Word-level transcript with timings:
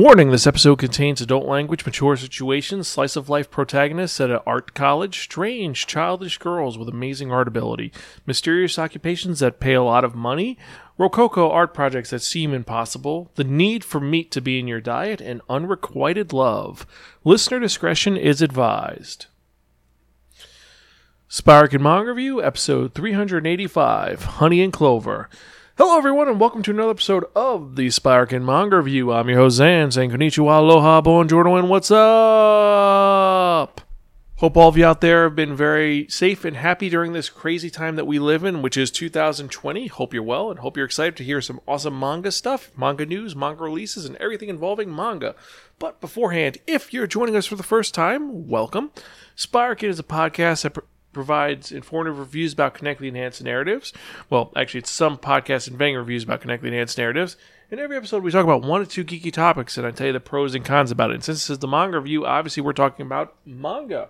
Warning 0.00 0.30
this 0.30 0.46
episode 0.46 0.78
contains 0.78 1.20
adult 1.20 1.44
language, 1.44 1.84
mature 1.84 2.16
situations, 2.16 2.88
slice 2.88 3.16
of 3.16 3.28
life 3.28 3.50
protagonists 3.50 4.18
at 4.18 4.30
an 4.30 4.40
art 4.46 4.72
college, 4.72 5.20
strange, 5.20 5.86
childish 5.86 6.38
girls 6.38 6.78
with 6.78 6.88
amazing 6.88 7.30
art 7.30 7.46
ability, 7.46 7.92
mysterious 8.24 8.78
occupations 8.78 9.40
that 9.40 9.60
pay 9.60 9.74
a 9.74 9.82
lot 9.82 10.02
of 10.02 10.14
money, 10.14 10.56
rococo 10.96 11.50
art 11.50 11.74
projects 11.74 12.08
that 12.08 12.22
seem 12.22 12.54
impossible, 12.54 13.30
the 13.34 13.44
need 13.44 13.84
for 13.84 14.00
meat 14.00 14.30
to 14.30 14.40
be 14.40 14.58
in 14.58 14.66
your 14.66 14.80
diet, 14.80 15.20
and 15.20 15.42
unrequited 15.50 16.32
love. 16.32 16.86
Listener 17.22 17.60
discretion 17.60 18.16
is 18.16 18.40
advised. 18.40 19.26
Spiraken 21.28 21.82
Manga 21.82 22.14
Review, 22.14 22.42
episode 22.42 22.94
385 22.94 24.24
Honey 24.24 24.62
and 24.62 24.72
Clover. 24.72 25.28
Hello, 25.80 25.96
everyone, 25.96 26.28
and 26.28 26.38
welcome 26.38 26.62
to 26.64 26.72
another 26.72 26.90
episode 26.90 27.24
of 27.34 27.74
the 27.74 27.86
Spiraken 27.86 28.44
Manga 28.44 28.76
Review. 28.76 29.14
I'm 29.14 29.30
your 29.30 29.38
host, 29.38 29.56
Zan, 29.56 29.90
saying 29.90 30.10
konnichiwa, 30.10 30.58
aloha, 30.58 31.00
bonjour, 31.00 31.48
and 31.56 31.70
what's 31.70 31.90
up? 31.90 33.80
Hope 34.36 34.56
all 34.58 34.68
of 34.68 34.76
you 34.76 34.84
out 34.84 35.00
there 35.00 35.22
have 35.22 35.34
been 35.34 35.56
very 35.56 36.06
safe 36.10 36.44
and 36.44 36.54
happy 36.54 36.90
during 36.90 37.14
this 37.14 37.30
crazy 37.30 37.70
time 37.70 37.96
that 37.96 38.06
we 38.06 38.18
live 38.18 38.44
in, 38.44 38.60
which 38.60 38.76
is 38.76 38.90
2020. 38.90 39.86
Hope 39.86 40.12
you're 40.12 40.22
well, 40.22 40.50
and 40.50 40.60
hope 40.60 40.76
you're 40.76 40.84
excited 40.84 41.16
to 41.16 41.24
hear 41.24 41.40
some 41.40 41.62
awesome 41.66 41.98
manga 41.98 42.30
stuff, 42.30 42.70
manga 42.76 43.06
news, 43.06 43.34
manga 43.34 43.64
releases, 43.64 44.04
and 44.04 44.16
everything 44.16 44.50
involving 44.50 44.94
manga. 44.94 45.34
But 45.78 46.02
beforehand, 46.02 46.58
if 46.66 46.92
you're 46.92 47.06
joining 47.06 47.36
us 47.36 47.46
for 47.46 47.56
the 47.56 47.62
first 47.62 47.94
time, 47.94 48.48
welcome. 48.48 48.90
Spark 49.34 49.82
is 49.82 49.98
a 49.98 50.02
podcast 50.02 50.60
that 50.64 50.76
provides 51.12 51.72
informative 51.72 52.18
reviews 52.18 52.52
about 52.52 52.74
connectly 52.74 53.08
enhanced 53.08 53.42
narratives. 53.42 53.92
Well, 54.28 54.52
actually, 54.56 54.80
it's 54.80 54.90
some 54.90 55.18
podcasts 55.18 55.68
and 55.68 55.78
bang 55.78 55.96
reviews 55.96 56.24
about 56.24 56.40
connectly 56.40 56.68
enhanced 56.68 56.98
narratives. 56.98 57.36
In 57.70 57.78
every 57.78 57.96
episode, 57.96 58.22
we 58.22 58.32
talk 58.32 58.44
about 58.44 58.62
one 58.62 58.82
or 58.82 58.86
two 58.86 59.04
geeky 59.04 59.32
topics, 59.32 59.78
and 59.78 59.86
I 59.86 59.92
tell 59.92 60.08
you 60.08 60.12
the 60.12 60.20
pros 60.20 60.54
and 60.54 60.64
cons 60.64 60.90
about 60.90 61.10
it. 61.10 61.14
And 61.14 61.24
since 61.24 61.38
this 61.38 61.50
is 61.50 61.58
the 61.60 61.68
manga 61.68 61.98
review, 61.98 62.26
obviously 62.26 62.62
we're 62.62 62.72
talking 62.72 63.06
about 63.06 63.36
manga. 63.46 64.08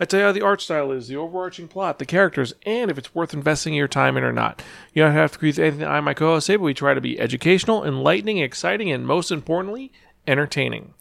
I 0.00 0.06
tell 0.06 0.20
you 0.20 0.26
how 0.26 0.32
the 0.32 0.42
art 0.42 0.60
style 0.60 0.90
is, 0.90 1.06
the 1.06 1.16
overarching 1.16 1.68
plot, 1.68 1.98
the 1.98 2.06
characters, 2.06 2.54
and 2.66 2.90
if 2.90 2.98
it's 2.98 3.14
worth 3.14 3.32
investing 3.32 3.74
your 3.74 3.88
time 3.88 4.16
in 4.16 4.24
or 4.24 4.32
not. 4.32 4.62
You 4.92 5.02
don't 5.02 5.12
have 5.12 5.32
to 5.32 5.38
agree 5.38 5.50
with 5.50 5.58
anything 5.58 5.84
I 5.84 5.98
and 5.98 6.04
my 6.04 6.14
co-host 6.14 6.46
say, 6.46 6.56
but 6.56 6.64
we 6.64 6.74
try 6.74 6.94
to 6.94 7.00
be 7.00 7.20
educational, 7.20 7.84
enlightening, 7.84 8.38
exciting, 8.38 8.90
and 8.90 9.06
most 9.06 9.30
importantly, 9.30 9.92
entertaining. 10.26 10.94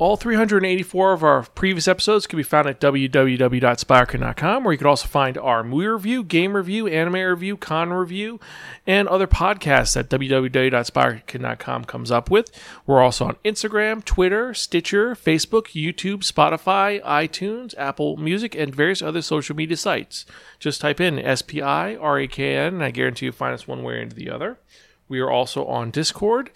All 0.00 0.16
384 0.16 1.12
of 1.12 1.24
our 1.24 1.42
previous 1.42 1.88
episodes 1.88 2.28
can 2.28 2.36
be 2.36 2.44
found 2.44 2.68
at 2.68 2.80
www.spiraken.com, 2.80 4.62
where 4.62 4.72
you 4.72 4.78
can 4.78 4.86
also 4.86 5.08
find 5.08 5.36
our 5.36 5.64
movie 5.64 5.88
review, 5.88 6.22
game 6.22 6.54
review, 6.54 6.86
anime 6.86 7.14
review, 7.14 7.56
con 7.56 7.92
review, 7.92 8.38
and 8.86 9.08
other 9.08 9.26
podcasts 9.26 9.94
that 9.94 10.08
www.spiraken.com 10.08 11.84
comes 11.84 12.12
up 12.12 12.30
with. 12.30 12.48
We're 12.86 13.02
also 13.02 13.24
on 13.24 13.36
Instagram, 13.44 14.04
Twitter, 14.04 14.54
Stitcher, 14.54 15.16
Facebook, 15.16 15.72
YouTube, 15.74 16.18
Spotify, 16.18 17.02
iTunes, 17.02 17.74
Apple 17.76 18.16
Music, 18.18 18.54
and 18.54 18.72
various 18.72 19.02
other 19.02 19.20
social 19.20 19.56
media 19.56 19.76
sites. 19.76 20.26
Just 20.60 20.80
type 20.80 21.00
in 21.00 21.18
S 21.18 21.42
P 21.42 21.60
I 21.60 21.96
R 21.96 22.20
A 22.20 22.28
K 22.28 22.54
N, 22.54 22.74
and 22.74 22.84
I 22.84 22.92
guarantee 22.92 23.26
you'll 23.26 23.32
find 23.32 23.52
us 23.52 23.66
one 23.66 23.82
way 23.82 23.94
or 23.94 24.06
the 24.06 24.30
other. 24.30 24.60
We 25.08 25.20
are 25.20 25.30
also 25.30 25.64
on 25.64 25.90
Discord. 25.90 26.50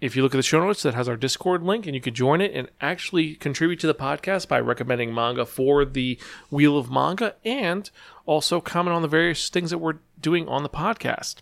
If 0.00 0.16
you 0.16 0.22
look 0.22 0.34
at 0.34 0.38
the 0.38 0.42
show 0.42 0.60
notes, 0.60 0.82
that 0.82 0.94
has 0.94 1.08
our 1.08 1.16
Discord 1.16 1.62
link, 1.62 1.86
and 1.86 1.94
you 1.94 2.00
could 2.00 2.14
join 2.14 2.40
it 2.40 2.52
and 2.54 2.68
actually 2.80 3.34
contribute 3.34 3.80
to 3.80 3.86
the 3.86 3.94
podcast 3.94 4.48
by 4.48 4.60
recommending 4.60 5.14
manga 5.14 5.44
for 5.44 5.84
the 5.84 6.18
Wheel 6.50 6.78
of 6.78 6.90
Manga 6.90 7.34
and 7.44 7.90
also 8.26 8.60
comment 8.60 8.94
on 8.94 9.02
the 9.02 9.08
various 9.08 9.48
things 9.48 9.70
that 9.70 9.78
we're 9.78 9.98
doing 10.20 10.48
on 10.48 10.62
the 10.62 10.68
podcast. 10.68 11.36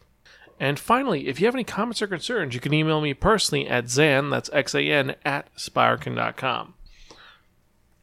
And 0.59 0.79
finally, 0.79 1.29
if 1.29 1.41
you 1.41 1.47
have 1.47 1.55
any 1.55 1.65
comments 1.65 2.03
or 2.03 2.07
concerns, 2.07 2.55
you 2.55 2.61
can 2.61 2.75
email 2.75 3.01
me 3.01 3.15
personally 3.15 3.67
at 3.67 3.89
Zan, 3.89 4.29
that's 4.29 4.51
X 4.53 4.75
A 4.75 4.83
N, 4.83 5.15
at 5.25 5.55
Spiraken.com. 5.57 6.75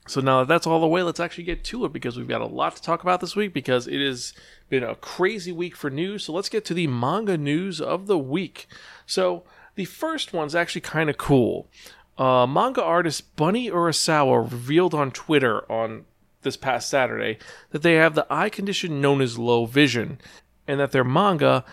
So 0.07 0.21
now 0.21 0.39
that 0.39 0.47
that's 0.47 0.65
all 0.65 0.79
the 0.79 0.87
way, 0.87 1.03
let's 1.03 1.19
actually 1.19 1.43
get 1.43 1.63
to 1.65 1.85
it 1.85 1.93
because 1.93 2.17
we've 2.17 2.27
got 2.27 2.41
a 2.41 2.45
lot 2.45 2.75
to 2.75 2.81
talk 2.81 3.03
about 3.03 3.21
this 3.21 3.35
week 3.35 3.53
because 3.53 3.87
it 3.87 3.99
has 3.99 4.33
been 4.69 4.83
a 4.83 4.95
crazy 4.95 5.51
week 5.51 5.75
for 5.75 5.89
news. 5.89 6.23
So 6.23 6.33
let's 6.33 6.49
get 6.49 6.65
to 6.65 6.73
the 6.73 6.87
manga 6.87 7.37
news 7.37 7.79
of 7.81 8.07
the 8.07 8.17
week. 8.17 8.67
So 9.05 9.43
the 9.75 9.85
first 9.85 10.33
one's 10.33 10.55
actually 10.55 10.81
kind 10.81 11.09
of 11.09 11.17
cool. 11.17 11.67
Uh, 12.17 12.47
manga 12.47 12.83
artist 12.83 13.35
Bunny 13.35 13.69
Urasawa 13.69 14.49
revealed 14.49 14.93
on 14.93 15.11
Twitter 15.11 15.71
on 15.71 16.05
this 16.41 16.57
past 16.57 16.89
Saturday 16.89 17.37
that 17.71 17.83
they 17.83 17.95
have 17.95 18.15
the 18.15 18.25
eye 18.29 18.49
condition 18.49 19.01
known 19.01 19.21
as 19.21 19.37
low 19.37 19.65
vision, 19.65 20.19
and 20.67 20.79
that 20.79 20.91
their 20.91 21.03
manga 21.03 21.63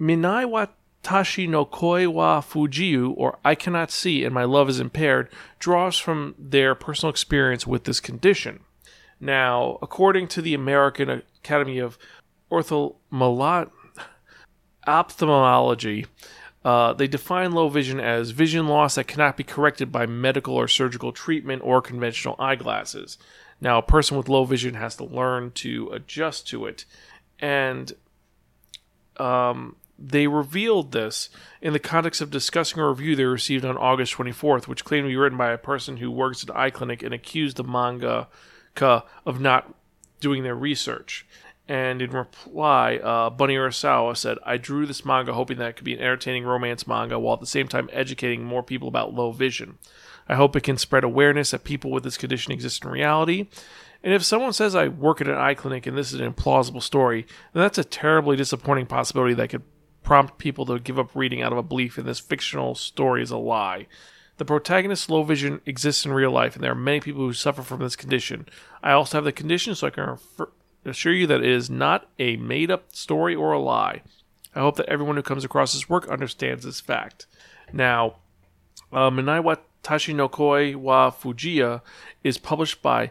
Minai 0.00 0.48
wa 0.48 0.66
Tashi 1.04 1.46
no 1.46 1.64
Koi 1.64 2.08
wa 2.08 2.40
Fujiu, 2.40 3.14
or 3.16 3.38
I 3.44 3.54
Cannot 3.54 3.92
See 3.92 4.24
and 4.24 4.34
My 4.34 4.44
Love 4.44 4.68
is 4.68 4.80
Impaired, 4.80 5.28
draws 5.60 5.98
from 5.98 6.34
their 6.38 6.74
personal 6.74 7.10
experience 7.10 7.66
with 7.66 7.84
this 7.84 8.00
condition. 8.00 8.60
Now, 9.20 9.78
according 9.80 10.28
to 10.28 10.42
the 10.42 10.54
American 10.54 11.22
Academy 11.38 11.78
of 11.78 11.98
Ophthalmology, 14.86 16.06
uh, 16.64 16.94
they 16.94 17.06
define 17.06 17.52
low 17.52 17.68
vision 17.68 18.00
as 18.00 18.30
vision 18.30 18.66
loss 18.66 18.94
that 18.94 19.06
cannot 19.06 19.36
be 19.36 19.44
corrected 19.44 19.92
by 19.92 20.06
medical 20.06 20.54
or 20.54 20.66
surgical 20.66 21.12
treatment 21.12 21.62
or 21.64 21.82
conventional 21.82 22.36
eyeglasses. 22.38 23.18
Now, 23.60 23.78
a 23.78 23.82
person 23.82 24.16
with 24.16 24.28
low 24.28 24.44
vision 24.44 24.74
has 24.74 24.96
to 24.96 25.04
learn 25.04 25.52
to 25.52 25.90
adjust 25.92 26.48
to 26.48 26.66
it. 26.66 26.86
And 27.38 27.92
um, 29.18 29.76
they 30.08 30.26
revealed 30.26 30.92
this 30.92 31.30
in 31.62 31.72
the 31.72 31.78
context 31.78 32.20
of 32.20 32.30
discussing 32.30 32.78
a 32.78 32.88
review 32.88 33.16
they 33.16 33.24
received 33.24 33.64
on 33.64 33.76
August 33.76 34.14
24th, 34.14 34.68
which 34.68 34.84
claimed 34.84 35.04
to 35.04 35.08
be 35.08 35.16
written 35.16 35.38
by 35.38 35.50
a 35.50 35.58
person 35.58 35.96
who 35.96 36.10
works 36.10 36.42
at 36.42 36.50
an 36.50 36.56
eye 36.56 36.70
clinic 36.70 37.02
and 37.02 37.14
accused 37.14 37.56
the 37.56 37.64
manga 37.64 38.28
of 38.80 39.40
not 39.40 39.74
doing 40.20 40.42
their 40.42 40.54
research. 40.54 41.26
And 41.66 42.02
in 42.02 42.10
reply, 42.10 42.96
uh, 42.96 43.30
Bunny 43.30 43.54
Urasawa 43.54 44.16
said, 44.16 44.36
I 44.44 44.58
drew 44.58 44.84
this 44.84 45.04
manga 45.04 45.32
hoping 45.32 45.56
that 45.58 45.68
it 45.70 45.76
could 45.76 45.84
be 45.84 45.94
an 45.94 46.00
entertaining 46.00 46.44
romance 46.44 46.86
manga 46.86 47.18
while 47.18 47.34
at 47.34 47.40
the 47.40 47.46
same 47.46 47.68
time 47.68 47.88
educating 47.90 48.44
more 48.44 48.62
people 48.62 48.88
about 48.88 49.14
low 49.14 49.32
vision. 49.32 49.78
I 50.28 50.34
hope 50.34 50.54
it 50.56 50.62
can 50.62 50.76
spread 50.76 51.04
awareness 51.04 51.52
that 51.52 51.64
people 51.64 51.90
with 51.90 52.04
this 52.04 52.18
condition 52.18 52.52
exist 52.52 52.84
in 52.84 52.90
reality. 52.90 53.48
And 54.02 54.12
if 54.12 54.22
someone 54.22 54.52
says 54.52 54.74
I 54.74 54.88
work 54.88 55.22
at 55.22 55.28
an 55.28 55.36
eye 55.36 55.54
clinic 55.54 55.86
and 55.86 55.96
this 55.96 56.12
is 56.12 56.20
an 56.20 56.30
implausible 56.30 56.82
story, 56.82 57.26
then 57.54 57.62
that's 57.62 57.78
a 57.78 57.84
terribly 57.84 58.36
disappointing 58.36 58.84
possibility 58.84 59.32
that 59.34 59.48
could 59.48 59.62
prompt 60.04 60.38
people 60.38 60.64
to 60.66 60.78
give 60.78 60.98
up 60.98 61.10
reading 61.14 61.42
out 61.42 61.50
of 61.50 61.58
a 61.58 61.62
belief 61.62 61.98
in 61.98 62.06
this 62.06 62.20
fictional 62.20 62.76
story 62.76 63.22
is 63.22 63.32
a 63.32 63.36
lie. 63.36 63.88
The 64.36 64.44
protagonist's 64.44 65.08
low 65.08 65.22
vision 65.22 65.60
exists 65.66 66.04
in 66.04 66.12
real 66.12 66.30
life, 66.30 66.54
and 66.54 66.62
there 66.62 66.72
are 66.72 66.76
many 66.76 67.00
people 67.00 67.22
who 67.22 67.32
suffer 67.32 67.62
from 67.62 67.80
this 67.80 67.96
condition. 67.96 68.46
I 68.82 68.92
also 68.92 69.16
have 69.16 69.24
the 69.24 69.32
condition, 69.32 69.74
so 69.74 69.86
I 69.86 69.90
can 69.90 70.04
refer- 70.04 70.50
assure 70.84 71.12
you 71.12 71.26
that 71.28 71.42
it 71.42 71.50
is 71.50 71.70
not 71.70 72.08
a 72.18 72.36
made 72.36 72.70
up 72.70 72.92
story 72.92 73.34
or 73.34 73.52
a 73.52 73.58
lie. 73.58 74.02
I 74.54 74.60
hope 74.60 74.76
that 74.76 74.88
everyone 74.88 75.16
who 75.16 75.22
comes 75.22 75.44
across 75.44 75.72
this 75.72 75.88
work 75.88 76.08
understands 76.08 76.64
this 76.64 76.80
fact. 76.80 77.26
Now, 77.72 78.16
uh, 78.92 79.10
Minai 79.10 79.58
Tashi 79.82 80.12
no 80.12 80.28
Koi 80.28 80.76
wa 80.76 81.10
Fujiya 81.10 81.82
is 82.22 82.38
published 82.38 82.82
by 82.82 83.10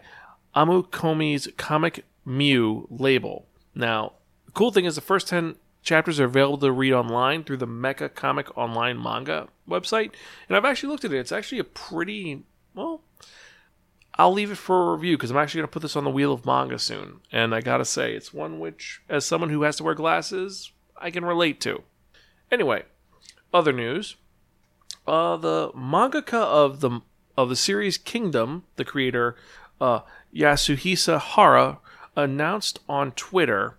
Amukomi's 0.56 1.48
Comic 1.58 2.06
Mew 2.26 2.88
label. 2.90 3.46
Now, 3.76 4.14
the 4.46 4.52
cool 4.52 4.72
thing 4.72 4.86
is 4.86 4.96
the 4.96 5.02
first 5.02 5.28
10 5.28 5.56
chapters 5.84 6.20
are 6.20 6.26
available 6.26 6.58
to 6.60 6.72
read 6.72 6.94
online 6.94 7.44
through 7.44 7.58
the 7.58 7.68
Mecha 7.68 8.14
Comic 8.14 8.58
Online 8.58 9.02
manga 9.02 9.50
website. 9.70 10.12
And 10.48 10.58
I've 10.58 10.66
actually 10.66 10.90
looked 10.90 11.06
at 11.06 11.14
it. 11.14 11.20
It's 11.20 11.32
actually 11.32 11.60
a 11.60 11.66
pretty, 11.66 12.44
well, 12.74 13.02
I'll 14.16 14.34
leave 14.34 14.52
it 14.52 14.58
for 14.58 14.90
a 14.90 14.96
review 14.96 15.18
because 15.18 15.30
I'm 15.32 15.38
actually 15.38 15.60
going 15.60 15.68
to 15.70 15.74
put 15.74 15.82
this 15.82 15.96
on 15.96 16.04
the 16.04 16.10
wheel 16.10 16.34
of 16.34 16.46
manga 16.46 16.80
soon. 16.80 17.20
And 17.32 17.54
I 17.54 17.62
got 17.62 17.78
to 17.78 17.86
say, 17.86 18.14
it's 18.14 18.34
one 18.34 18.60
which, 18.60 19.02
as 19.10 19.26
someone 19.26 19.50
who 19.50 19.64
has 19.64 19.76
to 19.78 19.84
wear 19.84 19.96
glasses, 19.96 20.72
I 20.98 21.12
can 21.12 21.26
relate 21.26 21.60
to. 21.62 21.84
Anyway, 22.52 22.84
other 23.54 23.74
news. 23.74 24.16
Uh, 25.06 25.36
the 25.36 25.70
mangaka 25.72 26.42
of 26.42 26.80
the 26.80 27.02
of 27.36 27.50
the 27.50 27.56
series 27.56 27.98
Kingdom, 27.98 28.64
the 28.76 28.86
creator 28.86 29.36
uh, 29.82 30.02
Yasuhisa 30.34 31.20
Hara, 31.20 31.80
announced 32.16 32.80
on 32.88 33.12
Twitter 33.12 33.76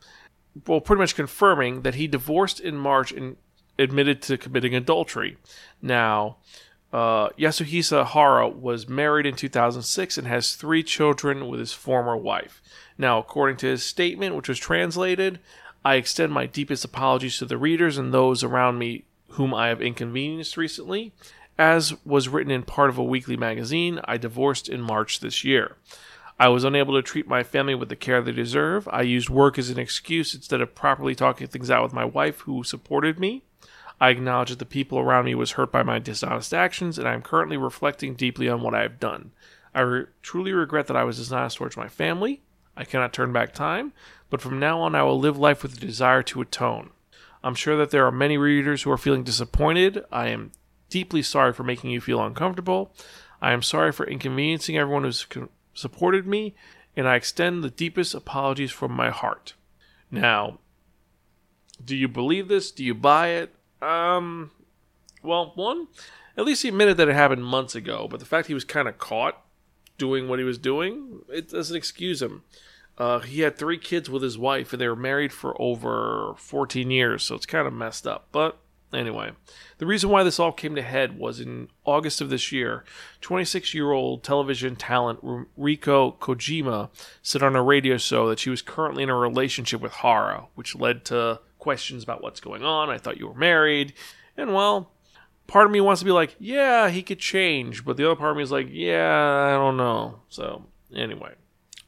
well, 0.66 0.80
pretty 0.80 1.00
much 1.00 1.16
confirming 1.16 1.82
that 1.82 1.96
he 1.96 2.06
divorced 2.06 2.60
in 2.60 2.76
March 2.76 3.12
and 3.12 3.36
admitted 3.78 4.22
to 4.22 4.38
committing 4.38 4.74
adultery. 4.74 5.36
Now, 5.82 6.36
uh, 6.92 7.30
Yasuhisa 7.30 8.06
Hara 8.06 8.48
was 8.48 8.88
married 8.88 9.26
in 9.26 9.34
2006 9.34 10.16
and 10.16 10.28
has 10.28 10.54
three 10.54 10.82
children 10.82 11.48
with 11.48 11.58
his 11.58 11.72
former 11.72 12.16
wife. 12.16 12.62
Now, 12.96 13.18
according 13.18 13.56
to 13.58 13.66
his 13.66 13.82
statement, 13.82 14.36
which 14.36 14.48
was 14.48 14.58
translated, 14.58 15.40
I 15.84 15.96
extend 15.96 16.32
my 16.32 16.46
deepest 16.46 16.84
apologies 16.84 17.38
to 17.38 17.46
the 17.46 17.58
readers 17.58 17.98
and 17.98 18.14
those 18.14 18.44
around 18.44 18.78
me 18.78 19.04
whom 19.30 19.52
I 19.52 19.68
have 19.68 19.82
inconvenienced 19.82 20.56
recently. 20.56 21.12
As 21.58 21.94
was 22.04 22.28
written 22.28 22.52
in 22.52 22.62
part 22.62 22.90
of 22.90 22.98
a 22.98 23.04
weekly 23.04 23.36
magazine, 23.36 24.00
I 24.04 24.16
divorced 24.16 24.68
in 24.68 24.80
March 24.80 25.20
this 25.20 25.44
year. 25.44 25.76
I 26.38 26.48
was 26.48 26.64
unable 26.64 26.94
to 26.94 27.02
treat 27.02 27.28
my 27.28 27.42
family 27.42 27.74
with 27.74 27.88
the 27.88 27.96
care 27.96 28.20
they 28.20 28.32
deserve. 28.32 28.88
I 28.90 29.02
used 29.02 29.30
work 29.30 29.58
as 29.58 29.70
an 29.70 29.78
excuse 29.78 30.34
instead 30.34 30.60
of 30.60 30.74
properly 30.74 31.14
talking 31.14 31.46
things 31.46 31.70
out 31.70 31.84
with 31.84 31.92
my 31.92 32.04
wife, 32.04 32.40
who 32.40 32.64
supported 32.64 33.20
me. 33.20 33.44
I 34.00 34.10
acknowledge 34.10 34.50
that 34.50 34.58
the 34.58 34.64
people 34.64 34.98
around 34.98 35.26
me 35.26 35.36
was 35.36 35.52
hurt 35.52 35.70
by 35.70 35.84
my 35.84 36.00
dishonest 36.00 36.52
actions, 36.52 36.98
and 36.98 37.06
I 37.06 37.14
am 37.14 37.22
currently 37.22 37.56
reflecting 37.56 38.14
deeply 38.14 38.48
on 38.48 38.62
what 38.62 38.74
I 38.74 38.82
have 38.82 38.98
done. 38.98 39.30
I 39.74 39.80
re- 39.80 40.06
truly 40.22 40.52
regret 40.52 40.88
that 40.88 40.96
I 40.96 41.04
was 41.04 41.18
dishonest 41.18 41.56
towards 41.56 41.76
my 41.76 41.88
family. 41.88 42.42
I 42.76 42.84
cannot 42.84 43.12
turn 43.12 43.32
back 43.32 43.54
time, 43.54 43.92
but 44.28 44.40
from 44.40 44.58
now 44.58 44.80
on 44.80 44.96
I 44.96 45.04
will 45.04 45.18
live 45.18 45.38
life 45.38 45.62
with 45.62 45.76
a 45.76 45.80
desire 45.80 46.24
to 46.24 46.40
atone. 46.40 46.90
I'm 47.44 47.54
sure 47.54 47.76
that 47.76 47.90
there 47.90 48.06
are 48.06 48.12
many 48.12 48.36
readers 48.36 48.82
who 48.82 48.90
are 48.90 48.98
feeling 48.98 49.22
disappointed. 49.22 50.04
I 50.10 50.28
am 50.28 50.50
deeply 50.90 51.22
sorry 51.22 51.52
for 51.52 51.62
making 51.62 51.90
you 51.90 52.00
feel 52.00 52.24
uncomfortable. 52.24 52.92
I 53.40 53.52
am 53.52 53.62
sorry 53.62 53.92
for 53.92 54.06
inconveniencing 54.06 54.76
everyone 54.76 55.04
who's 55.04 55.26
supported 55.74 56.26
me, 56.26 56.54
and 56.96 57.08
I 57.08 57.16
extend 57.16 57.62
the 57.62 57.70
deepest 57.70 58.14
apologies 58.14 58.70
from 58.70 58.92
my 58.92 59.10
heart. 59.10 59.54
Now, 60.10 60.58
do 61.84 61.96
you 61.96 62.08
believe 62.08 62.48
this? 62.48 62.70
Do 62.70 62.84
you 62.84 62.94
buy 62.94 63.28
it? 63.28 63.54
Um, 63.82 64.50
well, 65.22 65.52
one, 65.54 65.88
at 66.36 66.44
least 66.44 66.62
he 66.62 66.68
admitted 66.68 66.96
that 66.96 67.08
it 67.08 67.14
happened 67.14 67.44
months 67.44 67.74
ago, 67.74 68.06
but 68.10 68.20
the 68.20 68.26
fact 68.26 68.48
he 68.48 68.54
was 68.54 68.64
kind 68.64 68.88
of 68.88 68.98
caught 68.98 69.42
doing 69.98 70.28
what 70.28 70.38
he 70.38 70.44
was 70.44 70.58
doing, 70.58 71.20
it 71.28 71.50
doesn't 71.50 71.76
excuse 71.76 72.22
him. 72.22 72.42
Uh, 72.96 73.18
he 73.20 73.40
had 73.40 73.56
three 73.56 73.78
kids 73.78 74.08
with 74.08 74.22
his 74.22 74.38
wife, 74.38 74.72
and 74.72 74.80
they 74.80 74.88
were 74.88 74.96
married 74.96 75.32
for 75.32 75.60
over 75.60 76.34
14 76.36 76.90
years, 76.90 77.24
so 77.24 77.34
it's 77.34 77.46
kind 77.46 77.66
of 77.66 77.72
messed 77.72 78.06
up. 78.06 78.28
But 78.30 78.58
anyway, 78.94 79.32
the 79.78 79.86
reason 79.86 80.10
why 80.10 80.22
this 80.22 80.38
all 80.38 80.52
came 80.52 80.74
to 80.74 80.82
head 80.82 81.18
was 81.18 81.40
in 81.40 81.68
August 81.84 82.20
of 82.20 82.30
this 82.30 82.52
year. 82.52 82.84
26 83.20 83.74
year 83.74 83.92
old 83.92 84.22
television 84.22 84.76
talent 84.76 85.22
Riko 85.58 86.18
Kojima 86.18 86.90
said 87.22 87.42
on 87.42 87.56
a 87.56 87.62
radio 87.62 87.96
show 87.96 88.28
that 88.28 88.38
she 88.38 88.50
was 88.50 88.62
currently 88.62 89.02
in 89.02 89.10
a 89.10 89.16
relationship 89.16 89.80
with 89.80 89.92
Hara, 89.92 90.46
which 90.54 90.74
led 90.74 91.04
to 91.06 91.40
questions 91.58 92.02
about 92.02 92.22
what's 92.22 92.40
going 92.40 92.62
on. 92.62 92.90
I 92.90 92.98
thought 92.98 93.18
you 93.18 93.28
were 93.28 93.34
married. 93.34 93.94
And 94.36 94.52
well, 94.52 94.92
part 95.46 95.66
of 95.66 95.72
me 95.72 95.80
wants 95.80 96.00
to 96.00 96.04
be 96.04 96.12
like, 96.12 96.36
yeah, 96.38 96.90
he 96.90 97.02
could 97.02 97.18
change, 97.18 97.84
but 97.84 97.96
the 97.96 98.04
other 98.04 98.16
part 98.16 98.32
of 98.32 98.36
me 98.36 98.42
is 98.42 98.52
like, 98.52 98.68
yeah, 98.70 99.54
I 99.54 99.56
don't 99.56 99.76
know. 99.76 100.20
So, 100.28 100.66
anyway, 100.94 101.34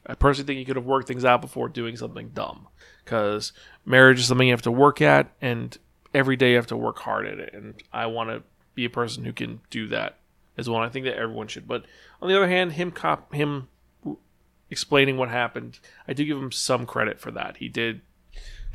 I 0.05 0.15
personally 0.15 0.47
think 0.47 0.59
he 0.59 0.65
could 0.65 0.75
have 0.75 0.85
worked 0.85 1.07
things 1.07 1.25
out 1.25 1.41
before 1.41 1.69
doing 1.69 1.97
something 1.97 2.29
dumb. 2.29 2.67
Because 3.03 3.53
marriage 3.85 4.19
is 4.19 4.25
something 4.25 4.47
you 4.47 4.53
have 4.53 4.61
to 4.63 4.71
work 4.71 5.01
at, 5.01 5.31
and 5.41 5.77
every 6.17 6.35
day 6.35 6.51
you 6.51 6.55
have 6.55 6.67
to 6.67 6.75
work 6.75 6.97
hard 6.99 7.27
at 7.27 7.39
it. 7.39 7.53
And 7.53 7.75
I 7.93 8.07
want 8.07 8.31
to 8.31 8.41
be 8.73 8.85
a 8.85 8.89
person 8.89 9.23
who 9.23 9.31
can 9.31 9.61
do 9.69 9.87
that 9.89 10.17
as 10.57 10.67
well. 10.67 10.81
I 10.81 10.89
think 10.89 11.05
that 11.05 11.15
everyone 11.15 11.47
should. 11.47 11.67
But 11.67 11.85
on 12.21 12.27
the 12.27 12.35
other 12.35 12.47
hand, 12.47 12.73
him 12.73 12.91
cop 12.91 13.33
him 13.33 13.67
explaining 14.69 15.17
what 15.17 15.29
happened, 15.29 15.79
I 16.07 16.13
do 16.13 16.25
give 16.25 16.37
him 16.37 16.51
some 16.51 16.85
credit 16.85 17.19
for 17.19 17.31
that. 17.31 17.57
He 17.57 17.69
did 17.69 18.01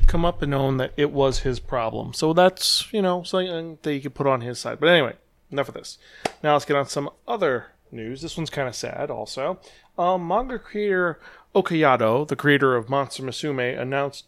come 0.07 0.25
up 0.25 0.41
and 0.41 0.53
own 0.53 0.77
that 0.77 0.93
it 0.97 1.11
was 1.11 1.39
his 1.39 1.59
problem. 1.59 2.13
So 2.13 2.33
that's, 2.33 2.91
you 2.93 3.01
know, 3.01 3.23
something 3.23 3.77
that 3.81 3.93
you 3.93 4.01
could 4.01 4.15
put 4.15 4.25
on 4.25 4.41
his 4.41 4.57
side. 4.57 4.79
But 4.79 4.89
anyway, 4.89 5.15
enough 5.51 5.67
of 5.67 5.75
this. 5.75 5.97
Now 6.41 6.53
let's 6.53 6.65
get 6.65 6.77
on 6.77 6.87
some 6.87 7.09
other 7.27 7.67
news. 7.91 8.21
This 8.21 8.37
one's 8.37 8.49
kind 8.49 8.67
of 8.67 8.75
sad 8.75 9.11
also. 9.11 9.59
Um, 9.97 10.27
manga 10.27 10.57
creator 10.57 11.19
Okayado, 11.53 12.27
the 12.27 12.35
creator 12.35 12.75
of 12.75 12.89
Monster 12.89 13.21
Musume, 13.21 13.79
announced 13.79 14.25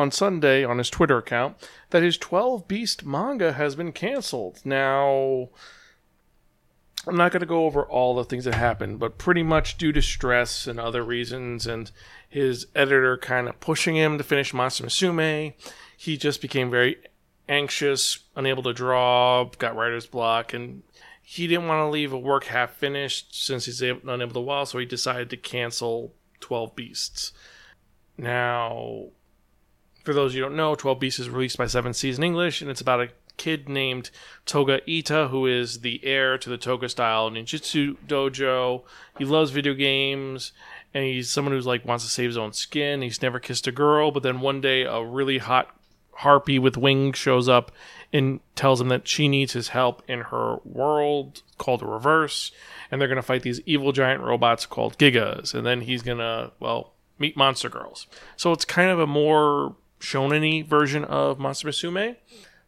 on 0.00 0.10
Sunday 0.10 0.64
on 0.64 0.78
his 0.78 0.90
Twitter 0.90 1.18
account 1.18 1.56
that 1.90 2.02
his 2.02 2.16
12 2.16 2.66
Beast 2.66 3.04
manga 3.04 3.52
has 3.52 3.74
been 3.74 3.92
canceled. 3.92 4.60
Now, 4.64 5.50
I'm 7.06 7.16
not 7.16 7.32
going 7.32 7.40
to 7.40 7.46
go 7.46 7.64
over 7.64 7.84
all 7.84 8.14
the 8.14 8.24
things 8.24 8.44
that 8.44 8.54
happened, 8.54 8.98
but 8.98 9.18
pretty 9.18 9.42
much 9.42 9.78
due 9.78 9.92
to 9.92 10.02
stress 10.02 10.66
and 10.66 10.78
other 10.78 11.02
reasons, 11.02 11.66
and 11.66 11.90
his 12.28 12.66
editor 12.74 13.16
kind 13.16 13.48
of 13.48 13.60
pushing 13.60 13.96
him 13.96 14.18
to 14.18 14.24
finish 14.24 14.52
Monster 14.52 14.88
he 15.96 16.16
just 16.16 16.40
became 16.40 16.70
very 16.70 16.96
anxious, 17.48 18.20
unable 18.36 18.62
to 18.62 18.72
draw, 18.72 19.44
got 19.58 19.76
writer's 19.76 20.06
block, 20.06 20.54
and 20.54 20.82
he 21.22 21.46
didn't 21.46 21.68
want 21.68 21.78
to 21.78 21.90
leave 21.90 22.12
a 22.12 22.18
work 22.18 22.44
half 22.44 22.72
finished 22.72 23.34
since 23.34 23.66
he's 23.66 23.80
unable 23.82 24.32
to 24.32 24.40
while, 24.40 24.66
so 24.66 24.78
he 24.78 24.86
decided 24.86 25.30
to 25.30 25.36
cancel 25.36 26.12
12 26.40 26.74
Beasts. 26.74 27.32
Now, 28.18 29.06
for 30.04 30.14
those 30.14 30.34
you 30.34 30.40
don't 30.40 30.56
know, 30.56 30.74
12 30.74 30.98
Beasts 30.98 31.20
is 31.20 31.30
released 31.30 31.58
by 31.58 31.66
Seven 31.66 31.92
Seas 31.92 32.18
in 32.18 32.24
English, 32.24 32.60
and 32.60 32.70
it's 32.70 32.80
about 32.80 33.00
a 33.00 33.10
kid 33.36 33.68
named 33.68 34.10
Toga 34.44 34.80
Ita, 34.88 35.28
who 35.28 35.46
is 35.46 35.80
the 35.80 36.00
heir 36.04 36.36
to 36.38 36.50
the 36.50 36.58
Toga 36.58 36.88
style 36.88 37.30
ninjutsu 37.30 37.96
dojo. 38.06 38.82
He 39.18 39.24
loves 39.24 39.50
video 39.50 39.74
games, 39.74 40.52
and 40.92 41.04
he's 41.04 41.30
someone 41.30 41.54
who's 41.54 41.66
like 41.66 41.84
wants 41.84 42.04
to 42.04 42.10
save 42.10 42.28
his 42.28 42.36
own 42.36 42.52
skin. 42.52 43.02
He's 43.02 43.22
never 43.22 43.40
kissed 43.40 43.66
a 43.66 43.72
girl, 43.72 44.10
but 44.10 44.22
then 44.22 44.40
one 44.40 44.60
day 44.60 44.82
a 44.82 45.02
really 45.02 45.38
hot 45.38 45.74
harpy 46.16 46.58
with 46.58 46.76
wings 46.76 47.16
shows 47.16 47.48
up 47.48 47.72
and 48.12 48.40
tells 48.54 48.80
him 48.80 48.88
that 48.88 49.08
she 49.08 49.26
needs 49.26 49.54
his 49.54 49.68
help 49.68 50.02
in 50.06 50.20
her 50.20 50.56
world 50.64 51.42
called 51.56 51.82
Reverse, 51.82 52.52
and 52.90 53.00
they're 53.00 53.08
gonna 53.08 53.22
fight 53.22 53.42
these 53.42 53.60
evil 53.64 53.92
giant 53.92 54.22
robots 54.22 54.66
called 54.66 54.98
Gigas, 54.98 55.54
and 55.54 55.64
then 55.64 55.82
he's 55.82 56.02
gonna 56.02 56.52
well 56.60 56.92
meet 57.18 57.36
monster 57.36 57.68
girls. 57.68 58.06
So 58.36 58.52
it's 58.52 58.64
kind 58.64 58.90
of 58.90 58.98
a 58.98 59.06
more 59.06 59.76
shonen 60.00 60.66
version 60.66 61.04
of 61.04 61.38
Monster 61.38 61.68
Musume. 61.68 62.16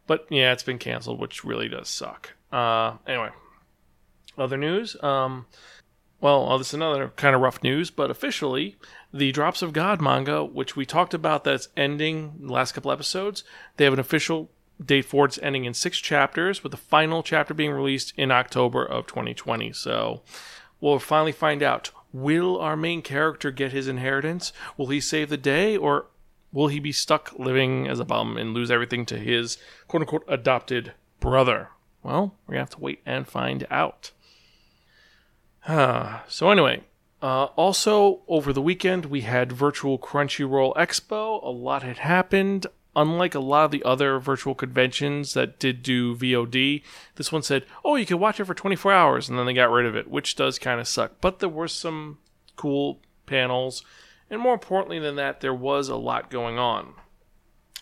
But 0.07 0.27
yeah, 0.29 0.53
it's 0.53 0.63
been 0.63 0.79
canceled, 0.79 1.19
which 1.19 1.43
really 1.43 1.67
does 1.67 1.89
suck. 1.89 2.33
Uh, 2.51 2.97
anyway, 3.07 3.29
other 4.37 4.57
news. 4.57 5.01
Um, 5.01 5.45
well, 6.23 6.47
oh, 6.49 6.57
this 6.57 6.69
is 6.69 6.75
another 6.75 7.11
kind 7.17 7.35
of 7.35 7.41
rough 7.41 7.61
news, 7.63 7.89
but 7.91 8.09
officially, 8.09 8.77
the 9.13 9.33
Drops 9.33 9.61
of 9.61 9.73
God 9.73 10.01
manga, 10.01 10.43
which 10.43 10.75
we 10.75 10.85
talked 10.85 11.13
about 11.13 11.43
that's 11.43 11.67
ending 11.75 12.35
the 12.39 12.53
last 12.53 12.71
couple 12.71 12.91
episodes, 12.91 13.43
they 13.75 13.83
have 13.83 13.93
an 13.93 13.99
official 13.99 14.49
date 14.83 15.03
for. 15.03 15.25
It's 15.25 15.39
ending 15.41 15.65
in 15.65 15.73
six 15.73 15.97
chapters, 15.97 16.63
with 16.63 16.71
the 16.71 16.77
final 16.77 17.23
chapter 17.23 17.53
being 17.53 17.71
released 17.71 18.13
in 18.15 18.31
October 18.31 18.85
of 18.85 19.05
2020. 19.05 19.73
So 19.73 20.21
we'll 20.79 20.99
finally 20.99 21.33
find 21.33 21.61
out 21.61 21.91
will 22.13 22.57
our 22.57 22.77
main 22.77 23.01
character 23.01 23.51
get 23.51 23.71
his 23.71 23.87
inheritance? 23.87 24.53
Will 24.77 24.87
he 24.87 25.01
save 25.01 25.29
the 25.29 25.37
day, 25.37 25.75
or 25.75 26.05
Will 26.53 26.67
he 26.67 26.79
be 26.79 26.91
stuck 26.91 27.33
living 27.37 27.87
as 27.87 27.99
a 27.99 28.05
bum 28.05 28.37
and 28.37 28.53
lose 28.53 28.69
everything 28.69 29.05
to 29.07 29.17
his 29.17 29.57
quote 29.87 30.03
unquote 30.03 30.23
adopted 30.27 30.93
brother? 31.19 31.69
Well, 32.03 32.35
we're 32.45 32.53
going 32.53 32.65
to 32.65 32.71
have 32.71 32.77
to 32.77 32.79
wait 32.79 33.01
and 33.05 33.27
find 33.27 33.65
out. 33.71 34.11
so, 36.27 36.51
anyway, 36.51 36.83
uh, 37.21 37.45
also 37.55 38.21
over 38.27 38.53
the 38.53 38.61
weekend, 38.61 39.05
we 39.05 39.21
had 39.21 39.51
Virtual 39.51 39.97
Crunchyroll 39.97 40.75
Expo. 40.75 41.43
A 41.43 41.49
lot 41.49 41.81
had 41.81 41.99
happened. 41.99 42.67
Unlike 42.95 43.33
a 43.33 43.39
lot 43.39 43.65
of 43.65 43.71
the 43.71 43.83
other 43.83 44.19
virtual 44.19 44.53
conventions 44.53 45.33
that 45.33 45.57
did 45.57 45.81
do 45.81 46.15
VOD, 46.15 46.83
this 47.15 47.31
one 47.31 47.41
said, 47.41 47.65
oh, 47.83 47.95
you 47.95 48.05
can 48.05 48.19
watch 48.19 48.39
it 48.39 48.45
for 48.45 48.53
24 48.53 48.93
hours, 48.93 49.27
and 49.27 49.39
then 49.39 49.47
they 49.47 49.53
got 49.53 49.71
rid 49.71 49.87
of 49.87 49.95
it, 49.95 50.07
which 50.07 50.35
does 50.35 50.59
kind 50.59 50.79
of 50.79 50.87
suck. 50.87 51.13
But 51.19 51.39
there 51.39 51.49
were 51.49 51.67
some 51.67 52.19
cool 52.55 52.99
panels 53.25 53.83
and 54.33 54.41
more 54.41 54.55
importantly 54.55 54.97
than 54.97 55.15
that, 55.17 55.41
there 55.41 55.53
was 55.53 55.89
a 55.89 55.95
lot 55.95 56.31
going 56.31 56.57
on. 56.57 56.93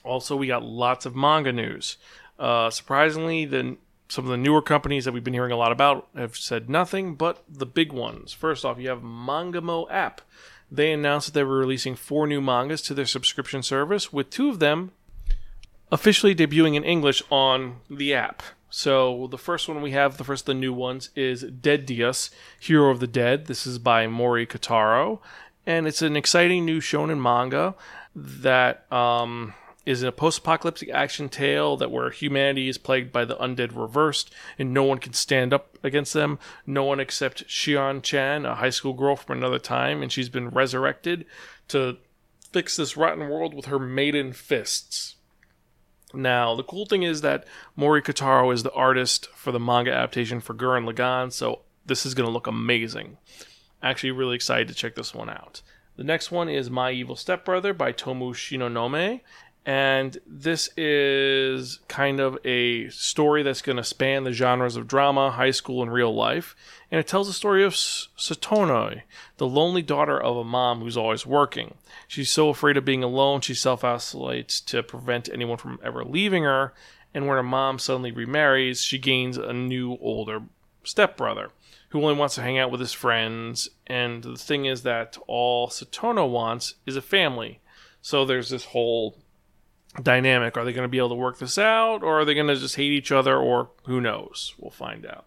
Also, 0.03 0.36
we 0.36 0.48
got 0.48 0.63
lots 0.63 1.05
of 1.05 1.15
manga 1.15 1.53
news. 1.53 1.96
Uh, 2.38 2.70
surprisingly, 2.70 3.46
the, 3.46 3.77
some 4.10 4.25
of 4.25 4.31
the 4.31 4.38
newer 4.38 4.62
companies 4.62 5.05
that 5.05 5.13
we've 5.13 5.24
been 5.24 5.34
hearing 5.34 5.53
a 5.53 5.58
lot 5.58 5.72
about 5.72 6.10
have 6.15 6.36
said 6.36 6.70
nothing 6.70 7.15
but 7.15 7.43
the 7.48 7.65
big 7.65 7.93
ones. 7.93 8.34
First 8.34 8.65
off, 8.65 8.79
you 8.79 8.89
have 8.89 9.01
Mangamo 9.01 9.88
app. 9.89 10.22
They 10.70 10.91
announced 10.91 11.27
that 11.27 11.34
they 11.34 11.43
were 11.43 11.58
releasing 11.58 11.96
four 11.96 12.27
new 12.27 12.41
mangas 12.41 12.81
to 12.84 12.93
their 12.93 13.05
subscription 13.05 13.63
service, 13.63 14.12
with 14.12 14.29
two 14.29 14.50
of 14.50 14.60
them 14.60 14.91
officially 15.91 16.36
debuting 16.36 16.75
in 16.75 16.84
English 16.84 17.22
on 17.29 17.77
the 17.89 18.13
app. 18.13 18.43
So 18.70 19.27
the 19.29 19.38
first 19.38 19.67
one 19.67 19.81
we 19.81 19.91
have, 19.91 20.17
the 20.17 20.24
first 20.24 20.43
of 20.43 20.48
the 20.48 20.53
new 20.53 20.74
ones, 20.74 21.12
is 21.15 21.43
Dead 21.43 21.86
Dios, 21.86 22.29
Hero 22.60 22.89
of 22.89 23.01
the 23.01 23.08
Dead. 23.08 23.48
This 23.48 23.67
is 23.67 23.79
by 23.79 24.08
Mori 24.08 24.48
Kotaro, 24.48 25.20
and 25.65 25.88
it's 25.88 26.01
an 26.01 26.15
exciting 26.15 26.65
new 26.65 26.80
shonen 26.80 27.22
manga 27.22 27.75
that 28.15 28.91
um, 28.91 29.53
is 29.86 30.03
a 30.03 30.12
post-apocalyptic 30.12 30.89
action 30.89 31.30
tale 31.30 31.75
that 31.77 31.91
where 31.91 32.10
humanity 32.10 32.70
is 32.70 32.77
plagued 32.77 33.12
by 33.12 33.25
the 33.25 33.36
undead 33.38 33.75
reversed, 33.75 34.32
and 34.60 34.74
no 34.74 34.84
one 34.84 35.00
can 35.00 35.13
stand 35.13 35.53
up 35.53 35.77
against 35.84 36.13
them. 36.13 36.38
No 36.65 36.84
one 36.84 37.00
except 37.00 37.48
Shion 37.48 38.03
Chan, 38.03 38.46
a 38.46 38.56
high 38.56 38.70
school 38.70 38.94
girl 38.94 39.15
from 39.15 39.38
another 39.38 39.60
time, 39.60 40.01
and 40.01 40.12
she's 40.12 40.30
been 40.30 40.50
resurrected 40.50 41.25
to 41.70 41.98
fix 42.51 42.75
this 42.75 42.98
rotten 42.98 43.30
world 43.30 43.53
with 43.53 43.65
her 43.65 43.80
maiden 43.80 44.34
fists. 44.34 45.15
Now, 46.13 46.56
the 46.56 46.63
cool 46.63 46.86
thing 46.86 47.03
is 47.03 47.22
that 47.22 47.46
Mori 47.75 48.01
Kotaro 48.01 48.53
is 48.53 48.63
the 48.63 48.74
artist 48.74 49.27
for 49.34 49.51
the 49.51 49.60
manga 49.60 49.91
adaptation 49.91 50.41
for 50.41 50.53
Gurren 50.53 50.91
Lagann, 50.91 51.32
so 51.32 51.62
this 51.86 52.06
is 52.06 52.13
going 52.13 52.27
to 52.27 52.34
look 52.34 52.48
amazing. 52.48 53.18
Actually, 53.83 54.11
really 54.11 54.35
excited 54.35 54.67
to 54.67 54.73
check 54.73 54.95
this 54.95 55.13
one 55.13 55.29
out. 55.29 55.61
The 55.95 56.03
next 56.03 56.31
one 56.31 56.50
is 56.50 56.69
My 56.69 56.91
Evil 56.91 57.15
Stepbrother 57.15 57.73
by 57.73 57.91
Tomu 57.91 58.33
Shinonome. 58.33 59.21
And 59.65 60.17
this 60.25 60.69
is 60.75 61.79
kind 61.88 62.19
of 62.19 62.39
a 62.43 62.89
story 62.89 63.43
that's 63.43 63.61
going 63.61 63.77
to 63.77 63.83
span 63.83 64.23
the 64.23 64.31
genres 64.31 64.75
of 64.75 64.88
drama, 64.88 65.29
high 65.29 65.51
school, 65.51 65.83
and 65.83 65.93
real 65.93 66.13
life. 66.13 66.55
And 66.89 67.00
it 67.00 67.07
tells 67.07 67.27
the 67.27 67.33
story 67.33 67.63
of 67.63 67.73
Satonoi, 67.73 69.03
the 69.38 69.47
lonely 69.47 69.83
daughter 69.83 70.19
of 70.19 70.38
a 70.38 70.43
mom 70.43 70.81
who's 70.81 70.97
always 70.97 71.27
working. 71.27 71.75
She's 72.07 72.31
so 72.31 72.50
afraid 72.50 72.75
of 72.75 72.85
being 72.85 73.03
alone, 73.03 73.41
she 73.41 73.53
self 73.53 73.83
isolates 73.83 74.59
to 74.61 74.81
prevent 74.81 75.29
anyone 75.29 75.57
from 75.57 75.79
ever 75.83 76.03
leaving 76.03 76.43
her. 76.43 76.73
and 77.13 77.27
when 77.27 77.35
her 77.35 77.43
mom 77.43 77.77
suddenly 77.77 78.11
remarries, 78.11 78.81
she 78.81 78.97
gains 78.97 79.38
a 79.38 79.53
new 79.53 79.97
older 80.01 80.41
stepbrother 80.83 81.51
who 81.91 82.01
only 82.01 82.15
wants 82.15 82.36
to 82.36 82.41
hang 82.41 82.57
out 82.57 82.71
with 82.71 82.79
his 82.79 82.93
friends. 82.93 83.69
And 83.88 84.24
the 84.24 84.36
thing 84.36 84.65
is 84.65 84.83
that 84.83 85.17
all 85.27 85.67
Satono 85.67 86.29
wants 86.29 86.75
is 86.86 86.95
a 86.95 87.01
family. 87.01 87.60
So 88.01 88.25
there's 88.25 88.50
this 88.50 88.65
whole 88.65 89.17
dynamic. 90.01 90.55
Are 90.55 90.63
they 90.63 90.74
going 90.74 90.86
to 90.86 90.91
be 90.91 90.98
able 90.98 91.10
to 91.10 91.15
work 91.15 91.39
this 91.39 91.57
out, 91.57 92.01
or 92.01 92.21
are 92.21 92.25
they 92.25 92.33
going 92.33 92.48
to 92.48 92.55
just 92.55 92.77
hate 92.77 92.93
each 92.93 93.12
other, 93.12 93.38
or 93.38 93.71
who 93.86 94.00
knows? 94.00 94.55
We'll 94.57 94.71
find 94.71 95.05
out. 95.05 95.25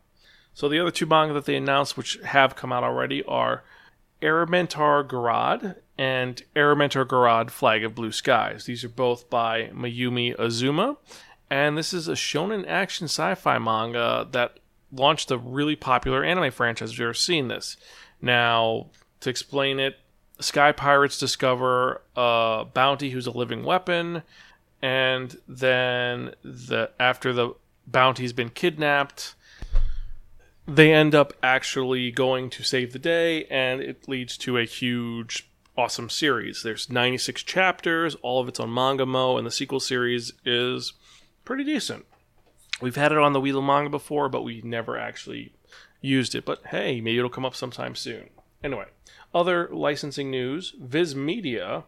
So 0.54 0.68
the 0.68 0.80
other 0.80 0.90
two 0.90 1.06
manga 1.06 1.34
that 1.34 1.44
they 1.44 1.56
announced, 1.56 1.96
which 1.96 2.18
have 2.24 2.56
come 2.56 2.72
out 2.72 2.82
already, 2.82 3.22
are 3.24 3.62
Elemental 4.22 5.04
Gelade 5.04 5.76
and 5.98 6.42
Elemental 6.56 7.04
Gelade 7.04 7.50
Flag 7.50 7.84
of 7.84 7.94
Blue 7.94 8.10
Skies. 8.10 8.64
These 8.64 8.84
are 8.84 8.88
both 8.88 9.28
by 9.28 9.68
Mayumi 9.74 10.34
Azuma, 10.38 10.96
and 11.50 11.76
this 11.76 11.92
is 11.92 12.08
a 12.08 12.12
shonen 12.12 12.66
action 12.66 13.04
sci-fi 13.04 13.58
manga 13.58 14.26
that 14.32 14.60
launched 14.94 15.30
a 15.30 15.38
really 15.38 15.76
popular 15.76 16.24
anime 16.24 16.50
franchise. 16.50 16.98
Ever 16.98 17.14
seen 17.14 17.48
this, 17.48 17.76
now 18.20 18.86
to 19.20 19.30
explain 19.30 19.78
it, 19.78 19.98
sky 20.40 20.72
pirates 20.72 21.18
discover 21.18 22.02
a 22.16 22.64
bounty 22.72 23.10
who's 23.10 23.26
a 23.26 23.30
living 23.30 23.64
weapon, 23.64 24.22
and 24.82 25.38
then 25.48 26.34
the 26.42 26.90
after 26.98 27.32
the 27.32 27.54
bounty's 27.86 28.32
been 28.32 28.50
kidnapped 28.50 29.34
they 30.66 30.92
end 30.92 31.14
up 31.14 31.32
actually 31.42 32.10
going 32.10 32.50
to 32.50 32.62
save 32.62 32.92
the 32.92 32.98
day, 32.98 33.44
and 33.46 33.80
it 33.80 34.08
leads 34.08 34.36
to 34.38 34.56
a 34.56 34.64
huge, 34.64 35.48
awesome 35.76 36.08
series. 36.08 36.62
There's 36.62 36.88
96 36.88 37.42
chapters, 37.42 38.14
all 38.22 38.40
of 38.40 38.48
it's 38.48 38.60
on 38.60 38.70
Mangamo, 38.70 39.36
and 39.36 39.46
the 39.46 39.50
sequel 39.50 39.80
series 39.80 40.32
is 40.44 40.94
pretty 41.44 41.64
decent. 41.64 42.06
We've 42.80 42.96
had 42.96 43.12
it 43.12 43.18
on 43.18 43.32
the 43.32 43.40
Wheel 43.40 43.62
Manga 43.62 43.90
before, 43.90 44.28
but 44.28 44.42
we 44.42 44.60
never 44.62 44.98
actually 44.98 45.52
used 46.00 46.34
it. 46.34 46.44
But 46.44 46.66
hey, 46.66 47.00
maybe 47.00 47.18
it'll 47.18 47.30
come 47.30 47.44
up 47.44 47.54
sometime 47.54 47.94
soon. 47.94 48.30
Anyway, 48.62 48.86
other 49.34 49.68
licensing 49.72 50.30
news 50.30 50.74
Viz 50.80 51.14
Media 51.14 51.84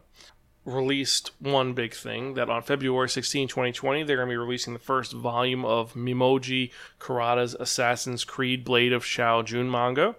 released 0.67 1.31
one 1.39 1.73
big 1.73 1.93
thing 1.93 2.33
that 2.33 2.49
on 2.49 2.61
February 2.61 3.09
16, 3.09 3.47
2020, 3.47 4.03
they're 4.03 4.17
going 4.17 4.27
to 4.27 4.33
be 4.33 4.37
releasing 4.37 4.73
the 4.73 4.79
first 4.79 5.13
volume 5.13 5.63
of 5.63 5.93
Minoji 5.93 6.71
Kurata's 6.99 7.55
Assassin's 7.55 8.25
Creed 8.25 8.65
Blade 8.65 8.91
of 8.91 9.05
Shao 9.05 9.41
Jun 9.41 9.71
manga. 9.71 10.15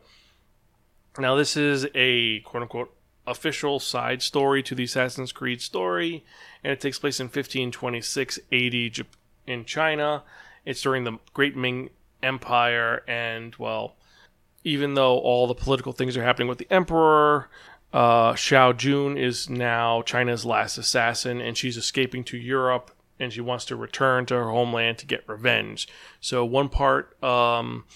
Now, 1.19 1.35
this 1.35 1.57
is 1.57 1.87
a 1.95 2.41
quote 2.41 2.63
unquote 2.63 2.95
official 3.27 3.79
side 3.79 4.23
story 4.23 4.63
to 4.63 4.75
the 4.75 4.85
Assassin's 4.85 5.33
Creed 5.33 5.61
story, 5.61 6.25
and 6.65 6.73
it 6.73 6.81
takes 6.81 6.99
place 6.99 7.21
in 7.21 7.27
1526 7.27 8.39
AD 8.51 9.07
in 9.47 9.65
China. 9.67 10.23
It's 10.69 10.83
during 10.83 11.05
the 11.05 11.19
Great 11.33 11.57
Ming 11.57 11.89
Empire, 12.23 13.03
and 13.09 13.57
well, 13.57 13.97
even 14.65 14.93
though 14.93 15.19
all 15.19 15.47
the 15.47 15.55
political 15.55 15.95
things 15.95 16.15
are 16.15 16.23
happening 16.23 16.47
with 16.47 16.59
the 16.59 16.71
emperor, 16.71 17.49
uh, 17.95 18.35
Shao 18.35 18.75
Jun 18.75 19.17
is 19.17 19.49
now 19.49 20.03
China's 20.03 20.45
last 20.45 20.77
assassin, 20.77 21.41
and 21.41 21.57
she's 21.57 21.79
escaping 21.79 22.23
to 22.25 22.37
Europe, 22.37 22.91
and 23.19 23.33
she 23.33 23.41
wants 23.41 23.65
to 23.65 23.77
return 23.77 24.27
to 24.27 24.35
her 24.35 24.51
homeland 24.51 24.99
to 24.99 25.07
get 25.07 25.27
revenge. 25.27 25.89
So 26.21 26.45
one 26.45 26.69
part, 26.69 27.17
um, 27.25 27.87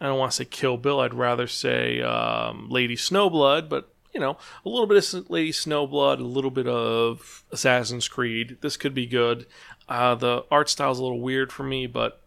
I 0.00 0.06
don't 0.06 0.18
want 0.18 0.32
to 0.32 0.36
say 0.36 0.46
Kill 0.46 0.78
Bill, 0.78 1.00
I'd 1.00 1.12
rather 1.12 1.46
say 1.46 2.00
um, 2.00 2.70
Lady 2.70 2.96
Snowblood, 2.96 3.68
but 3.68 3.94
you 4.14 4.20
know, 4.20 4.38
a 4.64 4.68
little 4.68 4.86
bit 4.86 5.12
of 5.12 5.28
Lady 5.28 5.50
Snowblood, 5.52 6.20
a 6.20 6.22
little 6.22 6.52
bit 6.52 6.68
of 6.68 7.44
Assassin's 7.50 8.08
Creed. 8.08 8.58
This 8.60 8.76
could 8.76 8.94
be 8.94 9.06
good. 9.06 9.44
Uh, 9.88 10.14
the 10.14 10.44
art 10.50 10.68
style 10.68 10.92
is 10.92 10.98
a 10.98 11.02
little 11.02 11.20
weird 11.20 11.52
for 11.52 11.62
me, 11.62 11.86
but 11.86 12.20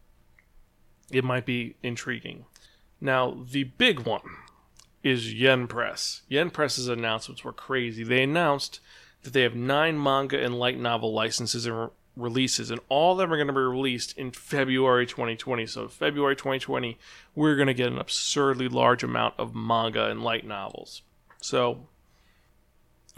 it 1.12 1.24
might 1.24 1.46
be 1.46 1.76
intriguing. 1.82 2.46
Now, 3.00 3.44
the 3.50 3.64
big 3.64 4.02
one 4.02 4.22
is 5.04 5.34
Yen 5.34 5.68
Press. 5.68 6.22
Yen 6.28 6.50
Press's 6.50 6.88
announcements 6.88 7.44
were 7.44 7.54
crazy. 7.54 8.04
They 8.04 8.24
announced 8.24 8.80
that 9.24 9.34
they 9.34 9.42
have 9.42 9.56
nine 9.56 10.02
manga 10.02 10.42
and 10.44 10.60
light 10.60 10.80
novel 10.80 11.14
licenses 11.14 11.66
and 11.66 11.80
re- 11.80 11.88
releases, 12.16 12.72
and 12.72 12.80
all 12.90 13.14
of 13.14 13.18
them 13.18 13.32
are 13.32 13.38
going 13.38 13.48
to 13.48 13.54
be 13.54 13.60
released 13.60 14.18
in 14.18 14.32
February 14.32 15.06
2020. 15.06 15.66
So, 15.68 15.88
February 15.88 16.36
2020, 16.36 16.98
we're 17.36 17.56
going 17.56 17.68
to 17.68 17.74
get 17.74 17.92
an 17.92 18.00
absurdly 18.00 18.68
large 18.68 19.04
amount 19.04 19.36
of 19.38 19.56
manga 19.56 20.06
and 20.06 20.24
light 20.24 20.46
novels. 20.46 21.04
So, 21.42 21.88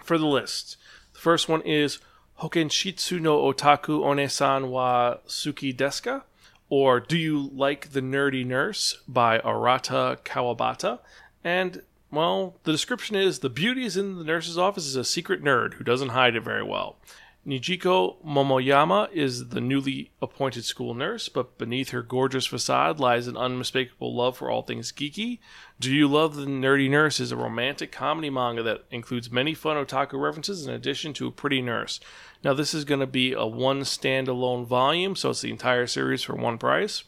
for 0.04 0.18
the 0.18 0.28
list, 0.28 0.78
the 1.14 1.20
first 1.20 1.48
one 1.50 1.62
is 1.62 2.00
Hokenshitsu 2.42 3.20
no 3.20 3.42
Otaku 3.52 4.00
Onesan 4.00 4.70
wa 4.70 5.18
Suki 5.28 5.76
Deska, 5.76 6.24
or 6.70 7.00
Do 7.00 7.18
You 7.18 7.50
Like 7.54 7.92
the 7.92 8.02
Nerdy 8.02 8.46
Nurse 8.46 9.02
by 9.08 9.40
Arata 9.40 10.18
Kawabata. 10.24 11.00
And, 11.44 11.82
well, 12.12 12.56
the 12.64 12.72
description 12.72 13.18
is 13.18 13.40
the 13.40 13.50
beauty 13.50 13.84
is 13.84 13.98
in 13.98 14.18
the 14.18 14.24
nurse's 14.24 14.58
office 14.58 14.86
is 14.86 14.96
a 14.96 15.04
secret 15.04 15.44
nerd 15.44 15.74
who 15.74 15.84
doesn't 15.84 16.10
hide 16.10 16.36
it 16.36 16.44
very 16.44 16.64
well. 16.64 16.96
Nijiko 17.48 18.18
Momoyama 18.24 19.10
is 19.14 19.48
the 19.48 19.62
newly 19.62 20.12
appointed 20.22 20.66
school 20.66 20.94
nurse, 20.94 21.30
but 21.30 21.58
beneath 21.58 21.90
her 21.92 22.02
gorgeous 22.02 22.46
facade 22.46 23.00
lies 23.00 23.28
an 23.28 23.38
unmistakable 23.38 24.14
love 24.14 24.38
for 24.38 24.52
all 24.52 24.62
things 24.62 24.92
geeky. 24.92 25.40
Do 25.80 25.90
You 25.94 26.10
Love 26.10 26.36
the 26.36 26.46
Nerdy 26.46 26.90
Nurse 26.90 27.20
is 27.20 27.32
a 27.32 27.38
romantic 27.38 27.94
comedy 27.94 28.30
manga 28.30 28.62
that 28.64 28.84
includes 28.92 29.32
many 29.32 29.54
fun 29.54 29.78
otaku 29.78 30.20
references 30.22 30.68
in 30.68 30.74
addition 30.74 31.14
to 31.14 31.28
a 31.28 31.32
pretty 31.32 31.62
nurse. 31.62 32.02
Now, 32.44 32.54
this 32.54 32.74
is 32.74 32.84
going 32.84 33.00
to 33.00 33.08
be 33.08 33.32
a 33.32 33.46
one 33.46 33.82
standalone 33.82 34.66
volume, 34.68 35.16
so 35.16 35.30
it's 35.30 35.42
the 35.42 35.52
entire 35.52 35.88
series 35.88 36.22
for 36.22 36.36
one 36.36 36.58
price. 36.58 37.06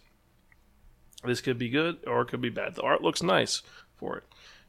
This 1.25 1.41
could 1.41 1.57
be 1.57 1.69
good 1.69 1.97
or 2.07 2.21
it 2.21 2.29
could 2.29 2.41
be 2.41 2.49
bad. 2.49 2.75
The 2.75 2.83
art 2.83 3.01
looks 3.01 3.21
nice 3.21 3.61
for 3.97 4.17
it. 4.17 4.23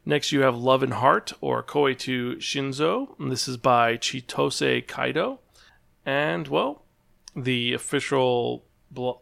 Next, 0.05 0.33
you 0.33 0.41
have 0.41 0.57
Love 0.57 0.83
and 0.83 0.95
Heart 0.95 1.33
or 1.39 1.63
Koi 1.63 1.93
to 1.93 2.35
Shinzo. 2.35 3.15
This 3.29 3.47
is 3.47 3.55
by 3.55 3.95
Chitose 3.95 4.85
Kaido. 4.85 5.39
And, 6.05 6.47
well, 6.47 6.83
the 7.35 7.73
official 7.73 8.65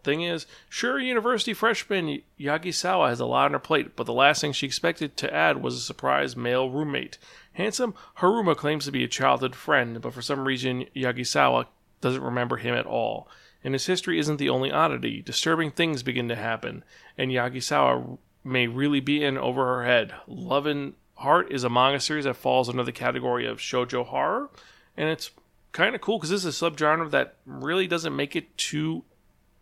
thing 0.04 0.22
is 0.22 0.46
sure, 0.70 1.00
university 1.00 1.54
freshman 1.54 2.22
Yagisawa 2.40 3.10
has 3.10 3.20
a 3.20 3.26
lot 3.26 3.46
on 3.46 3.54
her 3.54 3.60
plate, 3.60 3.96
but 3.96 4.06
the 4.06 4.14
last 4.14 4.42
thing 4.42 4.52
she 4.52 4.66
expected 4.66 5.16
to 5.18 5.34
add 5.34 5.62
was 5.62 5.76
a 5.76 5.80
surprise 5.80 6.36
male 6.36 6.70
roommate. 6.70 7.18
Handsome 7.54 7.94
Haruma 8.18 8.56
claims 8.56 8.86
to 8.86 8.92
be 8.92 9.04
a 9.04 9.08
childhood 9.08 9.56
friend, 9.56 10.02
but 10.02 10.14
for 10.14 10.22
some 10.22 10.46
reason, 10.46 10.86
Yagisawa 10.96 11.68
doesn't 12.02 12.24
remember 12.24 12.58
him 12.58 12.76
at 12.76 12.86
all. 12.86 13.28
And 13.64 13.74
his 13.74 13.86
history 13.86 14.20
isn't 14.20 14.38
the 14.38 14.50
only 14.50 14.72
oddity. 14.72 15.22
Disturbing 15.22 15.72
things 15.72 16.04
begin 16.04 16.28
to 16.30 16.36
happen, 16.36 16.84
and 17.18 17.32
Yagisawa 17.32 18.18
may 18.44 18.68
really 18.68 19.00
be 19.00 19.24
in 19.24 19.38
over 19.38 19.66
her 19.66 19.86
head. 19.86 20.14
Love 20.28 20.66
and 20.66 20.94
Heart 21.16 21.52
is 21.52 21.64
a 21.64 21.70
manga 21.70 22.00
series 22.00 22.26
that 22.26 22.36
falls 22.36 22.68
under 22.68 22.84
the 22.84 22.92
category 22.92 23.46
of 23.46 23.60
shojo 23.60 24.04
horror, 24.08 24.50
and 24.98 25.08
it's 25.08 25.30
kind 25.72 25.96
of 25.96 26.02
cool 26.02 26.18
because 26.18 26.30
this 26.30 26.46
is 26.46 26.62
a 26.62 26.66
subgenre 26.66 27.10
that 27.12 27.36
really 27.46 27.88
doesn't 27.88 28.16
make 28.16 28.36
it 28.36 28.58
to 28.58 29.04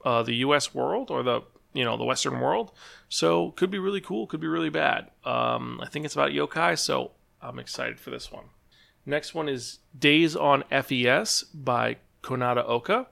uh, 0.03 0.23
the 0.23 0.35
U.S. 0.35 0.73
world 0.73 1.11
or 1.11 1.23
the 1.23 1.41
you 1.73 1.83
know 1.83 1.97
the 1.97 2.03
Western 2.03 2.39
world. 2.39 2.71
So 3.09 3.51
could 3.51 3.71
be 3.71 3.79
really 3.79 4.01
cool, 4.01 4.27
could 4.27 4.39
be 4.39 4.47
really 4.47 4.69
bad. 4.69 5.11
Um, 5.23 5.79
I 5.81 5.87
think 5.87 6.05
it's 6.05 6.15
about 6.15 6.31
yokai, 6.31 6.77
so 6.77 7.11
I'm 7.41 7.59
excited 7.59 7.99
for 7.99 8.09
this 8.09 8.31
one. 8.31 8.45
Next 9.05 9.33
one 9.33 9.49
is 9.49 9.79
Days 9.97 10.35
on 10.35 10.63
FES 10.69 11.43
by 11.53 11.97
Konata 12.21 12.67
Oka, 12.67 13.07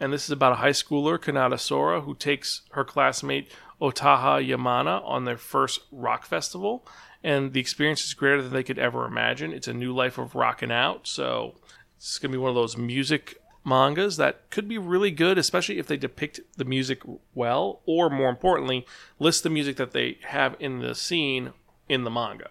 and 0.00 0.12
this 0.12 0.24
is 0.24 0.30
about 0.30 0.52
a 0.52 0.56
high 0.56 0.70
schooler 0.70 1.18
Kanata 1.18 1.58
Sora 1.58 2.02
who 2.02 2.14
takes 2.14 2.62
her 2.72 2.84
classmate 2.84 3.50
Otaha 3.80 4.46
Yamana 4.46 5.02
on 5.04 5.24
their 5.24 5.38
first 5.38 5.80
rock 5.92 6.24
festival, 6.26 6.86
and 7.22 7.52
the 7.52 7.60
experience 7.60 8.04
is 8.04 8.14
greater 8.14 8.42
than 8.42 8.52
they 8.52 8.62
could 8.62 8.78
ever 8.78 9.04
imagine. 9.06 9.52
It's 9.52 9.68
a 9.68 9.72
new 9.72 9.94
life 9.94 10.18
of 10.18 10.34
rocking 10.34 10.72
out, 10.72 11.06
so 11.06 11.54
it's 11.98 12.18
going 12.18 12.32
to 12.32 12.38
be 12.38 12.40
one 12.40 12.48
of 12.48 12.54
those 12.54 12.76
music 12.76 13.40
mangas 13.64 14.16
that 14.16 14.48
could 14.50 14.68
be 14.68 14.78
really 14.78 15.10
good, 15.10 15.36
especially 15.36 15.78
if 15.78 15.86
they 15.86 15.96
depict 15.96 16.40
the 16.56 16.64
music 16.64 17.02
well, 17.34 17.80
or 17.84 18.08
more 18.08 18.30
importantly, 18.30 18.86
list 19.18 19.42
the 19.42 19.50
music 19.50 19.76
that 19.76 19.92
they 19.92 20.18
have 20.28 20.56
in 20.58 20.78
the 20.78 20.94
scene 20.94 21.52
in 21.88 22.04
the 22.04 22.10
manga. 22.10 22.48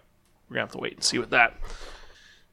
We're 0.48 0.56
to 0.56 0.60
have 0.60 0.72
to 0.72 0.78
wait 0.78 0.94
and 0.94 1.04
see 1.04 1.18
with 1.18 1.30
that. 1.30 1.58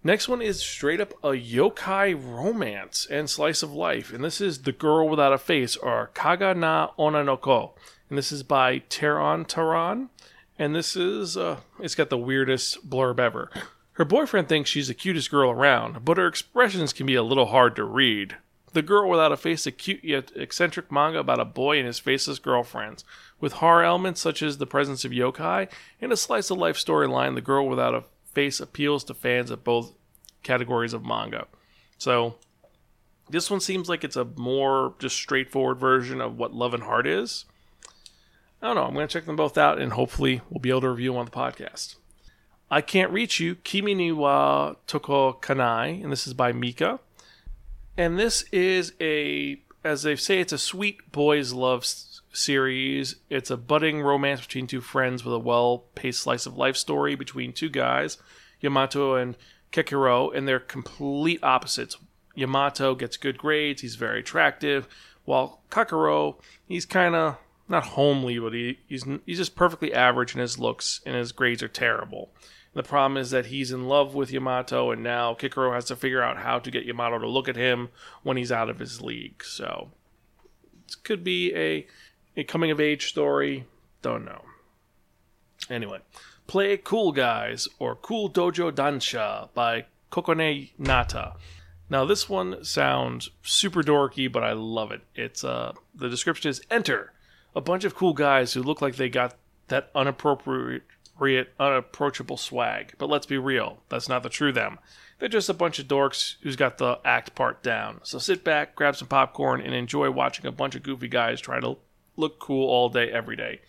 Next 0.04 0.28
one 0.28 0.42
is 0.42 0.62
straight 0.62 1.02
up 1.02 1.14
a 1.24 1.30
yokai 1.30 2.16
romance 2.16 3.08
and 3.10 3.30
slice 3.30 3.64
of 3.64 3.74
life, 3.74 4.12
and 4.14 4.24
this 4.24 4.42
is 4.42 4.64
The 4.64 4.72
Girl 4.72 5.08
Without 5.08 5.34
a 5.34 5.38
Face, 5.38 5.76
or 5.76 6.12
Kaga 6.14 6.54
na 6.54 6.90
Onanoko 7.00 7.72
and 8.10 8.18
this 8.18 8.32
is 8.32 8.44
by 8.44 8.80
Teron 8.90 9.48
Taran. 9.48 10.10
And 10.58 10.74
this 10.74 10.96
is, 10.96 11.36
uh, 11.36 11.60
it's 11.82 11.96
got 11.96 12.10
the 12.10 12.18
weirdest 12.18 12.90
blurb 12.90 13.20
ever. 13.20 13.50
Her 13.96 14.06
boyfriend 14.06 14.50
thinks 14.50 14.70
she's 14.70 14.90
the 14.90 14.94
cutest 14.94 15.32
girl 15.32 15.52
around, 15.52 16.04
but 16.04 16.18
her 16.18 16.28
expressions 16.28 16.92
can 16.94 17.06
be 17.06 17.16
a 17.16 17.24
little 17.24 17.48
hard 17.48 17.76
to 17.78 17.84
read. 17.84 18.36
The 18.74 18.82
Girl 18.82 19.10
Without 19.10 19.32
a 19.32 19.38
Face, 19.38 19.66
a 19.66 19.72
cute 19.72 20.04
yet 20.04 20.34
eccentric 20.36 20.92
manga 20.92 21.20
about 21.20 21.40
a 21.40 21.46
boy 21.46 21.78
and 21.78 21.88
his 21.88 21.98
faceless 21.98 22.40
girlfriends. 22.40 23.06
With 23.40 23.54
horror 23.54 23.84
elements 23.84 24.20
such 24.20 24.42
as 24.42 24.58
the 24.58 24.66
presence 24.66 25.06
of 25.06 25.14
yokai 25.14 25.70
and 26.02 26.12
a 26.12 26.18
slice 26.18 26.52
of 26.52 26.58
life 26.58 26.76
storyline, 26.76 27.36
The 27.36 27.42
Girl 27.42 27.70
Without 27.70 27.96
a 27.96 28.04
Face 28.34 28.60
appeals 28.60 29.06
to 29.06 29.14
fans 29.14 29.50
of 29.50 29.64
both 29.64 29.94
categories 30.44 30.92
of 30.92 31.06
manga. 31.06 31.48
So, 31.98 32.36
This 33.30 33.50
one 33.50 33.62
seems 33.62 33.88
like 33.88 34.04
it's 34.04 34.18
a 34.18 34.26
more 34.26 34.94
just 35.00 35.16
straightforward 35.16 35.78
version 35.80 36.20
of 36.20 36.38
what 36.38 36.54
Love 36.54 36.74
and 36.74 36.84
Heart 36.84 37.08
is. 37.08 37.46
I 38.62 38.68
don't 38.68 38.76
know. 38.76 38.84
I'm 38.84 38.94
going 38.94 39.08
to 39.08 39.12
check 39.14 39.26
them 39.26 39.38
both 39.38 39.58
out 39.58 39.80
and 39.80 39.94
hopefully 39.94 40.42
we'll 40.50 40.60
be 40.60 40.70
able 40.70 40.82
to 40.82 40.90
review 40.90 41.12
them 41.12 41.20
on 41.20 41.26
the 41.26 41.32
podcast. 41.32 41.96
I 42.70 42.82
Can't 42.82 43.12
Reach 43.12 43.40
You, 43.40 43.56
Kimi 43.56 43.94
ni 43.94 44.12
wa 44.12 44.74
Toko 44.88 45.34
Kanai, 45.34 46.02
and 46.04 46.12
this 46.12 46.26
is 46.26 46.34
by 46.34 46.52
Mika. 46.52 47.00
And 47.98 48.20
this 48.20 48.44
is 48.52 48.94
a, 49.00 49.62
as 49.84 50.04
they 50.04 50.16
say, 50.16 50.40
it's 50.40 50.52
a 50.52 50.58
sweet 50.58 51.12
boys' 51.12 51.54
love 51.54 51.84
s- 51.84 52.22
series. 52.34 53.18
It's 53.30 53.52
a 53.52 53.58
budding 53.58 54.02
romance 54.02 54.42
between 54.42 54.68
two 54.68 54.82
friends 54.82 55.24
with 55.24 55.34
a 55.34 55.40
well 55.40 55.86
paced 55.94 56.22
slice 56.22 56.46
of 56.46 56.58
life 56.58 56.76
story 56.76 57.16
between 57.16 57.54
two 57.54 57.70
guys, 57.70 58.18
Yamato 58.60 59.16
and 59.16 59.38
Kekiro, 59.72 60.36
and 60.36 60.48
they're 60.48 60.60
complete 60.60 61.44
opposites. 61.44 61.98
Yamato 62.34 62.96
gets 62.96 63.16
good 63.16 63.38
grades, 63.38 63.82
he's 63.82 63.96
very 63.96 64.20
attractive, 64.20 64.88
while 65.24 65.62
Kakuro, 65.70 66.36
he's 66.68 66.86
kind 66.86 67.16
of 67.16 67.38
not 67.70 67.84
homely, 67.84 68.38
but 68.40 68.54
he, 68.54 68.80
he's 68.88 69.06
he's 69.26 69.38
just 69.38 69.56
perfectly 69.56 69.94
average 69.94 70.36
in 70.36 70.42
his 70.42 70.60
looks, 70.60 71.02
and 71.06 71.16
his 71.16 71.32
grades 71.32 71.64
are 71.64 71.68
terrible. 71.70 72.32
The 72.76 72.84
problem 72.84 73.16
is 73.16 73.32
that 73.32 73.46
he's 73.48 73.72
in 73.72 73.88
love 73.88 74.14
with 74.14 74.32
Yamato, 74.32 74.92
and 74.92 75.02
now 75.02 75.34
Kikoro 75.34 75.74
has 75.74 75.86
to 75.86 75.96
figure 75.96 76.22
out 76.22 76.40
how 76.40 76.60
to 76.60 76.70
get 76.70 76.84
Yamato 76.84 77.18
to 77.20 77.28
look 77.28 77.48
at 77.48 77.56
him 77.56 77.88
when 78.22 78.36
he's 78.36 78.52
out 78.52 78.70
of 78.70 78.80
his 78.80 79.02
league. 79.02 79.46
So 79.46 79.92
it 80.88 80.98
could 81.04 81.24
be 81.24 81.56
a 81.56 81.88
a 82.36 82.44
coming 82.44 82.72
of 82.72 82.82
age 82.82 83.08
story. 83.08 83.66
Don't 84.02 84.26
know. 84.26 84.44
Anyway, 85.70 86.00
play 86.48 86.76
Cool 86.76 87.14
Guys 87.14 87.70
or 87.80 87.96
Cool 87.96 88.30
Dojo 88.30 88.74
Dansha 88.74 89.48
by 89.54 89.86
Kokone 90.12 90.72
Nata. 90.78 91.36
Now 91.90 92.04
this 92.04 92.28
one 92.28 92.66
sounds 92.66 93.30
super 93.42 93.84
dorky, 93.84 94.30
but 94.30 94.44
I 94.44 94.52
love 94.52 94.92
it. 94.92 95.02
It's 95.16 95.46
uh 95.46 95.72
the 95.96 96.10
description 96.10 96.50
is 96.50 96.62
enter 96.70 97.14
a 97.56 97.62
bunch 97.62 97.86
of 97.86 97.96
cool 97.96 98.14
guys 98.14 98.52
who 98.52 98.62
look 98.62 98.82
like 98.82 98.98
they 98.98 99.08
got 99.08 99.36
that 99.70 99.92
unappropriate 99.96 100.84
unapproachable 101.60 102.38
swag. 102.38 102.94
But 102.98 103.10
let's 103.10 103.26
be 103.26 103.38
real, 103.38 103.82
that's 103.90 104.10
not 104.10 104.24
the 104.24 104.30
true 104.30 104.52
them. 104.52 104.80
They're 105.20 105.30
just 105.30 105.50
a 105.50 105.54
bunch 105.54 105.80
of 105.80 105.88
dorks 105.88 106.36
who's 106.42 106.58
got 106.58 106.78
the 106.78 107.00
act 107.06 107.36
part 107.36 107.64
down. 107.64 108.02
So 108.04 108.20
sit 108.20 108.44
back, 108.44 108.76
grab 108.76 108.98
some 108.98 109.08
popcorn, 109.08 109.62
and 109.62 109.74
enjoy 109.74 110.12
watching 110.12 110.46
a 110.46 110.52
bunch 110.52 110.76
of 110.76 110.84
goofy 110.84 111.08
guys 111.08 111.40
try 111.40 111.60
to 111.60 111.78
look 112.18 112.40
cool 112.40 112.68
all 112.70 112.90
day, 112.90 113.10
every 113.12 113.36
day. 113.36 113.62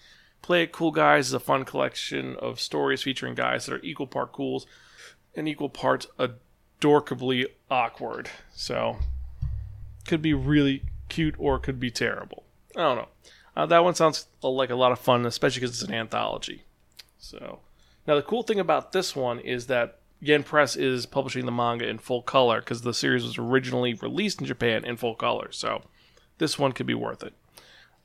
Play 0.43 0.65
It 0.65 0.73
Cool 0.73 0.91
Guys 0.91 1.29
is 1.29 1.33
a 1.33 1.41
fun 1.41 1.65
collection 1.65 2.37
of 2.37 2.61
stories 2.61 3.03
featuring 3.03 3.35
guys 3.35 3.67
that 3.67 3.75
are 3.75 3.85
equal 3.85 4.07
part 4.07 4.33
cools 4.33 4.67
and 5.35 5.49
equal 5.49 5.69
parts 5.69 6.07
adorkably 6.19 7.47
awkward. 7.71 8.31
So, 8.55 8.99
could 10.07 10.23
be 10.23 10.35
really 10.35 10.83
cute 11.09 11.35
or 11.39 11.59
could 11.59 11.81
be 11.81 11.91
terrible. 11.91 12.45
I 12.77 12.81
don't 12.81 12.97
know. 12.97 13.09
Uh, 13.57 13.67
that 13.67 13.83
one 13.83 13.95
sounds 13.95 14.27
like 14.43 14.71
a 14.71 14.77
lot 14.77 14.93
of 14.93 14.99
fun, 14.99 15.25
especially 15.27 15.61
because 15.61 15.81
it's 15.81 15.89
an 15.89 15.95
anthology. 15.95 16.65
So, 17.27 17.61
now 18.07 18.15
the 18.15 18.23
cool 18.23 18.43
thing 18.43 18.61
about 18.61 18.93
this 18.93 19.17
one 19.17 19.41
is 19.41 19.67
that 19.67 19.99
Yen 20.21 20.43
Press 20.43 20.77
is 20.77 21.07
publishing 21.07 21.45
the 21.45 21.53
manga 21.53 21.89
in 21.89 21.99
full 21.99 22.23
color 22.23 22.61
because 22.61 22.83
the 22.83 22.95
series 22.95 23.25
was 23.25 23.37
originally 23.37 23.95
released 23.95 24.41
in 24.41 24.47
Japan 24.47 24.85
in 24.85 24.97
full 24.97 25.15
color. 25.15 25.51
So, 25.51 25.83
this 26.39 26.59
one 26.59 26.73
could 26.73 26.87
be 26.87 26.95
worth 26.95 27.23
it. 27.23 27.35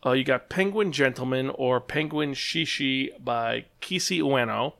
Uh, 0.03 0.13
you 0.13 0.23
got 0.23 0.49
Penguin 0.49 0.91
Gentleman 0.91 1.51
or 1.51 1.79
Penguin 1.79 2.33
Shishi 2.33 3.09
by 3.23 3.65
Kisi 3.81 4.19
Ueno, 4.19 4.73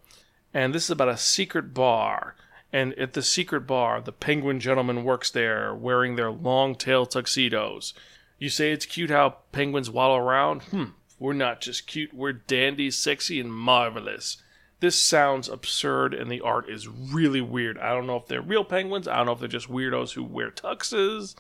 and 0.54 0.74
this 0.74 0.86
is 0.86 0.92
about 0.92 1.10
a 1.10 1.18
secret 1.18 1.74
bar. 1.74 2.36
And 2.74 2.94
at 2.98 3.14
the 3.14 3.22
secret 3.22 3.68
bar, 3.68 4.02
the 4.02 4.14
Penguin 4.14 4.60
Gentleman 4.60 5.04
works 5.04 5.30
there 5.30 5.76
wearing 5.76 6.16
their 6.16 6.32
long 6.32 6.76
tail 6.76 7.06
tuxedos. 7.06 7.94
You 8.40 8.50
say 8.50 8.72
it's 8.72 8.86
cute 8.86 9.12
how 9.12 9.36
penguins 9.52 9.90
waddle 9.92 10.16
around? 10.16 10.64
Hmm, 10.64 10.86
we're 11.22 11.34
not 11.34 11.62
just 11.62 11.86
cute, 11.86 12.16
we're 12.16 12.34
dandy, 12.34 12.90
sexy, 12.90 13.40
and 13.40 13.54
marvelous. 13.54 14.38
This 14.80 15.00
sounds 15.00 15.48
absurd, 15.48 16.16
and 16.16 16.32
the 16.32 16.42
art 16.42 16.68
is 16.68 16.88
really 16.88 17.42
weird. 17.42 17.78
I 17.78 17.90
don't 17.90 18.08
know 18.08 18.16
if 18.16 18.26
they're 18.26 18.42
real 18.42 18.64
penguins. 18.64 19.08
I 19.08 19.18
don't 19.18 19.28
know 19.28 19.34
if 19.34 19.40
they're 19.40 19.48
just 19.48 19.70
weirdos 19.70 20.14
who 20.14 20.24
wear 20.24 20.50
tuxes. 20.50 21.36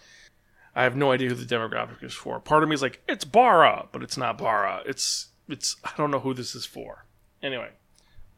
I 0.75 0.83
have 0.83 0.95
no 0.95 1.11
idea 1.11 1.29
who 1.29 1.35
the 1.35 1.55
demographic 1.55 2.03
is 2.03 2.13
for. 2.13 2.39
Part 2.39 2.61
of 2.61 2.69
me 2.69 2.75
is 2.75 2.83
like, 2.83 3.01
it's 3.09 3.25
Bara, 3.25 3.87
but 3.91 4.03
it's 4.03 4.17
not 4.17 4.37
Bara. 4.37 4.83
It's 4.85 5.29
it's 5.49 5.75
I 5.83 5.93
don't 5.97 6.11
know 6.11 6.19
who 6.19 6.35
this 6.35 6.53
is 6.53 6.67
for. 6.67 7.05
Anyway, 7.41 7.69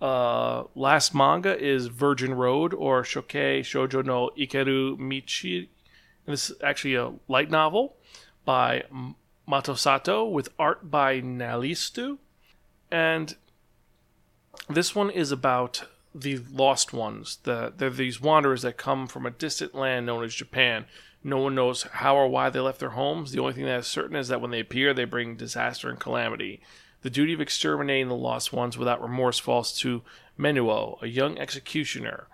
uh, 0.01 0.63
last 0.75 1.13
manga 1.13 1.61
is 1.61 1.87
Virgin 1.87 2.35
Road 2.35 2.73
or 2.73 3.03
Shokei 3.03 3.59
Shoujo 3.59 4.05
no 4.05 4.31
Ikeru 4.39 4.97
Michi. 4.97 5.67
And 6.25 6.31
this 6.31 6.49
is 6.49 6.55
actually 6.63 6.95
a 6.95 7.11
light 7.27 7.51
novel 7.51 7.97
by 8.45 8.85
Matosato 9.47 10.29
with 10.29 10.49
art 10.57 10.89
by 10.89 11.21
Nalistu. 11.21 12.17
And 12.91 13.35
this 14.69 14.95
one 14.95 15.09
is 15.09 15.31
about 15.31 15.83
the 16.15 16.39
lost 16.51 16.93
ones. 16.93 17.39
The, 17.43 17.73
they're 17.75 17.89
these 17.89 18.21
wanderers 18.21 18.61
that 18.61 18.77
come 18.77 19.07
from 19.07 19.25
a 19.25 19.31
distant 19.31 19.73
land 19.75 20.05
known 20.05 20.23
as 20.23 20.35
Japan. 20.35 20.85
No 21.23 21.37
one 21.37 21.55
knows 21.55 21.83
how 21.83 22.15
or 22.15 22.27
why 22.27 22.49
they 22.49 22.59
left 22.59 22.79
their 22.79 22.89
homes. 22.89 23.31
The 23.31 23.39
only 23.39 23.53
thing 23.53 23.65
that 23.65 23.79
is 23.79 23.87
certain 23.87 24.15
is 24.15 24.27
that 24.27 24.41
when 24.41 24.51
they 24.51 24.59
appear, 24.59 24.93
they 24.93 25.05
bring 25.05 25.35
disaster 25.35 25.89
and 25.89 25.99
calamity. 25.99 26.61
The 27.01 27.09
duty 27.09 27.33
of 27.33 27.41
exterminating 27.41 28.07
the 28.07 28.15
lost 28.15 28.53
ones 28.53 28.77
without 28.77 29.01
remorse 29.01 29.39
falls 29.39 29.77
to 29.79 30.03
Menuo, 30.37 31.01
a 31.01 31.07
young 31.07 31.37
executioner. 31.37 32.27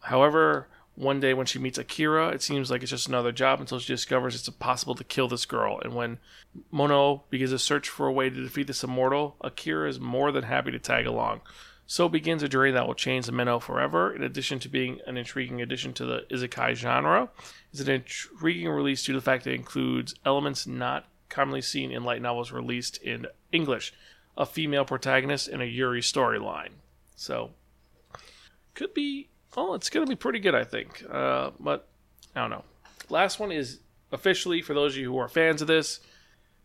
However, 0.00 0.68
one 0.94 1.20
day 1.20 1.32
when 1.32 1.46
she 1.46 1.58
meets 1.58 1.78
Akira, 1.78 2.28
it 2.28 2.42
seems 2.42 2.70
like 2.70 2.82
it's 2.82 2.90
just 2.90 3.08
another 3.08 3.32
job 3.32 3.60
until 3.60 3.78
she 3.78 3.92
discovers 3.92 4.34
it's 4.34 4.48
impossible 4.48 4.94
to 4.94 5.04
kill 5.04 5.28
this 5.28 5.46
girl. 5.46 5.80
And 5.82 5.94
when 5.94 6.18
Mono 6.70 7.24
begins 7.30 7.52
a 7.52 7.58
search 7.58 7.88
for 7.88 8.06
a 8.06 8.12
way 8.12 8.28
to 8.28 8.42
defeat 8.42 8.66
this 8.66 8.84
immortal, 8.84 9.36
Akira 9.40 9.88
is 9.88 9.98
more 9.98 10.32
than 10.32 10.44
happy 10.44 10.70
to 10.70 10.78
tag 10.78 11.06
along. 11.06 11.40
So 11.86 12.08
begins 12.08 12.42
a 12.42 12.48
journey 12.48 12.70
that 12.72 12.86
will 12.86 12.94
change 12.94 13.26
the 13.26 13.32
Menno 13.32 13.60
forever. 13.60 14.14
In 14.14 14.22
addition 14.22 14.58
to 14.60 14.68
being 14.68 15.00
an 15.06 15.16
intriguing 15.16 15.60
addition 15.60 15.92
to 15.94 16.04
the 16.04 16.26
isekai 16.30 16.74
genre, 16.74 17.28
it's 17.72 17.80
an 17.80 17.90
intriguing 17.90 18.68
release 18.68 19.04
due 19.04 19.12
to 19.12 19.18
the 19.18 19.24
fact 19.24 19.44
that 19.44 19.50
it 19.50 19.56
includes 19.56 20.14
elements 20.24 20.66
not 20.66 21.06
commonly 21.28 21.62
seen 21.62 21.90
in 21.90 22.04
light 22.04 22.22
novels 22.22 22.52
released 22.52 22.98
in 22.98 23.26
English, 23.50 23.92
a 24.36 24.46
female 24.46 24.84
protagonist, 24.84 25.48
and 25.48 25.62
a 25.62 25.66
Yuri 25.66 26.00
storyline. 26.00 26.72
So, 27.16 27.50
could 28.74 28.94
be 28.94 29.28
well, 29.56 29.74
it's 29.74 29.90
going 29.90 30.06
to 30.06 30.10
be 30.10 30.16
pretty 30.16 30.38
good, 30.38 30.54
I 30.54 30.64
think. 30.64 31.04
Uh, 31.10 31.50
but 31.60 31.88
I 32.34 32.40
don't 32.40 32.50
know. 32.50 32.64
Last 33.08 33.38
one 33.38 33.52
is 33.52 33.80
officially 34.10 34.62
for 34.62 34.74
those 34.74 34.94
of 34.94 34.98
you 34.98 35.12
who 35.12 35.18
are 35.18 35.28
fans 35.28 35.62
of 35.62 35.68
this. 35.68 36.00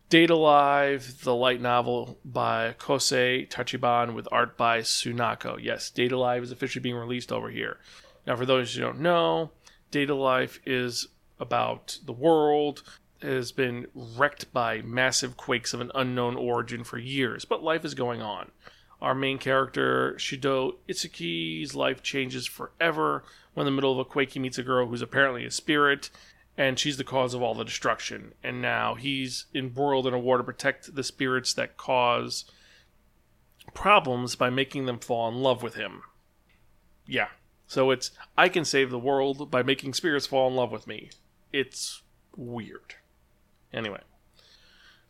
Date 0.08 0.30
A 0.30 0.36
Live, 0.36 1.22
the 1.22 1.34
light 1.34 1.60
novel 1.60 2.18
by 2.24 2.74
Kosei 2.78 3.46
Tachiban 3.46 4.14
with 4.14 4.26
art 4.32 4.56
by 4.56 4.80
Tsunako. 4.80 5.62
Yes, 5.62 5.90
Date 5.90 6.12
A 6.12 6.18
Live 6.18 6.42
is 6.42 6.50
officially 6.50 6.82
being 6.82 6.94
released 6.94 7.30
over 7.30 7.50
here. 7.50 7.76
Now, 8.26 8.34
for 8.36 8.46
those 8.46 8.74
who 8.74 8.80
don't 8.80 9.00
know, 9.00 9.50
Date 9.90 10.08
A 10.08 10.14
Live 10.14 10.60
is 10.64 11.08
about 11.38 11.98
the 12.06 12.12
world 12.12 12.82
has 13.20 13.52
been 13.52 13.86
wrecked 13.94 14.50
by 14.52 14.80
massive 14.82 15.36
quakes 15.36 15.74
of 15.74 15.80
an 15.80 15.90
unknown 15.94 16.36
origin 16.36 16.84
for 16.84 16.98
years, 16.98 17.44
but 17.44 17.62
life 17.62 17.84
is 17.84 17.94
going 17.94 18.22
on. 18.22 18.50
Our 19.00 19.14
main 19.14 19.38
character, 19.38 20.14
Shido 20.18 20.76
Itsuka's 20.88 21.74
life 21.74 22.02
changes 22.02 22.46
forever 22.46 23.24
when 23.54 23.66
in 23.66 23.72
the 23.72 23.76
middle 23.76 23.92
of 23.92 23.98
a 23.98 24.04
quake 24.04 24.32
he 24.32 24.40
meets 24.40 24.58
a 24.58 24.62
girl 24.62 24.86
who's 24.86 25.02
apparently 25.02 25.44
a 25.44 25.50
spirit, 25.50 26.10
and 26.56 26.78
she's 26.78 26.96
the 26.96 27.04
cause 27.04 27.34
of 27.34 27.42
all 27.42 27.54
the 27.54 27.64
destruction. 27.64 28.32
And 28.42 28.60
now 28.60 28.94
he's 28.94 29.46
embroiled 29.54 30.06
in 30.06 30.14
a 30.14 30.18
war 30.18 30.36
to 30.36 30.44
protect 30.44 30.94
the 30.94 31.04
spirits 31.04 31.54
that 31.54 31.76
cause 31.76 32.44
problems 33.74 34.34
by 34.34 34.50
making 34.50 34.86
them 34.86 34.98
fall 34.98 35.28
in 35.28 35.36
love 35.36 35.62
with 35.62 35.74
him. 35.74 36.02
Yeah. 37.06 37.28
So 37.66 37.90
it's 37.90 38.10
I 38.36 38.48
can 38.48 38.64
save 38.64 38.90
the 38.90 38.98
world 38.98 39.50
by 39.50 39.62
making 39.62 39.94
spirits 39.94 40.26
fall 40.26 40.48
in 40.48 40.56
love 40.56 40.72
with 40.72 40.86
me. 40.86 41.10
It's 41.52 42.02
weird. 42.36 42.96
Anyway. 43.72 44.00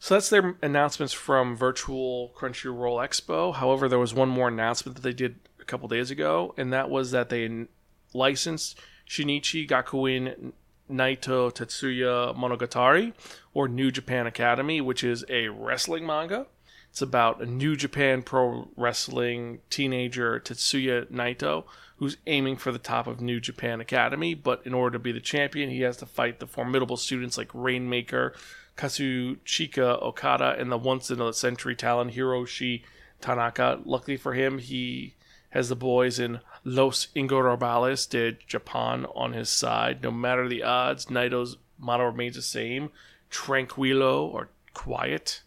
So 0.00 0.14
that's 0.14 0.30
their 0.30 0.56
announcements 0.62 1.12
from 1.12 1.56
Virtual 1.56 2.32
Crunchyroll 2.36 3.04
Expo. 3.04 3.54
However, 3.54 3.88
there 3.88 3.98
was 3.98 4.14
one 4.14 4.28
more 4.28 4.48
announcement 4.48 4.96
that 4.96 5.02
they 5.02 5.12
did 5.12 5.36
a 5.60 5.64
couple 5.64 5.88
days 5.88 6.10
ago, 6.10 6.54
and 6.56 6.72
that 6.72 6.88
was 6.88 7.10
that 7.10 7.30
they 7.30 7.66
licensed 8.14 8.78
Shinichi 9.08 9.68
Gakuin 9.68 10.52
Naito 10.90 11.52
Tetsuya 11.52 12.36
Monogatari, 12.36 13.12
or 13.52 13.68
New 13.68 13.90
Japan 13.90 14.26
Academy, 14.26 14.80
which 14.80 15.02
is 15.02 15.24
a 15.28 15.48
wrestling 15.48 16.06
manga. 16.06 16.46
It's 16.90 17.02
about 17.02 17.42
a 17.42 17.46
New 17.46 17.76
Japan 17.76 18.22
Pro 18.22 18.68
Wrestling 18.76 19.60
teenager, 19.68 20.40
Tetsuya 20.40 21.06
Naito, 21.06 21.64
who's 21.96 22.16
aiming 22.26 22.56
for 22.56 22.72
the 22.72 22.78
top 22.78 23.06
of 23.06 23.20
New 23.20 23.40
Japan 23.40 23.80
Academy, 23.80 24.32
but 24.32 24.62
in 24.64 24.72
order 24.72 24.94
to 24.94 25.02
be 25.02 25.12
the 25.12 25.20
champion, 25.20 25.68
he 25.68 25.80
has 25.80 25.96
to 25.98 26.06
fight 26.06 26.38
the 26.38 26.46
formidable 26.46 26.96
students 26.96 27.36
like 27.36 27.50
Rainmaker, 27.52 28.34
Kazuchika 28.78 30.00
Okada, 30.00 30.54
and 30.56 30.70
the 30.70 30.78
once 30.78 31.10
in 31.10 31.20
a 31.20 31.32
century 31.32 31.74
talent 31.74 32.14
Hiroshi 32.14 32.84
Tanaka. 33.20 33.80
Luckily 33.84 34.16
for 34.16 34.34
him, 34.34 34.58
he 34.58 35.16
has 35.50 35.68
the 35.68 35.76
boys 35.76 36.20
in 36.20 36.40
Los 36.64 37.08
Ingobernables 37.16 38.08
de 38.08 38.38
Japan 38.46 39.04
on 39.14 39.32
his 39.32 39.48
side. 39.48 40.02
No 40.02 40.12
matter 40.12 40.48
the 40.48 40.62
odds, 40.62 41.06
Naito's 41.06 41.56
motto 41.76 42.04
remains 42.04 42.36
the 42.36 42.42
same 42.42 42.90
tranquilo 43.30 44.22
or 44.32 44.50
quiet. 44.74 45.42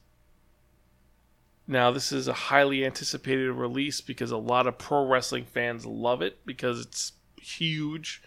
Now, 1.67 1.89
this 1.91 2.11
is 2.11 2.27
a 2.27 2.33
highly 2.33 2.85
anticipated 2.85 3.51
release 3.53 4.01
because 4.01 4.31
a 4.31 4.37
lot 4.37 4.67
of 4.67 4.77
pro 4.77 5.07
wrestling 5.07 5.45
fans 5.45 5.85
love 5.85 6.21
it 6.21 6.45
because 6.45 6.81
it's 6.81 7.13
huge. 7.41 8.21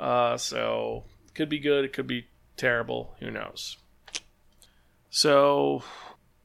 Uh, 0.00 0.38
so, 0.38 1.04
it 1.26 1.34
could 1.34 1.50
be 1.50 1.58
good, 1.58 1.84
it 1.84 1.92
could 1.92 2.06
be 2.06 2.28
terrible, 2.56 3.16
who 3.20 3.30
knows. 3.30 3.76
So, 5.10 5.82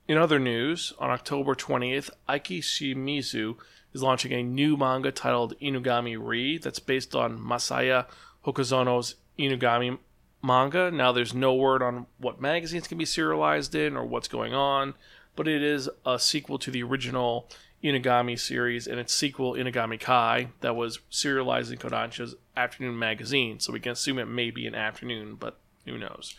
in 0.08 0.18
other 0.18 0.40
news, 0.40 0.94
on 1.00 1.10
October 1.10 1.56
20th, 1.56 2.10
Aiki 2.30 2.60
Shimizu 2.60 3.58
is 3.94 4.04
launching 4.04 4.32
a 4.32 4.44
new 4.44 4.78
manga 4.78 5.12
titled 5.12 5.54
Inugami 5.60 6.18
Re 6.20 6.58
that's 6.58 6.80
based 6.80 7.16
on 7.16 7.40
Masaya 7.40 8.06
Hokazono's 8.46 9.16
Inugami 9.38 9.98
manga. 10.42 10.92
Now, 10.92 11.12
there's 11.12 11.34
no 11.34 11.54
word 11.54 11.82
on 11.82 12.08
what 12.18 12.42
magazines 12.42 12.88
can 12.88 12.98
be 12.98 13.06
serialized 13.06 13.76
in 13.76 13.96
or 13.96 14.06
what's 14.06 14.28
going 14.28 14.54
on, 14.54 14.94
but 15.36 15.48
it 15.48 15.62
is 15.62 15.90
a 16.06 16.20
sequel 16.20 16.60
to 16.60 16.72
the 16.72 16.84
original 16.84 17.50
Inugami 17.84 18.40
series 18.40 18.88
and 18.88 19.00
its 19.00 19.14
sequel, 19.14 19.54
Inugami 19.54 20.00
Kai, 20.00 20.50
that 20.62 20.76
was 20.76 21.00
serialized 21.10 21.72
in 21.72 21.80
Kodansha's 21.80 22.36
afternoon 22.56 22.98
magazine. 22.98 23.60
So 23.60 23.74
we 23.74 23.80
can 23.80 23.94
assume 23.94 24.20
it 24.20 24.26
may 24.26 24.52
be 24.52 24.68
an 24.68 24.76
afternoon, 24.76 25.36
but 25.36 25.58
who 25.86 25.98
knows. 25.98 26.36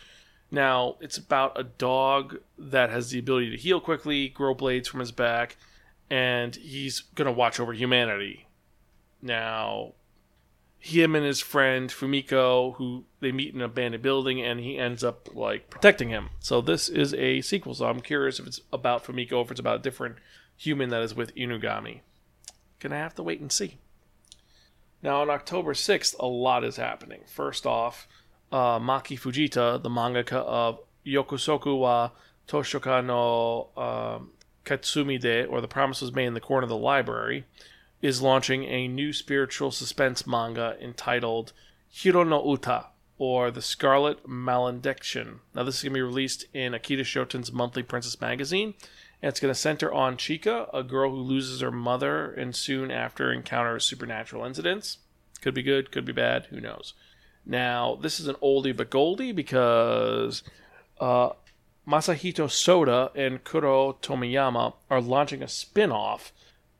Now, 0.53 0.97
it's 1.01 1.17
about 1.17 1.59
a 1.59 1.63
dog 1.63 2.37
that 2.59 2.91
has 2.91 3.09
the 3.09 3.17
ability 3.17 3.49
to 3.49 3.57
heal 3.57 3.79
quickly, 3.79 4.29
grow 4.29 4.53
blades 4.53 4.87
from 4.87 4.99
his 4.99 5.11
back, 5.11 5.57
and 6.11 6.55
he's 6.55 7.01
going 7.15 7.25
to 7.25 7.31
watch 7.31 7.59
over 7.59 7.73
humanity. 7.73 8.45
Now, 9.19 9.93
him 10.77 11.15
and 11.15 11.25
his 11.25 11.41
friend 11.41 11.89
Fumiko, 11.89 12.75
who 12.75 13.05
they 13.19 13.31
meet 13.31 13.55
in 13.55 13.61
an 13.61 13.65
abandoned 13.65 14.03
building, 14.03 14.43
and 14.43 14.59
he 14.59 14.77
ends 14.77 15.03
up 15.03 15.27
like 15.33 15.71
protecting 15.71 16.09
him. 16.09 16.29
So 16.39 16.61
this 16.61 16.87
is 16.87 17.15
a 17.15 17.41
sequel. 17.41 17.73
So 17.73 17.87
I'm 17.87 17.99
curious 17.99 18.39
if 18.39 18.45
it's 18.45 18.61
about 18.71 19.03
Fumiko, 19.03 19.37
or 19.37 19.45
if 19.45 19.49
it's 19.49 19.59
about 19.59 19.79
a 19.79 19.83
different 19.83 20.17
human 20.55 20.89
that 20.89 21.01
is 21.01 21.15
with 21.15 21.33
Inugami. 21.33 22.01
Gonna 22.79 22.97
have 22.97 23.15
to 23.15 23.23
wait 23.23 23.41
and 23.41 23.51
see. 23.51 23.79
Now 25.01 25.23
on 25.23 25.31
October 25.31 25.73
6th, 25.73 26.13
a 26.19 26.27
lot 26.27 26.63
is 26.63 26.75
happening. 26.75 27.21
First 27.25 27.65
off, 27.65 28.07
uh, 28.53 28.79
Maki 28.79 29.19
Fujita, 29.19 29.81
the 29.81 29.89
mangaka 29.89 30.33
of 30.33 30.79
Yokosoku 31.05 31.79
wa 31.79 32.11
Toshoka 32.47 33.03
no 33.03 33.69
um, 33.75 34.29
Katsumide, 34.63 35.49
or 35.49 35.59
The 35.59 35.67
Promise 35.67 36.01
Was 36.01 36.13
Made 36.13 36.27
in 36.27 36.35
the 36.35 36.39
Corner 36.39 36.63
of 36.63 36.69
the 36.69 36.77
Library, 36.77 37.45
is 38.01 38.21
launching 38.21 38.63
a 38.65 38.87
new 38.87 39.11
spiritual 39.11 39.71
suspense 39.71 40.27
manga 40.27 40.77
entitled 40.79 41.51
Hiro 41.89 42.23
no 42.23 42.47
Uta, 42.47 42.85
or 43.17 43.49
The 43.49 43.61
Scarlet 43.61 44.27
Malediction. 44.27 45.39
Now, 45.55 45.63
this 45.63 45.77
is 45.77 45.83
going 45.83 45.93
to 45.93 45.97
be 45.97 46.01
released 46.01 46.45
in 46.53 46.73
Akita 46.73 47.05
Shoten's 47.05 47.51
monthly 47.51 47.81
Princess 47.81 48.21
magazine, 48.21 48.75
and 49.21 49.29
it's 49.29 49.39
going 49.39 49.53
to 49.53 49.59
center 49.59 49.91
on 49.91 50.15
Chika, 50.15 50.69
a 50.71 50.83
girl 50.83 51.09
who 51.09 51.17
loses 51.17 51.61
her 51.61 51.71
mother 51.71 52.31
and 52.31 52.55
soon 52.55 52.91
after 52.91 53.33
encounters 53.33 53.83
supernatural 53.83 54.45
incidents. 54.45 54.99
Could 55.41 55.55
be 55.55 55.63
good, 55.63 55.91
could 55.91 56.05
be 56.05 56.13
bad, 56.13 56.45
who 56.51 56.61
knows. 56.61 56.93
Now, 57.45 57.97
this 58.01 58.19
is 58.19 58.27
an 58.27 58.35
oldie 58.35 58.75
but 58.75 58.89
goldie 58.89 59.31
because 59.31 60.43
uh, 60.99 61.31
Masahito 61.87 62.49
Soda 62.49 63.11
and 63.15 63.43
Kuro 63.43 63.93
Tomiyama 64.01 64.73
are 64.89 65.01
launching 65.01 65.43
a 65.43 65.47
spin 65.47 65.91
off 65.91 66.31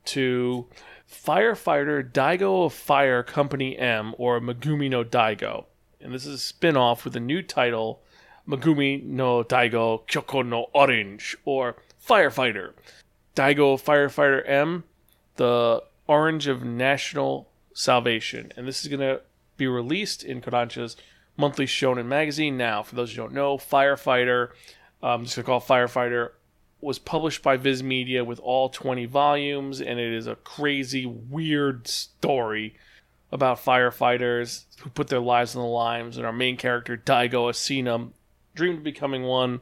to 0.06 0.68
Firefighter 1.10 2.10
Daigo 2.10 2.66
of 2.66 2.74
Fire 2.74 3.24
Company 3.24 3.78
M, 3.78 4.16
or 4.18 4.40
Megumi 4.40 4.90
no 4.90 5.04
Daigo. 5.04 5.66
And 6.02 6.14
this 6.14 6.26
is 6.26 6.36
a 6.36 6.40
spin 6.40 6.76
off 6.76 7.06
with 7.06 7.16
a 7.16 7.20
new 7.20 7.42
title 7.42 8.02
Megumi 8.48 9.04
no 9.04 9.44
Daigo 9.44 10.08
Kyoko 10.08 10.46
no 10.46 10.68
Orange, 10.74 11.38
or 11.46 11.76
Firefighter. 12.06 12.74
Daigo 13.36 13.82
Firefighter 13.82 14.48
M, 14.48 14.84
the 15.36 15.84
Orange 16.08 16.48
of 16.48 16.64
National 16.64 17.50
Salvation. 17.74 18.52
And 18.56 18.68
this 18.68 18.82
is 18.82 18.88
going 18.88 19.00
to 19.00 19.22
be 19.58 19.68
released 19.68 20.24
in 20.24 20.42
Kodansha's 20.42 20.96
monthly 21.38 21.66
Shonen 21.66 22.06
magazine. 22.06 22.58
Now, 22.58 22.84
for 22.84 22.96
those 22.96 23.12
who 23.12 23.18
don't 23.18 23.34
know, 23.34 23.58
Firefighter, 23.58 24.50
um, 25.02 25.24
just 25.24 25.36
to 25.36 25.44
call 25.44 25.62
Firefighter, 25.62 26.32
was 26.82 27.00
published 27.00 27.42
by 27.42 27.58
Viz 27.58 27.82
Media 27.82 28.24
with 28.24 28.40
all 28.40 28.70
20 28.70 29.06
volumes, 29.06 29.80
and 29.80 30.00
it 30.00 30.14
is 30.14 30.28
a 30.28 30.36
crazy, 30.36 31.06
weird 31.06 31.88
story 31.88 32.76
about 33.32 33.64
firefighters 33.64 34.66
who 34.82 34.90
put 34.90 35.08
their 35.08 35.20
lives 35.20 35.56
on 35.56 35.62
the 35.62 35.68
lines. 35.68 36.18
And 36.18 36.26
our 36.26 36.34
main 36.34 36.58
character, 36.58 36.98
Daigo 36.98 37.50
Asina, 37.50 38.12
dreamed 38.54 38.80
of 38.80 38.84
becoming 38.84 39.24
one. 39.24 39.62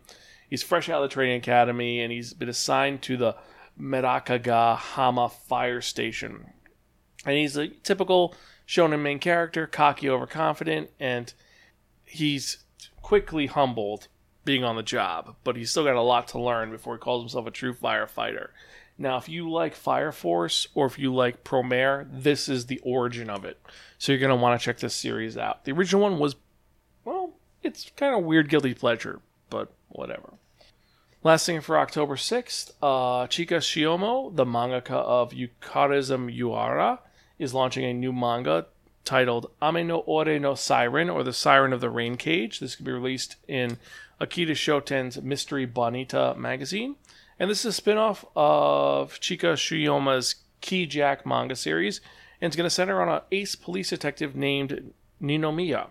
He's 0.50 0.64
fresh 0.64 0.90
out 0.90 1.02
of 1.02 1.10
the 1.10 1.14
training 1.14 1.38
academy, 1.38 2.02
and 2.02 2.12
he's 2.12 2.34
been 2.34 2.50
assigned 2.50 3.02
to 3.04 3.16
the 3.16 3.36
Merakaga 3.80 4.76
Hama 4.76 5.30
Fire 5.30 5.80
Station. 5.80 6.48
And 7.26 7.38
he's 7.38 7.56
a 7.56 7.70
typical 7.70 8.36
shonen 8.72 9.02
main 9.02 9.20
character, 9.20 9.68
cocky, 9.68 10.10
overconfident, 10.10 10.90
and 10.98 11.34
he's 12.06 12.60
quickly 13.02 13.48
humbled 13.48 14.08
being 14.46 14.64
on 14.64 14.78
the 14.78 14.84
job, 14.84 15.36
but 15.44 15.58
he's 15.58 15.70
still 15.70 15.84
got 15.84 15.96
a 15.96 16.02
lot 16.02 16.30
to 16.30 16.40
learn 16.40 16.72
before 16.72 16.96
he 16.96 17.00
calls 17.00 17.22
himself 17.22 17.46
a 17.46 17.52
true 17.52 17.74
firefighter. 17.74 18.48
Now, 18.98 19.18
if 19.18 19.28
you 19.28 19.52
like 19.52 19.76
Fire 19.76 20.14
Force 20.14 20.70
or 20.74 20.86
if 20.86 20.98
you 20.98 21.14
like 21.14 21.44
Promare, 21.44 22.08
this 22.10 22.48
is 22.48 22.68
the 22.68 22.80
origin 22.80 23.30
of 23.30 23.44
it. 23.44 23.60
So 23.98 24.14
you're 24.14 24.20
going 24.20 24.30
to 24.30 24.42
want 24.42 24.60
to 24.60 24.64
check 24.64 24.78
this 24.78 24.96
series 24.96 25.38
out. 25.38 25.66
The 25.66 25.74
original 25.74 26.04
one 26.04 26.18
was, 26.18 26.38
well, 27.04 27.34
it's 27.62 27.92
kind 27.98 28.16
of 28.16 28.24
weird, 28.24 28.48
guilty 28.48 28.74
pleasure, 28.74 29.20
but 29.50 29.74
whatever. 29.90 30.36
Last 31.24 31.46
thing 31.46 31.60
for 31.60 31.78
October 31.78 32.16
6th, 32.16 32.72
uh, 32.82 33.28
Chika 33.28 33.58
Shiomi, 33.58 34.34
the 34.36 34.46
mangaka 34.46 34.92
of 34.92 35.32
Yukarism 35.32 36.36
Yuara, 36.36 37.00
is 37.42 37.56
launching 37.56 37.84
a 37.84 37.94
new 37.94 38.14
manga 38.14 38.68
titled 39.04 39.50
Ame 39.62 39.88
no 39.88 40.00
Ore 40.00 40.38
no 40.40 40.54
Siren, 40.54 41.10
or 41.10 41.24
The 41.24 41.34
Siren 41.34 41.74
of 41.74 41.82
the 41.82 41.90
Rain 41.90 42.16
Cage. 42.16 42.60
This 42.60 42.76
could 42.76 42.86
be 42.86 42.92
released 42.92 43.36
in 43.48 43.80
Akita 44.22 44.56
Shoten's 44.56 45.20
Mystery 45.22 45.66
Bonita 45.66 46.36
magazine. 46.38 46.98
And 47.40 47.50
this 47.50 47.62
is 47.62 47.66
a 47.66 47.74
spin 47.74 47.98
off 47.98 48.24
of 48.36 49.20
Chika 49.20 49.54
Shiomi's 49.54 50.36
Key 50.62 50.86
Jack 50.86 51.26
manga 51.26 51.56
series. 51.56 52.00
And 52.40 52.50
it's 52.50 52.56
going 52.56 52.68
to 52.68 52.70
center 52.70 53.02
on 53.02 53.10
an 53.10 53.22
ace 53.32 53.56
police 53.56 53.90
detective 53.90 54.36
named 54.36 54.94
Ninomiya. 55.20 55.88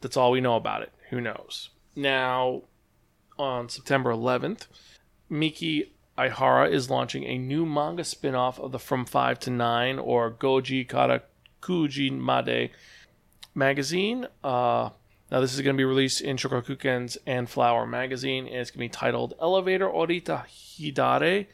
That's 0.00 0.16
all 0.16 0.30
we 0.30 0.40
know 0.40 0.54
about 0.54 0.82
it. 0.82 0.92
Who 1.10 1.20
knows? 1.20 1.70
Now, 1.96 2.62
on 3.36 3.68
September 3.68 4.12
11th, 4.12 4.68
Miki 5.28 5.93
Aihara 6.16 6.70
is 6.70 6.90
launching 6.90 7.24
a 7.24 7.38
new 7.38 7.66
manga 7.66 8.04
spin 8.04 8.34
off 8.34 8.60
of 8.60 8.70
the 8.70 8.78
From 8.78 9.04
5 9.04 9.38
to 9.40 9.50
9 9.50 9.98
or 9.98 10.30
Goji 10.30 10.86
Karakuji 10.86 12.10
Made 12.12 12.70
magazine. 13.54 14.26
Uh, 14.42 14.90
now, 15.30 15.40
this 15.40 15.54
is 15.54 15.60
going 15.62 15.74
to 15.74 15.80
be 15.80 15.84
released 15.84 16.20
in 16.20 16.36
Shogakukan's 16.36 17.18
and 17.26 17.50
Flower 17.50 17.86
magazine, 17.86 18.46
and 18.46 18.56
it's 18.56 18.70
going 18.70 18.88
to 18.88 18.94
be 18.94 18.98
titled 18.98 19.34
Elevator 19.40 19.88
Orita 19.88 20.46
Hidare 20.46 21.46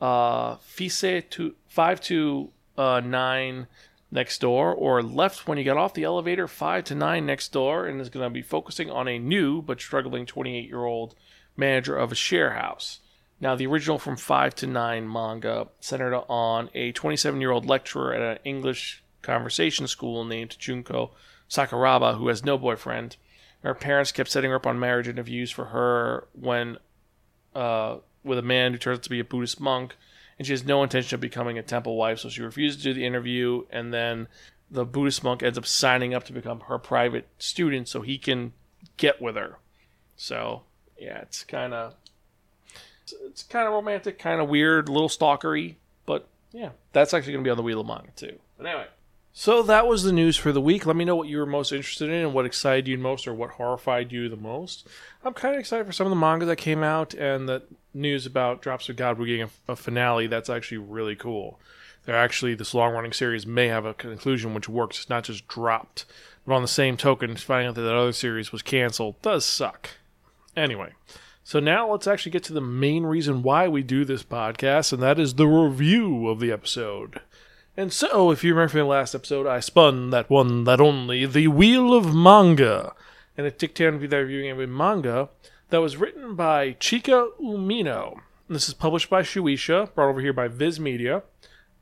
uh, 0.00 0.56
Fise 0.56 1.24
to 1.30 1.54
5 1.68 2.00
to 2.02 2.50
uh, 2.78 3.00
9 3.00 3.66
next 4.12 4.40
door, 4.40 4.72
or 4.72 5.02
left 5.02 5.48
when 5.48 5.58
you 5.58 5.64
get 5.64 5.76
off 5.76 5.94
the 5.94 6.04
elevator 6.04 6.46
5 6.46 6.84
to 6.84 6.94
9 6.94 7.26
next 7.26 7.50
door, 7.50 7.86
and 7.86 8.00
is 8.00 8.10
going 8.10 8.24
to 8.24 8.30
be 8.30 8.42
focusing 8.42 8.90
on 8.90 9.08
a 9.08 9.18
new 9.18 9.60
but 9.60 9.80
struggling 9.80 10.26
28 10.26 10.68
year 10.68 10.84
old 10.84 11.16
manager 11.56 11.96
of 11.96 12.12
a 12.12 12.14
share 12.14 12.52
house. 12.52 13.00
Now, 13.44 13.54
the 13.54 13.66
original 13.66 13.98
from 13.98 14.16
5 14.16 14.54
to 14.54 14.66
9 14.66 15.06
manga 15.06 15.68
centered 15.78 16.14
on 16.14 16.70
a 16.72 16.92
27 16.92 17.42
year 17.42 17.50
old 17.50 17.66
lecturer 17.66 18.14
at 18.14 18.22
an 18.22 18.38
English 18.42 19.04
conversation 19.20 19.86
school 19.86 20.24
named 20.24 20.56
Junko 20.58 21.10
Sakuraba, 21.50 22.16
who 22.16 22.28
has 22.28 22.42
no 22.42 22.56
boyfriend. 22.56 23.18
Her 23.62 23.74
parents 23.74 24.12
kept 24.12 24.30
setting 24.30 24.48
her 24.48 24.56
up 24.56 24.66
on 24.66 24.80
marriage 24.80 25.08
interviews 25.08 25.50
for 25.50 25.66
her 25.66 26.26
when 26.32 26.78
uh, 27.54 27.98
with 28.24 28.38
a 28.38 28.42
man 28.42 28.72
who 28.72 28.78
turns 28.78 29.00
out 29.00 29.02
to 29.02 29.10
be 29.10 29.20
a 29.20 29.24
Buddhist 29.24 29.60
monk, 29.60 29.94
and 30.38 30.46
she 30.46 30.54
has 30.54 30.64
no 30.64 30.82
intention 30.82 31.14
of 31.14 31.20
becoming 31.20 31.58
a 31.58 31.62
temple 31.62 31.96
wife, 31.96 32.20
so 32.20 32.30
she 32.30 32.40
refuses 32.40 32.78
to 32.78 32.84
do 32.84 32.94
the 32.94 33.04
interview, 33.04 33.64
and 33.68 33.92
then 33.92 34.26
the 34.70 34.86
Buddhist 34.86 35.22
monk 35.22 35.42
ends 35.42 35.58
up 35.58 35.66
signing 35.66 36.14
up 36.14 36.24
to 36.24 36.32
become 36.32 36.60
her 36.60 36.78
private 36.78 37.28
student 37.36 37.88
so 37.88 38.00
he 38.00 38.16
can 38.16 38.54
get 38.96 39.20
with 39.20 39.36
her. 39.36 39.58
So, 40.16 40.62
yeah, 40.98 41.18
it's 41.18 41.44
kind 41.44 41.74
of 41.74 41.94
it's 43.26 43.42
kind 43.42 43.66
of 43.66 43.74
romantic, 43.74 44.18
kind 44.18 44.40
of 44.40 44.48
weird, 44.48 44.88
a 44.88 44.92
little 44.92 45.08
stalkery, 45.08 45.74
but 46.06 46.26
yeah, 46.52 46.70
that's 46.92 47.12
actually 47.12 47.32
going 47.32 47.44
to 47.44 47.48
be 47.48 47.50
on 47.50 47.56
the 47.56 47.62
Wheel 47.62 47.80
of 47.80 47.86
Manga 47.86 48.10
too. 48.16 48.38
But 48.56 48.66
anyway, 48.66 48.86
so 49.32 49.62
that 49.64 49.86
was 49.86 50.04
the 50.04 50.12
news 50.12 50.36
for 50.36 50.52
the 50.52 50.60
week. 50.60 50.86
Let 50.86 50.96
me 50.96 51.04
know 51.04 51.16
what 51.16 51.28
you 51.28 51.38
were 51.38 51.46
most 51.46 51.72
interested 51.72 52.08
in 52.08 52.22
and 52.22 52.32
what 52.34 52.46
excited 52.46 52.86
you 52.86 52.96
most 52.96 53.26
or 53.26 53.34
what 53.34 53.50
horrified 53.50 54.12
you 54.12 54.28
the 54.28 54.36
most. 54.36 54.86
I'm 55.24 55.34
kind 55.34 55.54
of 55.54 55.60
excited 55.60 55.86
for 55.86 55.92
some 55.92 56.06
of 56.06 56.10
the 56.10 56.16
manga 56.16 56.46
that 56.46 56.56
came 56.56 56.82
out 56.82 57.14
and 57.14 57.48
the 57.48 57.62
news 57.92 58.26
about 58.26 58.62
Drops 58.62 58.88
of 58.88 58.96
God 58.96 59.18
we're 59.18 59.26
getting 59.26 59.50
a, 59.68 59.72
a 59.72 59.76
finale. 59.76 60.26
That's 60.28 60.48
actually 60.50 60.78
really 60.78 61.16
cool. 61.16 61.58
they're 62.04 62.16
actually 62.16 62.54
this 62.54 62.74
long 62.74 62.92
running 62.92 63.12
series 63.12 63.46
may 63.46 63.68
have 63.68 63.84
a 63.84 63.94
conclusion 63.94 64.54
which 64.54 64.68
works. 64.68 65.00
It's 65.00 65.10
not 65.10 65.24
just 65.24 65.48
dropped. 65.48 66.04
But 66.46 66.54
on 66.54 66.62
the 66.62 66.68
same 66.68 66.96
token, 66.96 67.36
finding 67.36 67.68
out 67.68 67.74
that 67.76 67.82
that 67.82 67.94
other 67.94 68.12
series 68.12 68.52
was 68.52 68.62
canceled 68.62 69.20
does 69.22 69.44
suck. 69.46 69.88
Anyway, 70.56 70.92
so 71.44 71.60
now 71.60 71.92
let's 71.92 72.06
actually 72.06 72.32
get 72.32 72.42
to 72.44 72.54
the 72.54 72.60
main 72.62 73.04
reason 73.04 73.42
why 73.42 73.68
we 73.68 73.82
do 73.82 74.06
this 74.06 74.22
podcast, 74.22 74.94
and 74.94 75.02
that 75.02 75.20
is 75.20 75.34
the 75.34 75.46
review 75.46 76.26
of 76.28 76.40
the 76.40 76.50
episode. 76.50 77.20
And 77.76 77.92
so, 77.92 78.30
if 78.30 78.42
you 78.42 78.54
remember 78.54 78.70
from 78.70 78.80
the 78.80 78.86
last 78.86 79.14
episode, 79.14 79.46
I 79.46 79.60
spun 79.60 80.08
that 80.08 80.30
one, 80.30 80.64
that 80.64 80.80
only, 80.80 81.26
the 81.26 81.48
Wheel 81.48 81.92
of 81.92 82.14
Manga. 82.14 82.94
And 83.36 83.46
it 83.46 83.58
took 83.58 83.74
turn 83.74 83.94
to 83.94 83.98
be 83.98 84.06
that 84.06 84.16
reviewing 84.16 84.50
a 84.58 84.66
manga 84.66 85.28
that 85.68 85.82
was 85.82 85.98
written 85.98 86.34
by 86.34 86.74
Chika 86.74 87.28
Umino. 87.38 88.20
This 88.48 88.68
is 88.68 88.74
published 88.74 89.10
by 89.10 89.22
Shueisha, 89.22 89.94
brought 89.94 90.08
over 90.08 90.20
here 90.20 90.32
by 90.32 90.48
Viz 90.48 90.80
Media. 90.80 91.24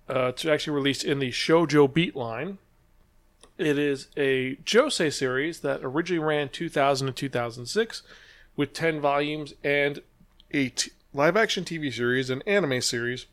Uh, 0.09 0.29
it's 0.29 0.45
actually 0.45 0.75
released 0.75 1.05
in 1.05 1.21
the 1.21 1.31
Shoujo 1.31 1.93
Beat 1.93 2.17
line. 2.17 2.59
It 3.59 3.79
is 3.79 4.09
a 4.17 4.57
josei 4.65 5.13
series 5.13 5.61
that 5.61 5.81
originally 5.83 6.25
ran 6.25 6.49
2000 6.49 7.07
to 7.07 7.13
2006 7.13 8.03
with 8.57 8.73
10 8.73 9.01
volumes 9.01 9.55
and 9.65 10.01
a 10.51 10.69
t- 10.69 10.93
live 11.13 11.37
action 11.37 11.65
TV 11.65 11.93
series, 11.93 12.31
an 12.31 12.43
anime 12.47 12.81
series, 12.81 13.27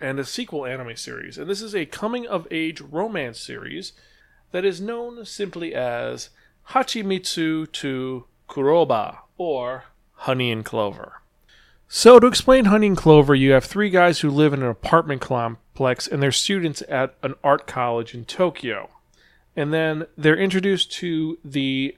and 0.00 0.18
a 0.18 0.24
sequel 0.24 0.66
anime 0.66 0.96
series. 0.96 1.38
And 1.38 1.48
this 1.48 1.62
is 1.62 1.74
a 1.74 1.86
coming 1.86 2.26
of 2.26 2.46
age 2.50 2.80
romance 2.80 3.38
series 3.38 3.92
that 4.52 4.64
is 4.64 4.80
known 4.80 5.24
simply 5.24 5.74
as 5.74 6.30
Hachimitsu 6.70 7.70
to 7.72 8.24
Kuroba 8.48 9.18
or 9.36 9.84
Honey 10.14 10.50
and 10.50 10.64
Clover. 10.64 11.20
So, 11.88 12.20
to 12.20 12.26
explain 12.26 12.66
Honey 12.66 12.88
and 12.88 12.96
Clover, 12.96 13.34
you 13.34 13.50
have 13.50 13.64
three 13.64 13.90
guys 13.90 14.20
who 14.20 14.30
live 14.30 14.52
in 14.52 14.62
an 14.62 14.68
apartment 14.68 15.20
complex 15.20 16.06
and 16.06 16.22
they're 16.22 16.30
students 16.30 16.82
at 16.88 17.16
an 17.22 17.34
art 17.42 17.66
college 17.66 18.14
in 18.14 18.24
Tokyo. 18.24 18.90
And 19.56 19.74
then 19.74 20.06
they're 20.16 20.36
introduced 20.36 20.92
to 20.92 21.38
the, 21.44 21.96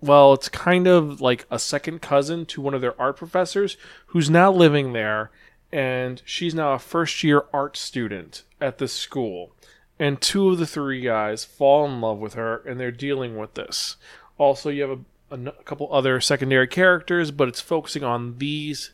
well, 0.00 0.32
it's 0.32 0.48
kind 0.48 0.86
of 0.86 1.20
like 1.20 1.46
a 1.50 1.58
second 1.58 2.00
cousin 2.00 2.46
to 2.46 2.60
one 2.60 2.74
of 2.74 2.80
their 2.80 3.00
art 3.00 3.16
professors 3.16 3.76
who's 4.06 4.30
now 4.30 4.50
living 4.50 4.92
there. 4.92 5.30
And 5.72 6.20
she's 6.24 6.54
now 6.54 6.72
a 6.72 6.78
first 6.78 7.22
year 7.22 7.44
art 7.52 7.76
student 7.76 8.44
at 8.60 8.78
the 8.78 8.88
school. 8.88 9.52
And 9.98 10.20
two 10.20 10.48
of 10.48 10.58
the 10.58 10.66
three 10.66 11.00
guys 11.00 11.44
fall 11.44 11.84
in 11.86 12.00
love 12.00 12.18
with 12.18 12.34
her 12.34 12.62
and 12.66 12.80
they're 12.80 12.90
dealing 12.90 13.36
with 13.36 13.54
this. 13.54 13.96
Also, 14.38 14.70
you 14.70 14.82
have 14.82 14.98
a, 15.30 15.34
a, 15.34 15.50
a 15.50 15.62
couple 15.64 15.92
other 15.92 16.20
secondary 16.20 16.66
characters, 16.66 17.30
but 17.30 17.48
it's 17.48 17.60
focusing 17.60 18.02
on 18.02 18.38
these 18.38 18.92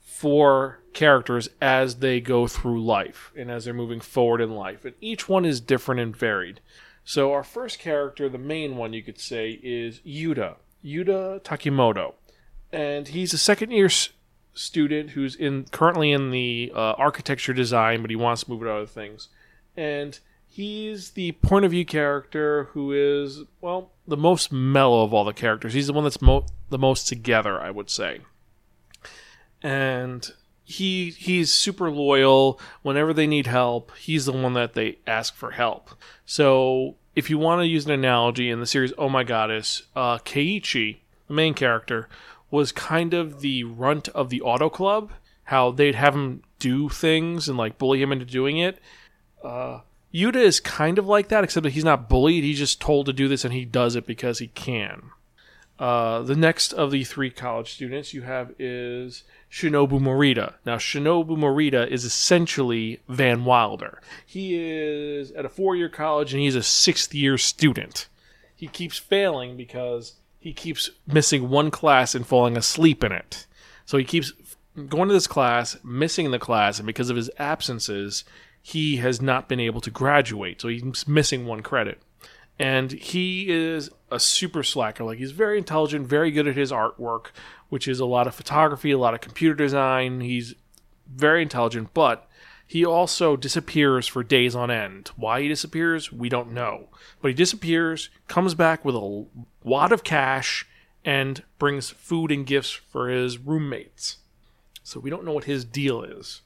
four 0.00 0.78
characters 0.94 1.48
as 1.60 1.96
they 1.96 2.20
go 2.20 2.46
through 2.46 2.82
life 2.82 3.32
and 3.36 3.50
as 3.50 3.64
they're 3.64 3.74
moving 3.74 4.00
forward 4.00 4.40
in 4.40 4.52
life. 4.52 4.84
And 4.84 4.94
each 5.00 5.28
one 5.28 5.44
is 5.44 5.60
different 5.60 6.00
and 6.00 6.16
varied. 6.16 6.60
So, 7.08 7.32
our 7.32 7.44
first 7.44 7.78
character, 7.78 8.28
the 8.28 8.36
main 8.36 8.76
one 8.76 8.92
you 8.92 9.02
could 9.02 9.20
say, 9.20 9.60
is 9.62 10.00
Yuta, 10.00 10.56
Yuta 10.84 11.40
Takemoto. 11.40 12.14
And 12.72 13.06
he's 13.08 13.32
a 13.32 13.38
second 13.38 13.70
year 13.70 13.86
s- 13.86 14.08
student 14.54 15.10
who's 15.10 15.36
in 15.36 15.66
currently 15.70 16.10
in 16.10 16.32
the 16.32 16.72
uh, 16.74 16.78
architecture 16.98 17.52
design, 17.52 18.02
but 18.02 18.10
he 18.10 18.16
wants 18.16 18.42
to 18.42 18.50
move 18.50 18.62
to 18.62 18.70
other 18.72 18.86
things. 18.86 19.28
And 19.76 20.18
he's 20.48 21.10
the 21.12 21.30
point 21.32 21.64
of 21.64 21.70
view 21.70 21.84
character 21.86 22.64
who 22.72 22.92
is, 22.92 23.42
well, 23.60 23.92
the 24.08 24.16
most 24.16 24.50
mellow 24.50 25.04
of 25.04 25.14
all 25.14 25.24
the 25.24 25.32
characters. 25.32 25.74
He's 25.74 25.86
the 25.86 25.92
one 25.92 26.02
that's 26.04 26.20
mo- 26.20 26.46
the 26.70 26.78
most 26.78 27.06
together, 27.06 27.60
I 27.60 27.70
would 27.70 27.88
say 27.88 28.20
and 29.62 30.32
he 30.66 31.10
he's 31.10 31.54
super 31.54 31.90
loyal. 31.90 32.60
Whenever 32.82 33.14
they 33.14 33.26
need 33.26 33.46
help 33.46 33.92
he's 33.96 34.26
the 34.26 34.32
one 34.32 34.52
that 34.54 34.74
they 34.74 34.98
ask 35.06 35.34
for 35.34 35.52
help. 35.52 35.90
So 36.26 36.96
if 37.14 37.30
you 37.30 37.38
want 37.38 37.60
to 37.60 37.66
use 37.66 37.86
an 37.86 37.92
analogy 37.92 38.50
in 38.50 38.60
the 38.60 38.66
series 38.66 38.92
oh 38.98 39.08
my 39.08 39.24
goddess 39.24 39.82
uh, 39.94 40.18
keiichi 40.18 40.98
the 41.28 41.34
main 41.34 41.54
character 41.54 42.08
was 42.50 42.72
kind 42.72 43.14
of 43.14 43.40
the 43.40 43.64
runt 43.64 44.08
of 44.08 44.28
the 44.28 44.42
auto 44.42 44.68
club 44.68 45.12
how 45.44 45.70
they'd 45.70 45.94
have 45.94 46.14
him 46.14 46.42
do 46.58 46.88
things 46.88 47.48
and 47.48 47.56
like 47.56 47.78
bully 47.78 48.02
him 48.02 48.12
into 48.12 48.24
doing 48.24 48.58
it. 48.58 48.78
Uh, 49.42 49.80
yuta 50.12 50.36
is 50.36 50.58
kind 50.60 50.98
of 50.98 51.06
like 51.06 51.28
that 51.28 51.44
except 51.44 51.62
that 51.64 51.72
he's 51.72 51.84
not 51.84 52.08
bullied 52.08 52.42
he's 52.42 52.58
just 52.58 52.80
told 52.80 53.06
to 53.06 53.12
do 53.12 53.28
this 53.28 53.44
and 53.44 53.54
he 53.54 53.64
does 53.64 53.94
it 53.96 54.06
because 54.06 54.40
he 54.40 54.48
can. 54.48 55.10
Uh, 55.78 56.22
the 56.22 56.34
next 56.34 56.72
of 56.72 56.90
the 56.90 57.04
three 57.04 57.30
college 57.30 57.74
students 57.74 58.14
you 58.14 58.22
have 58.22 58.52
is 58.58 59.24
Shinobu 59.56 59.98
Morita. 59.98 60.52
Now, 60.66 60.76
Shinobu 60.76 61.30
Morita 61.30 61.88
is 61.88 62.04
essentially 62.04 63.00
Van 63.08 63.46
Wilder. 63.46 64.02
He 64.26 64.54
is 64.54 65.32
at 65.32 65.46
a 65.46 65.48
four 65.48 65.74
year 65.74 65.88
college 65.88 66.34
and 66.34 66.42
he's 66.42 66.54
a 66.54 66.62
sixth 66.62 67.14
year 67.14 67.38
student. 67.38 68.06
He 68.54 68.68
keeps 68.68 68.98
failing 68.98 69.56
because 69.56 70.16
he 70.38 70.52
keeps 70.52 70.90
missing 71.06 71.48
one 71.48 71.70
class 71.70 72.14
and 72.14 72.26
falling 72.26 72.54
asleep 72.54 73.02
in 73.02 73.12
it. 73.12 73.46
So 73.86 73.96
he 73.96 74.04
keeps 74.04 74.30
going 74.90 75.08
to 75.08 75.14
this 75.14 75.26
class, 75.26 75.78
missing 75.82 76.32
the 76.32 76.38
class, 76.38 76.78
and 76.78 76.86
because 76.86 77.08
of 77.08 77.16
his 77.16 77.30
absences, 77.38 78.24
he 78.60 78.96
has 78.96 79.22
not 79.22 79.48
been 79.48 79.60
able 79.60 79.80
to 79.80 79.90
graduate. 79.90 80.60
So 80.60 80.68
he's 80.68 81.08
missing 81.08 81.46
one 81.46 81.62
credit 81.62 82.02
and 82.58 82.92
he 82.92 83.48
is 83.48 83.90
a 84.10 84.18
super 84.20 84.62
slacker. 84.62 85.04
Like 85.04 85.18
he's 85.18 85.32
very 85.32 85.58
intelligent, 85.58 86.06
very 86.06 86.30
good 86.30 86.46
at 86.46 86.56
his 86.56 86.72
artwork, 86.72 87.26
which 87.68 87.88
is 87.88 88.00
a 88.00 88.06
lot 88.06 88.26
of 88.26 88.34
photography, 88.34 88.90
a 88.90 88.98
lot 88.98 89.14
of 89.14 89.20
computer 89.20 89.54
design. 89.54 90.20
He's 90.20 90.54
very 91.06 91.42
intelligent, 91.42 91.92
but 91.94 92.28
he 92.66 92.84
also 92.84 93.36
disappears 93.36 94.06
for 94.06 94.24
days 94.24 94.56
on 94.56 94.70
end. 94.70 95.10
Why 95.16 95.42
he 95.42 95.48
disappears, 95.48 96.10
we 96.10 96.28
don't 96.28 96.52
know. 96.52 96.88
But 97.20 97.28
he 97.28 97.34
disappears, 97.34 98.10
comes 98.26 98.54
back 98.54 98.84
with 98.84 98.96
a 98.96 99.26
wad 99.62 99.92
of 99.92 100.02
cash, 100.02 100.66
and 101.04 101.44
brings 101.60 101.90
food 101.90 102.32
and 102.32 102.44
gifts 102.44 102.72
for 102.72 103.08
his 103.08 103.38
roommates. 103.38 104.18
So 104.82 104.98
we 104.98 105.10
don't 105.10 105.24
know 105.24 105.32
what 105.32 105.44
his 105.44 105.64
deal 105.64 106.02
is. 106.02 106.42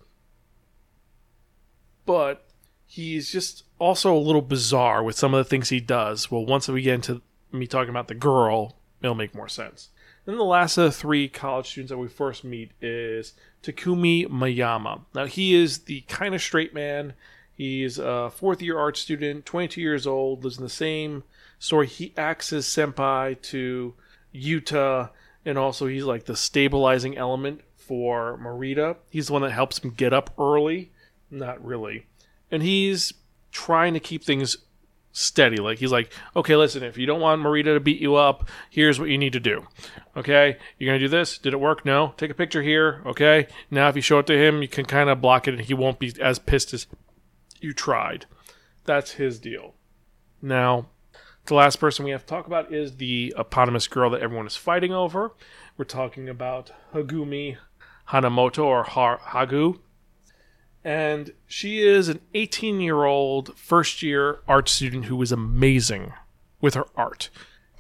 But 2.05 2.47
he's 2.91 3.31
just 3.31 3.63
also 3.79 4.13
a 4.13 4.19
little 4.19 4.43
bizarre 4.43 5.01
with 5.05 5.17
some 5.17 5.33
of 5.33 5.39
the 5.39 5.49
things 5.49 5.69
he 5.69 5.79
does. 5.79 6.29
Well, 6.29 6.45
once 6.45 6.67
we 6.67 6.83
get 6.83 6.97
into 6.97 7.23
me 7.53 7.69
talking 7.69 7.91
about 7.91 8.09
the 8.09 8.17
girl, 8.17 8.77
it'll 9.01 9.15
make 9.15 9.33
more 9.33 9.49
sense. 9.49 9.91
Then 10.25 10.37
the 10.37 10.45
last 10.45 10.77
of 10.77 10.85
the 10.85 10.93
three 10.93 11.29
college 11.29 11.71
students 11.71 11.91
that 11.91 11.99
we 11.99 12.09
first 12.09 12.43
meet 12.43 12.73
is 12.81 13.35
Takumi 13.63 14.27
Mayama. 14.27 15.03
Now 15.15 15.27
he 15.27 15.55
is 15.55 15.85
the 15.85 16.01
kind 16.03 16.35
of 16.35 16.43
straight 16.43 16.75
man. 16.75 17.15
He's 17.57 17.97
a 17.99 18.29
fourth 18.35 18.61
year 18.61 18.77
art 18.77 18.97
student, 18.97 19.47
22 19.47 19.81
years 19.81 20.05
old, 20.05 20.43
lives 20.43 20.59
in 20.59 20.65
the 20.65 20.69
same 20.69 21.23
story. 21.61 21.87
He 21.87 22.13
acts 22.17 22.53
as 22.53 22.67
senpai 22.67 23.41
to 23.43 23.95
Yuta, 24.35 25.11
and 25.45 25.57
also 25.57 25.87
he's 25.87 26.05
like 26.05 26.25
the 26.25 26.37
stabilizing 26.37 27.17
element 27.17 27.61
for 27.77 28.37
Morita. 28.43 28.97
He's 29.11 29.29
the 29.29 29.35
one 29.35 29.43
that 29.43 29.53
helps 29.53 29.79
him 29.79 29.91
get 29.91 30.13
up 30.13 30.35
early. 30.39 30.91
Not 31.31 31.65
really. 31.65 32.07
And 32.51 32.63
he's 32.63 33.13
trying 33.53 33.95
to 33.95 34.01
keep 34.01 34.25
things 34.25 34.57
steady. 35.13 35.57
Like 35.57 35.79
he's 35.79 35.93
like, 35.93 36.13
okay, 36.37 36.57
listen, 36.57 36.83
if 36.83 36.97
you 36.97 37.07
don't 37.07 37.21
want 37.21 37.43
Morita 37.43 37.75
to 37.75 37.81
beat 37.81 38.01
you 38.01 38.17
up, 38.17 38.49
here's 38.71 38.99
what 39.01 39.09
you 39.09 39.19
need 39.19 39.33
to 39.33 39.41
do. 39.41 39.67
Okay, 40.17 40.57
you're 40.79 40.89
gonna 40.89 40.99
do 40.99 41.09
this. 41.09 41.39
Did 41.39 41.53
it 41.53 41.61
work? 41.61 41.85
No. 41.85 42.15
Take 42.17 42.31
a 42.31 42.35
picture 42.35 42.63
here. 42.63 43.03
Okay. 43.07 43.47
Now 43.71 43.89
if 43.89 43.97
you 43.97 44.03
show 44.03 44.19
it 44.21 44.27
to 44.27 44.39
him, 44.39 44.63
you 44.63 44.69
can 44.69 44.85
kind 44.85 45.11
of 45.11 45.21
block 45.21 45.49
it, 45.49 45.55
and 45.55 45.63
he 45.63 45.75
won't 45.75 45.99
be 45.99 46.13
as 46.21 46.39
pissed 46.39 46.75
as 46.75 46.87
you 47.61 47.73
tried. 47.73 48.27
That's 48.85 49.13
his 49.13 49.39
deal. 49.39 49.75
Now, 50.43 50.87
the 51.47 51.55
last 51.55 51.77
person 51.77 52.05
we 52.05 52.13
have 52.13 52.23
to 52.23 52.27
talk 52.27 52.47
about 52.47 52.73
is 52.73 52.97
the 52.97 53.35
eponymous 53.37 53.89
girl 53.89 54.11
that 54.11 54.23
everyone 54.23 54.47
is 54.47 54.57
fighting 54.57 54.93
over. 54.93 55.33
We're 55.77 55.85
talking 55.85 56.29
about 56.29 56.71
Hagumi 56.95 57.57
Hanamoto 58.09 58.65
or 58.65 58.85
Hagu 58.85 59.81
and 60.85 61.33
she 61.47 61.83
is 61.83 62.09
an 62.09 62.21
18 62.35 62.81
year 62.81 63.05
old 63.05 63.57
first 63.57 64.03
year 64.03 64.41
art 64.49 64.69
student 64.69 65.07
who 65.07 65.21
is 65.23 65.33
amazing 65.33 66.13
with 66.61 66.75
her 66.75 66.87
art. 66.97 67.31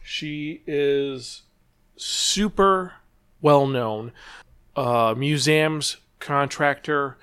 She 0.02 0.62
is 0.66 1.42
super 1.96 2.94
well 3.40 3.66
known. 3.66 4.12
Uh, 4.76 5.14
museums 5.16 5.96
contractor, 6.18 7.16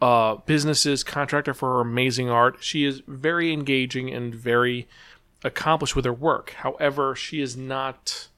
uh, 0.00 0.36
businesses 0.46 1.04
contractor 1.04 1.54
for 1.54 1.74
her 1.74 1.80
amazing 1.80 2.28
art. 2.28 2.58
She 2.60 2.84
is 2.84 3.02
very 3.06 3.52
engaging 3.52 4.12
and 4.12 4.34
very 4.34 4.88
accomplished 5.44 5.96
with 5.96 6.04
her 6.04 6.12
work. 6.12 6.50
However, 6.58 7.14
she 7.14 7.40
is 7.40 7.56
not 7.56 8.28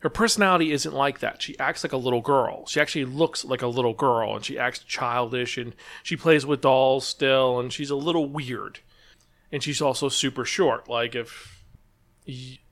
her 0.00 0.10
personality 0.10 0.72
isn't 0.72 0.94
like 0.94 1.20
that. 1.20 1.42
She 1.42 1.58
acts 1.58 1.84
like 1.84 1.92
a 1.92 1.98
little 1.98 2.22
girl. 2.22 2.66
She 2.66 2.80
actually 2.80 3.04
looks 3.04 3.44
like 3.44 3.62
a 3.62 3.66
little 3.66 3.92
girl 3.94 4.34
and 4.34 4.44
she 4.44 4.58
acts 4.58 4.80
childish 4.80 5.58
and 5.58 5.74
she 6.02 6.16
plays 6.16 6.46
with 6.46 6.62
dolls 6.62 7.06
still 7.06 7.60
and 7.60 7.72
she's 7.72 7.90
a 7.90 7.96
little 7.96 8.26
weird. 8.26 8.80
And 9.52 9.62
she's 9.62 9.82
also 9.82 10.08
super 10.08 10.44
short. 10.44 10.88
Like 10.88 11.14
if 11.14 11.62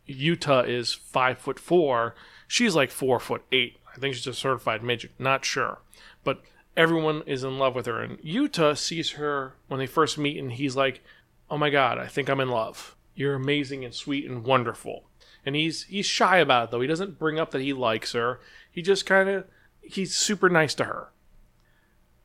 Yuta 0.09 0.67
is 0.67 0.95
five 0.95 1.39
foot 1.39 1.59
four, 1.59 2.15
she's 2.47 2.75
like 2.75 2.91
four 2.91 3.21
foot 3.21 3.45
eight. 3.53 3.77
I 3.95 4.01
think 4.01 4.15
she's 4.15 4.27
a 4.27 4.33
certified 4.33 4.83
midget. 4.83 5.13
Not 5.19 5.45
sure. 5.45 5.81
But 6.25 6.41
everyone 6.77 7.23
is 7.27 7.45
in 7.45 7.59
love 7.59 7.75
with 7.75 7.87
her. 7.87 8.01
And 8.01 8.19
Yuta 8.21 8.79
sees 8.79 9.13
her 9.13 9.55
when 9.67 9.81
they 9.81 9.87
first 9.87 10.17
meet, 10.17 10.39
and 10.39 10.53
he's 10.53 10.77
like, 10.77 11.03
"Oh 11.51 11.59
my 11.59 11.69
god, 11.69 11.99
I 11.99 12.07
think 12.07 12.31
I'm 12.31 12.41
in 12.41 12.49
love. 12.49 12.95
You're 13.15 13.35
amazing 13.35 13.85
and 13.85 13.93
sweet 13.93 14.25
and 14.31 14.45
wonderful." 14.45 15.08
And 15.45 15.57
he's 15.57 15.85
he's 15.85 16.07
shy 16.07 16.39
about 16.39 16.65
it 16.65 16.71
though. 16.71 16.81
He 16.81 16.87
doesn't 16.87 17.19
bring 17.19 17.39
up 17.39 17.51
that 17.53 17.63
he 17.63 17.73
likes 17.73 18.13
her. 18.13 18.41
He 18.71 18.83
just 18.83 19.07
kind 19.07 19.29
of 19.29 19.47
he's 19.81 20.15
super 20.15 20.49
nice 20.49 20.75
to 20.75 20.85
her. 20.85 21.09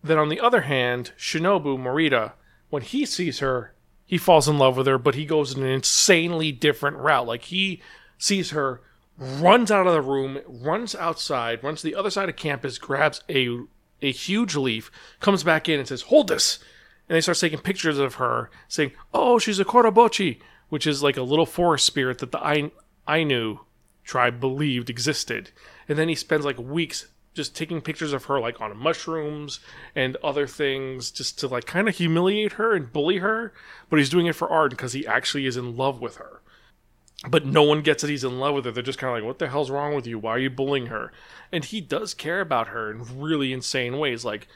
Then 0.03 0.17
on 0.17 0.29
the 0.29 0.41
other 0.41 0.61
hand, 0.61 1.13
Shinobu 1.17 1.77
Morita, 1.77 2.33
when 2.69 2.81
he 2.81 3.05
sees 3.05 3.39
her, 3.39 3.73
he 4.05 4.17
falls 4.17 4.47
in 4.47 4.57
love 4.57 4.75
with 4.75 4.87
her, 4.87 4.97
but 4.97 5.15
he 5.15 5.25
goes 5.25 5.55
in 5.55 5.63
an 5.63 5.69
insanely 5.69 6.51
different 6.51 6.97
route. 6.97 7.25
Like 7.25 7.43
he 7.43 7.81
sees 8.17 8.51
her, 8.51 8.81
runs 9.17 9.71
out 9.71 9.87
of 9.87 9.93
the 9.93 10.01
room, 10.01 10.41
runs 10.47 10.93
outside, 10.95 11.63
runs 11.63 11.81
to 11.81 11.87
the 11.87 11.95
other 11.95 12.09
side 12.09 12.29
of 12.29 12.35
campus, 12.35 12.77
grabs 12.77 13.21
a 13.29 13.59
a 14.01 14.11
huge 14.11 14.55
leaf, 14.57 14.91
comes 15.21 15.43
back 15.43 15.69
in 15.69 15.79
and 15.79 15.87
says, 15.87 16.03
"Hold 16.03 16.27
this." 16.27 16.59
And 17.07 17.15
they 17.15 17.21
start 17.21 17.37
taking 17.37 17.59
pictures 17.59 17.97
of 17.97 18.15
her, 18.15 18.49
saying, 18.67 18.91
"Oh, 19.13 19.39
she's 19.39 19.59
a 19.59 19.65
Korobochi," 19.65 20.39
which 20.67 20.85
is 20.85 21.01
like 21.01 21.15
a 21.15 21.23
little 21.23 21.45
forest 21.45 21.85
spirit 21.85 22.17
that 22.19 22.31
the 22.31 22.45
Ainu 23.07 23.59
tribe 24.03 24.39
believed 24.39 24.89
existed. 24.89 25.51
And 25.87 25.97
then 25.97 26.09
he 26.09 26.15
spends 26.15 26.45
like 26.45 26.57
weeks 26.57 27.07
just 27.33 27.55
taking 27.55 27.81
pictures 27.81 28.13
of 28.13 28.25
her 28.25 28.39
like 28.39 28.61
on 28.61 28.77
mushrooms 28.77 29.59
and 29.95 30.15
other 30.17 30.45
things 30.45 31.09
just 31.09 31.39
to 31.39 31.47
like 31.47 31.65
kind 31.65 31.89
of 31.89 31.95
humiliate 31.97 32.53
her 32.53 32.73
and 32.73 32.93
bully 32.93 33.17
her. 33.17 33.53
But 33.89 33.99
he's 33.99 34.09
doing 34.09 34.27
it 34.27 34.35
for 34.35 34.49
art 34.49 34.71
because 34.71 34.93
he 34.93 35.07
actually 35.07 35.45
is 35.45 35.57
in 35.57 35.75
love 35.75 36.01
with 36.01 36.17
her. 36.17 36.41
But 37.29 37.45
no 37.45 37.63
one 37.63 37.81
gets 37.81 38.01
that 38.01 38.09
he's 38.09 38.25
in 38.25 38.39
love 38.39 38.53
with 38.53 38.65
her. 38.65 38.71
They're 38.71 38.83
just 38.83 38.99
kind 38.99 39.15
of 39.15 39.21
like 39.21 39.27
what 39.27 39.39
the 39.39 39.47
hell's 39.47 39.71
wrong 39.71 39.95
with 39.95 40.05
you? 40.05 40.19
Why 40.19 40.31
are 40.31 40.39
you 40.39 40.49
bullying 40.49 40.87
her? 40.87 41.11
And 41.51 41.63
he 41.63 41.79
does 41.79 42.13
care 42.13 42.41
about 42.41 42.67
her 42.67 42.91
in 42.91 43.19
really 43.19 43.53
insane 43.53 43.97
ways. 43.97 44.25
Like 44.25 44.47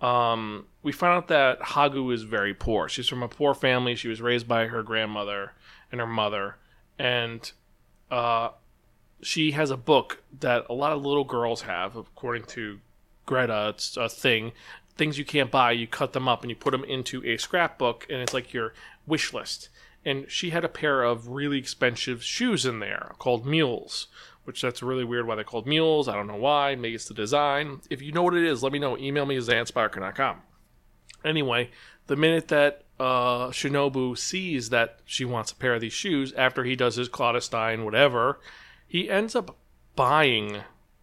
um, 0.00 0.66
we 0.82 0.92
found 0.92 1.16
out 1.16 1.28
that 1.28 1.60
hagu 1.60 2.12
is 2.12 2.22
very 2.22 2.54
poor. 2.54 2.88
She's 2.88 3.08
from 3.08 3.22
a 3.22 3.28
poor 3.28 3.54
family. 3.54 3.94
She 3.94 4.08
was 4.08 4.20
raised 4.20 4.48
by 4.48 4.66
her 4.66 4.82
grandmother 4.82 5.52
and 5.92 6.00
her 6.00 6.06
mother. 6.06 6.56
And 6.98 7.50
uh, 8.10 8.50
she 9.22 9.52
has 9.52 9.70
a 9.70 9.76
book 9.76 10.22
that 10.40 10.66
a 10.68 10.74
lot 10.74 10.92
of 10.92 11.04
little 11.04 11.24
girls 11.24 11.62
have, 11.62 11.96
according 11.96 12.44
to 12.44 12.80
Greta. 13.26 13.70
It's 13.70 13.96
a 13.96 14.08
thing. 14.08 14.52
Things 14.96 15.18
you 15.18 15.24
can't 15.24 15.50
buy, 15.50 15.72
you 15.72 15.86
cut 15.86 16.12
them 16.12 16.28
up 16.28 16.42
and 16.42 16.50
you 16.50 16.56
put 16.56 16.70
them 16.70 16.84
into 16.84 17.24
a 17.24 17.36
scrapbook, 17.36 18.06
and 18.08 18.20
it's 18.20 18.34
like 18.34 18.52
your 18.52 18.74
wish 19.06 19.32
list. 19.32 19.68
And 20.04 20.30
she 20.30 20.50
had 20.50 20.64
a 20.64 20.68
pair 20.68 21.02
of 21.02 21.28
really 21.28 21.58
expensive 21.58 22.22
shoes 22.22 22.66
in 22.66 22.78
there 22.78 23.12
called 23.18 23.46
mules, 23.46 24.06
which 24.44 24.60
that's 24.60 24.82
really 24.82 25.04
weird 25.04 25.26
why 25.26 25.34
they're 25.34 25.44
called 25.44 25.66
mules. 25.66 26.06
I 26.06 26.14
don't 26.14 26.26
know 26.26 26.36
why. 26.36 26.74
Maybe 26.74 26.94
it's 26.94 27.08
the 27.08 27.14
design. 27.14 27.80
If 27.88 28.02
you 28.02 28.12
know 28.12 28.22
what 28.22 28.34
it 28.34 28.44
is, 28.44 28.62
let 28.62 28.72
me 28.72 28.78
know. 28.78 28.98
Email 28.98 29.26
me 29.26 29.36
at 29.36 29.42
zanspiraken.com. 29.44 30.42
Anyway, 31.24 31.70
the 32.06 32.16
minute 32.16 32.48
that 32.48 32.83
uh, 32.98 33.48
Shinobu 33.48 34.16
sees 34.16 34.70
that 34.70 35.00
she 35.04 35.24
wants 35.24 35.52
a 35.52 35.56
pair 35.56 35.74
of 35.74 35.80
these 35.80 35.92
shoes 35.92 36.32
after 36.34 36.64
he 36.64 36.76
does 36.76 36.96
his 36.96 37.08
clandestine 37.08 37.84
whatever, 37.84 38.38
he 38.86 39.10
ends 39.10 39.34
up 39.34 39.56
buying 39.96 40.58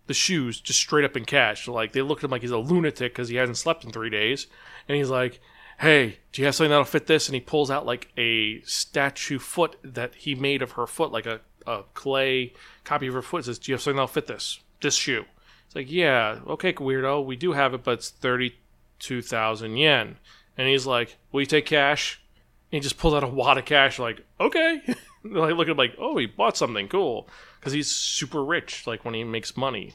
the 0.07 0.13
shoes 0.13 0.59
just 0.59 0.79
straight 0.79 1.05
up 1.05 1.17
in 1.17 1.25
cash. 1.25 1.67
Like 1.67 1.91
they 1.91 2.01
look 2.01 2.19
at 2.19 2.23
him 2.25 2.31
like 2.31 2.41
he's 2.41 2.51
a 2.51 2.57
lunatic 2.57 3.13
because 3.13 3.29
he 3.29 3.35
hasn't 3.35 3.57
slept 3.57 3.83
in 3.83 3.91
three 3.91 4.09
days, 4.09 4.47
and 4.87 4.97
he's 4.97 5.09
like, 5.09 5.39
"Hey, 5.79 6.19
do 6.31 6.41
you 6.41 6.45
have 6.45 6.55
something 6.55 6.69
that'll 6.69 6.85
fit 6.85 7.07
this?" 7.07 7.27
And 7.27 7.35
he 7.35 7.41
pulls 7.41 7.71
out 7.71 7.85
like 7.85 8.09
a 8.17 8.61
statue 8.61 9.39
foot 9.39 9.77
that 9.83 10.15
he 10.15 10.35
made 10.35 10.61
of 10.61 10.73
her 10.73 10.87
foot, 10.87 11.11
like 11.11 11.25
a, 11.25 11.41
a 11.67 11.83
clay 11.93 12.53
copy 12.83 13.07
of 13.07 13.13
her 13.13 13.21
foot. 13.21 13.45
Says, 13.45 13.59
"Do 13.59 13.71
you 13.71 13.75
have 13.75 13.81
something 13.81 13.97
that'll 13.97 14.07
fit 14.07 14.27
this 14.27 14.59
this 14.81 14.95
shoe?" 14.95 15.25
It's 15.65 15.75
like, 15.75 15.91
"Yeah, 15.91 16.39
okay, 16.47 16.73
weirdo, 16.73 17.25
we 17.25 17.35
do 17.35 17.51
have 17.53 17.73
it, 17.73 17.83
but 17.83 17.95
it's 17.95 18.09
thirty 18.09 18.55
two 18.99 19.21
thousand 19.21 19.77
yen." 19.77 20.17
And 20.57 20.67
he's 20.67 20.85
like, 20.85 21.17
"Will 21.31 21.41
you 21.41 21.47
take 21.47 21.65
cash?" 21.65 22.21
And 22.71 22.77
he 22.77 22.79
just 22.79 22.97
pulls 22.97 23.13
out 23.13 23.23
a 23.23 23.27
wad 23.27 23.57
of 23.57 23.65
cash, 23.65 23.99
like, 23.99 24.25
"Okay." 24.39 24.81
like 25.23 25.55
look 25.55 25.67
at 25.67 25.71
him 25.71 25.77
like, 25.77 25.95
"Oh, 25.97 26.17
he 26.17 26.25
bought 26.25 26.57
something 26.57 26.87
cool." 26.87 27.27
because 27.61 27.73
he's 27.73 27.91
super 27.91 28.43
rich, 28.43 28.87
like 28.87 29.05
when 29.05 29.13
he 29.13 29.23
makes 29.23 29.55
money. 29.55 29.93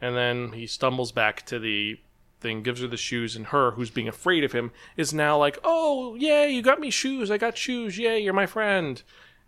And 0.00 0.16
then 0.16 0.52
he 0.52 0.68
stumbles 0.68 1.10
back 1.10 1.44
to 1.46 1.58
the 1.58 1.98
thing, 2.40 2.62
gives 2.62 2.80
her 2.80 2.86
the 2.86 2.96
shoes, 2.96 3.34
and 3.34 3.46
her, 3.46 3.72
who's 3.72 3.90
being 3.90 4.06
afraid 4.06 4.44
of 4.44 4.52
him, 4.52 4.70
is 4.96 5.12
now 5.12 5.36
like, 5.36 5.58
"Oh, 5.64 6.14
yay, 6.14 6.50
you 6.50 6.62
got 6.62 6.78
me 6.78 6.90
shoes! 6.90 7.28
I 7.28 7.38
got 7.38 7.58
shoes! 7.58 7.98
Yay, 7.98 8.20
you're 8.20 8.32
my 8.32 8.46
friend!" 8.46 9.02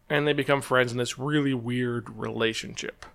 And 0.08 0.26
they 0.26 0.32
become 0.32 0.60
friends 0.60 0.90
in 0.90 0.98
this 0.98 1.16
really 1.16 1.54
weird 1.54 2.10
relationship. 2.10 3.06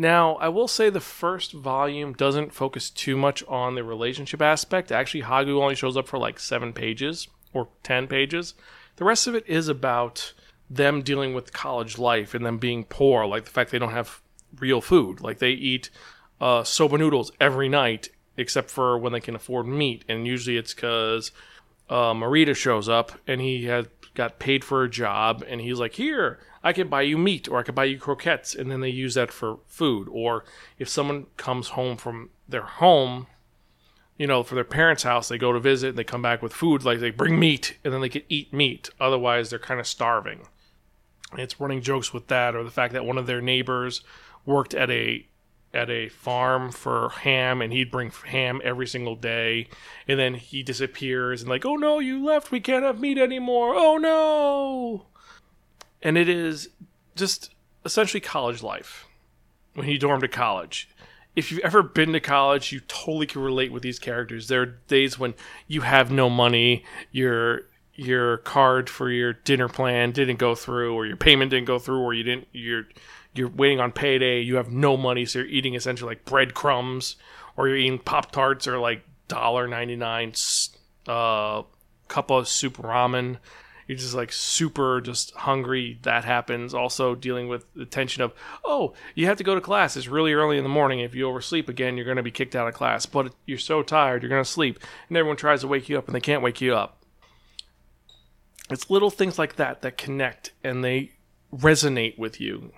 Now, 0.00 0.36
I 0.36 0.48
will 0.48 0.68
say 0.68 0.90
the 0.90 1.00
first 1.00 1.52
volume 1.52 2.12
doesn't 2.12 2.54
focus 2.54 2.88
too 2.88 3.16
much 3.16 3.42
on 3.48 3.74
the 3.74 3.82
relationship 3.82 4.40
aspect. 4.40 4.92
Actually, 4.92 5.24
Hagu 5.24 5.60
only 5.60 5.74
shows 5.74 5.96
up 5.96 6.06
for 6.06 6.18
like 6.18 6.38
seven 6.38 6.72
pages 6.72 7.26
or 7.52 7.68
ten 7.82 8.06
pages. 8.06 8.54
The 8.96 9.04
rest 9.04 9.26
of 9.26 9.34
it 9.34 9.44
is 9.48 9.66
about 9.66 10.34
them 10.70 11.02
dealing 11.02 11.34
with 11.34 11.52
college 11.52 11.98
life 11.98 12.32
and 12.32 12.46
them 12.46 12.58
being 12.58 12.84
poor, 12.84 13.26
like 13.26 13.44
the 13.44 13.50
fact 13.50 13.72
they 13.72 13.78
don't 13.80 13.90
have 13.90 14.20
real 14.60 14.80
food. 14.80 15.20
Like 15.20 15.40
they 15.40 15.50
eat 15.50 15.90
uh, 16.40 16.62
soba 16.62 16.96
noodles 16.96 17.32
every 17.40 17.68
night, 17.68 18.10
except 18.36 18.70
for 18.70 18.96
when 18.96 19.12
they 19.12 19.20
can 19.20 19.34
afford 19.34 19.66
meat. 19.66 20.04
And 20.08 20.28
usually 20.28 20.56
it's 20.56 20.74
because 20.74 21.32
uh, 21.90 22.12
Morita 22.14 22.54
shows 22.54 22.88
up 22.88 23.12
and 23.26 23.40
he 23.40 23.64
has 23.64 23.86
got 24.14 24.38
paid 24.38 24.64
for 24.64 24.84
a 24.84 24.90
job 24.90 25.44
and 25.48 25.60
he's 25.60 25.80
like, 25.80 25.94
Here, 25.94 26.38
I 26.62 26.72
could 26.72 26.90
buy 26.90 27.02
you 27.02 27.18
meat 27.18 27.48
or 27.48 27.58
I 27.58 27.62
could 27.62 27.74
buy 27.74 27.84
you 27.84 27.98
croquettes. 27.98 28.54
And 28.54 28.70
then 28.70 28.80
they 28.80 28.88
use 28.88 29.14
that 29.14 29.32
for 29.32 29.58
food. 29.66 30.08
Or 30.10 30.44
if 30.78 30.88
someone 30.88 31.26
comes 31.36 31.68
home 31.68 31.96
from 31.96 32.30
their 32.48 32.62
home, 32.62 33.26
you 34.16 34.26
know, 34.26 34.42
for 34.42 34.54
their 34.54 34.64
parents' 34.64 35.04
house, 35.04 35.28
they 35.28 35.38
go 35.38 35.52
to 35.52 35.60
visit 35.60 35.90
and 35.90 35.98
they 35.98 36.04
come 36.04 36.22
back 36.22 36.42
with 36.42 36.52
food, 36.52 36.84
like 36.84 36.98
they 36.98 37.10
bring 37.10 37.38
meat 37.38 37.78
and 37.84 37.94
then 37.94 38.00
they 38.00 38.08
could 38.08 38.24
eat 38.28 38.52
meat. 38.52 38.90
Otherwise, 39.00 39.50
they're 39.50 39.58
kind 39.58 39.80
of 39.80 39.86
starving. 39.86 40.46
It's 41.36 41.60
running 41.60 41.82
jokes 41.82 42.12
with 42.12 42.26
that, 42.28 42.56
or 42.56 42.64
the 42.64 42.70
fact 42.70 42.94
that 42.94 43.04
one 43.04 43.18
of 43.18 43.26
their 43.26 43.42
neighbors 43.42 44.02
worked 44.46 44.74
at 44.74 44.90
a 44.90 45.26
at 45.74 45.90
a 45.90 46.08
farm 46.08 46.72
for 46.72 47.10
ham 47.10 47.60
and 47.60 47.72
he'd 47.72 47.90
bring 47.90 48.10
ham 48.10 48.60
every 48.64 48.86
single 48.86 49.14
day 49.14 49.68
and 50.06 50.18
then 50.18 50.32
he 50.32 50.62
disappears 50.62 51.42
and 51.42 51.50
like 51.50 51.66
oh 51.66 51.76
no 51.76 51.98
you 51.98 52.24
left 52.24 52.50
we 52.50 52.58
can't 52.58 52.84
have 52.84 52.98
meat 52.98 53.18
anymore 53.18 53.74
oh 53.76 53.98
no 53.98 55.04
and 56.02 56.16
it 56.16 56.28
is 56.28 56.68
just 57.16 57.50
essentially 57.84 58.20
college 58.20 58.62
life 58.62 59.06
when 59.74 59.88
you 59.88 59.98
dorm 59.98 60.20
to 60.20 60.28
college. 60.28 60.88
If 61.36 61.52
you've 61.52 61.60
ever 61.60 61.82
been 61.82 62.12
to 62.12 62.20
college 62.20 62.72
you 62.72 62.80
totally 62.80 63.26
can 63.26 63.42
relate 63.42 63.72
with 63.72 63.82
these 63.82 63.98
characters. 63.98 64.48
There 64.48 64.62
are 64.62 64.66
days 64.66 65.18
when 65.18 65.34
you 65.66 65.82
have 65.82 66.10
no 66.10 66.28
money 66.28 66.84
you're 67.12 67.62
your 67.98 68.36
card 68.38 68.88
for 68.88 69.10
your 69.10 69.32
dinner 69.32 69.68
plan 69.68 70.12
didn't 70.12 70.38
go 70.38 70.54
through 70.54 70.94
or 70.94 71.04
your 71.04 71.16
payment 71.16 71.50
didn't 71.50 71.66
go 71.66 71.80
through 71.80 71.98
or 71.98 72.14
you 72.14 72.22
didn't 72.22 72.46
you're 72.52 72.84
you're 73.34 73.48
waiting 73.48 73.80
on 73.80 73.90
payday 73.90 74.40
you 74.40 74.54
have 74.54 74.70
no 74.70 74.96
money 74.96 75.24
so 75.24 75.40
you're 75.40 75.48
eating 75.48 75.74
essentially 75.74 76.08
like 76.08 76.24
breadcrumbs 76.24 77.16
or 77.56 77.66
you're 77.66 77.76
eating 77.76 77.98
pop 77.98 78.30
tarts 78.30 78.68
or 78.68 78.78
like 78.78 79.02
dollar 79.26 79.66
99 79.66 80.32
uh 81.08 81.62
cup 82.06 82.30
of 82.30 82.46
soup 82.46 82.76
ramen 82.76 83.38
you're 83.88 83.98
just 83.98 84.14
like 84.14 84.30
super 84.30 85.00
just 85.00 85.34
hungry. 85.34 85.98
That 86.02 86.24
happens. 86.24 86.74
Also 86.74 87.14
dealing 87.14 87.48
with 87.48 87.64
the 87.74 87.86
tension 87.86 88.22
of 88.22 88.32
oh 88.64 88.92
you 89.14 89.26
have 89.26 89.38
to 89.38 89.44
go 89.44 89.54
to 89.54 89.60
class. 89.60 89.96
It's 89.96 90.06
really 90.06 90.34
early 90.34 90.58
in 90.58 90.62
the 90.62 90.68
morning. 90.68 91.00
If 91.00 91.14
you 91.14 91.26
oversleep 91.26 91.68
again 91.68 91.96
you're 91.96 92.04
going 92.04 92.18
to 92.18 92.22
be 92.22 92.30
kicked 92.30 92.54
out 92.54 92.68
of 92.68 92.74
class. 92.74 93.06
But 93.06 93.34
you're 93.46 93.58
so 93.58 93.82
tired 93.82 94.22
you're 94.22 94.30
going 94.30 94.44
to 94.44 94.48
sleep 94.48 94.78
and 95.08 95.16
everyone 95.16 95.38
tries 95.38 95.62
to 95.62 95.68
wake 95.68 95.88
you 95.88 95.98
up 95.98 96.06
and 96.06 96.14
they 96.14 96.20
can't 96.20 96.42
wake 96.42 96.60
you 96.60 96.74
up. 96.76 97.02
It's 98.70 98.90
little 98.90 99.10
things 99.10 99.38
like 99.38 99.56
that 99.56 99.80
that 99.80 99.96
connect 99.96 100.52
and 100.62 100.84
they 100.84 101.12
resonate 101.52 102.18
with 102.18 102.40
you. 102.40 102.72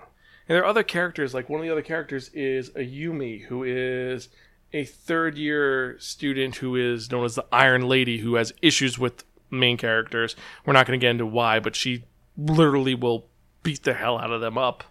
And 0.47 0.55
there 0.55 0.63
are 0.63 0.69
other 0.69 0.83
characters, 0.83 1.33
like 1.33 1.49
one 1.49 1.59
of 1.59 1.65
the 1.65 1.71
other 1.71 1.81
characters 1.81 2.29
is 2.29 2.69
Ayumi, 2.71 3.43
who 3.43 3.63
is 3.63 4.29
a 4.73 4.85
third 4.85 5.37
year 5.37 5.97
student 5.99 6.55
who 6.57 6.75
is 6.75 7.11
known 7.11 7.25
as 7.25 7.35
the 7.35 7.45
Iron 7.51 7.87
Lady, 7.87 8.19
who 8.19 8.35
has 8.35 8.53
issues 8.61 8.97
with 8.97 9.25
main 9.51 9.77
characters. 9.77 10.35
We're 10.65 10.73
not 10.73 10.87
going 10.87 10.99
to 10.99 11.03
get 11.03 11.11
into 11.11 11.25
why, 11.25 11.59
but 11.59 11.75
she 11.75 12.05
literally 12.37 12.95
will 12.95 13.27
beat 13.61 13.83
the 13.83 13.93
hell 13.93 14.17
out 14.17 14.31
of 14.31 14.41
them 14.41 14.57
up 14.57 14.83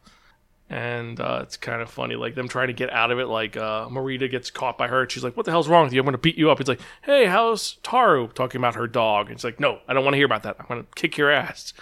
and 0.71 1.19
uh, 1.19 1.41
it's 1.43 1.57
kind 1.57 1.83
of 1.83 1.91
funny, 1.91 2.15
like 2.15 2.37
them 2.37 2.47
trying 2.47 2.69
to 2.69 2.73
get 2.73 2.93
out 2.93 3.11
of 3.11 3.19
it. 3.19 3.27
Like 3.27 3.57
uh, 3.57 3.89
Morita 3.89 4.31
gets 4.31 4.51
caught 4.51 4.79
by 4.79 4.87
her, 4.87 5.03
and 5.03 5.11
she's 5.11 5.25
like, 5.25 5.37
"What 5.37 5.45
the 5.45 5.51
hell's 5.51 5.69
wrong 5.69 5.85
with 5.85 5.93
you? 5.93 5.99
I'm 5.99 6.07
going 6.07 6.13
to 6.13 6.19
beat 6.19 6.39
you 6.39 6.49
up." 6.49 6.61
It's 6.61 6.69
like, 6.69 6.81
"Hey, 7.03 7.27
how's 7.27 7.79
Taru?" 7.83 8.33
Talking 8.33 8.61
about 8.61 8.77
her 8.77 8.87
dog. 8.87 9.27
And 9.27 9.35
it's 9.35 9.43
like, 9.43 9.59
"No, 9.59 9.81
I 9.89 9.93
don't 9.93 10.05
want 10.05 10.15
to 10.15 10.19
hear 10.19 10.27
about 10.27 10.45
that. 10.45 10.57
I'm 10.61 10.67
going 10.69 10.85
to 10.85 10.89
kick 10.95 11.19
your 11.19 11.29
ass." 11.29 11.73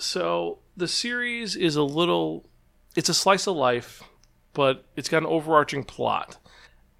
So 0.00 0.58
the 0.74 0.88
series 0.88 1.54
is 1.54 1.76
a 1.76 1.82
little, 1.82 2.46
it's 2.96 3.10
a 3.10 3.14
slice 3.14 3.46
of 3.46 3.56
life, 3.56 4.02
but 4.54 4.86
it's 4.96 5.10
got 5.10 5.18
an 5.18 5.26
overarching 5.26 5.84
plot. 5.84 6.38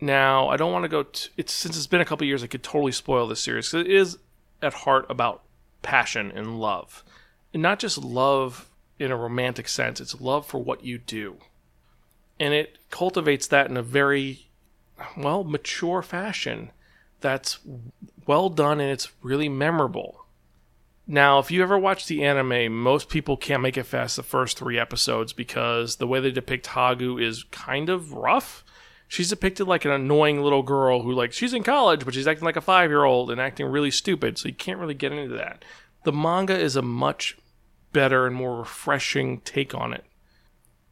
Now, 0.05 0.49
I 0.51 0.59
don't 0.59 0.71
want 0.71 0.83
to 0.83 0.91
go. 0.91 1.05
T- 1.05 1.31
it's 1.39 1.53
since 1.53 1.79
it's 1.79 1.87
been 1.87 2.03
a 2.03 2.05
couple 2.05 2.27
years, 2.27 2.43
I 2.43 2.47
could 2.47 2.63
totally 2.63 2.93
spoil 2.93 3.27
this 3.27 3.41
series 3.41 3.71
because 3.71 3.87
it 3.87 3.91
is 3.91 4.19
at 4.61 4.75
heart 4.75 5.07
about 5.09 5.43
passion 5.81 6.31
and 6.31 6.61
love, 6.61 7.03
and 7.55 7.63
not 7.63 7.79
just 7.79 7.97
love 7.97 8.69
in 8.99 9.11
a 9.11 9.17
romantic 9.17 9.67
sense. 9.67 10.03
It's 10.03 10.21
love 10.21 10.47
for 10.47 10.59
what 10.63 10.85
you 10.85 10.99
do. 10.99 11.39
And 12.39 12.53
it 12.53 12.77
cultivates 12.91 13.47
that 13.47 13.71
in 13.71 13.79
a 13.79 13.83
very 13.83 14.49
well, 15.17 15.43
mature 15.43 16.03
fashion 16.03 16.71
that's 17.23 17.59
well 18.27 18.51
done 18.51 18.81
and 18.81 18.91
it's 18.91 19.11
really 19.23 19.49
memorable. 19.49 20.27
Now, 21.07 21.39
if 21.39 21.51
you 21.51 21.63
ever 21.63 21.79
watch 21.79 22.07
the 22.07 22.25
anime, 22.25 22.75
most 22.75 23.09
people 23.09 23.39
can't 23.39 23.63
make 23.63 23.79
it 23.79 23.91
past 23.91 24.17
the 24.17 24.23
first 24.23 24.59
three 24.59 24.79
episodes 24.79 25.33
because 25.33 25.97
the 25.97 26.07
way 26.07 26.21
they 26.21 26.31
depict 26.31 26.67
Hagu 26.67 27.23
is 27.23 27.45
kind 27.45 27.89
of 27.89 28.13
rough. 28.13 28.65
She's 29.15 29.31
depicted 29.31 29.69
like 29.69 29.85
an 29.85 29.93
annoying 29.93 30.43
little 30.43 30.65
girl 30.65 31.03
who, 31.03 31.13
like, 31.13 31.33
she's 31.33 31.55
in 31.55 31.63
college, 31.63 32.05
but 32.05 32.15
she's 32.15 32.27
acting 32.27 32.45
like 32.45 32.57
a 32.57 32.61
five 32.61 32.91
year 32.91 33.05
old 33.05 33.31
and 33.31 33.41
acting 33.41 33.67
really 33.67 33.93
stupid, 33.93 34.37
so 34.37 34.49
you 34.49 34.55
can't 34.57 34.81
really 34.81 34.93
get 34.93 35.13
into 35.13 35.37
that. 35.37 35.65
The 36.03 36.11
manga 36.11 36.59
is 36.59 36.75
a 36.75 36.83
much 36.83 37.39
better 37.93 38.27
and 38.27 38.35
more 38.35 38.59
refreshing 38.59 39.41
take 39.43 39.73
on 39.73 39.93
it. 39.95 40.05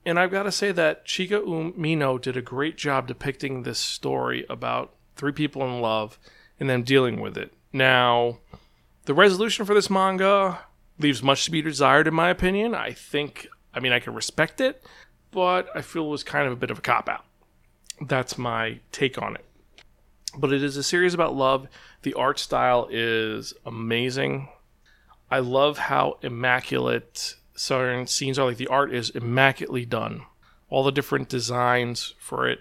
And 0.06 0.20
I've 0.20 0.30
got 0.30 0.44
to 0.44 0.52
say 0.52 0.70
that 0.70 1.04
Chika 1.04 1.44
Umino 1.44 2.20
did 2.20 2.36
a 2.36 2.42
great 2.42 2.76
job 2.76 3.08
depicting 3.08 3.64
this 3.64 3.80
story 3.80 4.46
about 4.48 4.94
three 5.16 5.32
people 5.32 5.64
in 5.64 5.80
love 5.80 6.16
and 6.60 6.70
them 6.70 6.84
dealing 6.84 7.20
with 7.20 7.36
it. 7.36 7.52
Now, 7.72 8.38
the 9.06 9.14
resolution 9.14 9.66
for 9.66 9.74
this 9.74 9.90
manga 9.90 10.60
leaves 10.96 11.24
much 11.24 11.44
to 11.46 11.50
be 11.50 11.60
desired, 11.60 12.06
in 12.06 12.14
my 12.14 12.30
opinion. 12.30 12.72
I 12.72 12.92
think, 12.92 13.48
I 13.74 13.80
mean, 13.80 13.90
I 13.90 13.98
can 13.98 14.14
respect 14.14 14.60
it, 14.60 14.80
but 15.32 15.66
I 15.74 15.82
feel 15.82 16.04
it 16.04 16.10
was 16.10 16.22
kind 16.22 16.46
of 16.46 16.52
a 16.52 16.56
bit 16.56 16.70
of 16.70 16.78
a 16.78 16.82
cop 16.82 17.08
out. 17.08 17.24
That's 18.00 18.38
my 18.38 18.80
take 18.90 19.20
on 19.20 19.34
it. 19.34 19.44
But 20.36 20.52
it 20.52 20.62
is 20.62 20.76
a 20.76 20.82
series 20.82 21.14
about 21.14 21.34
love. 21.34 21.68
The 22.02 22.14
art 22.14 22.38
style 22.38 22.88
is 22.90 23.52
amazing. 23.66 24.48
I 25.30 25.40
love 25.40 25.78
how 25.78 26.18
immaculate 26.22 27.36
certain 27.54 28.06
scenes 28.06 28.38
are. 28.38 28.46
Like 28.46 28.56
the 28.56 28.68
art 28.68 28.92
is 28.92 29.10
immaculately 29.10 29.84
done. 29.84 30.22
All 30.68 30.84
the 30.84 30.92
different 30.92 31.28
designs 31.28 32.14
for 32.18 32.48
it. 32.48 32.60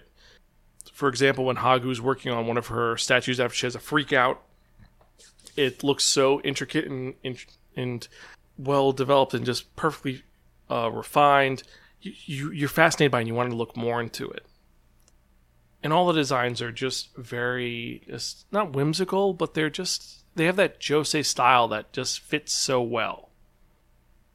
For 0.92 1.08
example, 1.08 1.44
when 1.46 1.56
Hagu's 1.56 2.00
working 2.00 2.30
on 2.30 2.46
one 2.46 2.58
of 2.58 2.68
her 2.68 2.96
statues 2.96 3.40
after 3.40 3.54
she 3.54 3.66
has 3.66 3.74
a 3.74 3.80
freak 3.80 4.12
out, 4.12 4.42
it 5.56 5.82
looks 5.82 6.04
so 6.04 6.40
intricate 6.42 6.86
and 6.86 7.14
and, 7.74 8.08
well 8.58 8.92
developed 8.92 9.32
and 9.32 9.46
just 9.46 9.74
perfectly 9.76 10.22
uh, 10.70 10.90
refined. 10.90 11.62
You, 12.02 12.12
you 12.26 12.50
you're 12.52 12.68
fascinated 12.68 13.10
by 13.10 13.18
it 13.18 13.20
and 13.22 13.28
you 13.28 13.34
want 13.34 13.50
to 13.50 13.56
look 13.56 13.76
more 13.76 14.00
into 14.00 14.30
it. 14.30 14.44
And 15.82 15.92
all 15.92 16.06
the 16.06 16.12
designs 16.12 16.62
are 16.62 16.72
just 16.72 17.14
very 17.16 18.02
just 18.08 18.46
not 18.52 18.72
whimsical, 18.72 19.34
but 19.34 19.54
they're 19.54 19.70
just 19.70 20.24
they 20.34 20.46
have 20.46 20.56
that 20.56 20.80
josei 20.80 21.24
style 21.24 21.68
that 21.68 21.92
just 21.92 22.20
fits 22.20 22.52
so 22.52 22.80
well. 22.80 23.30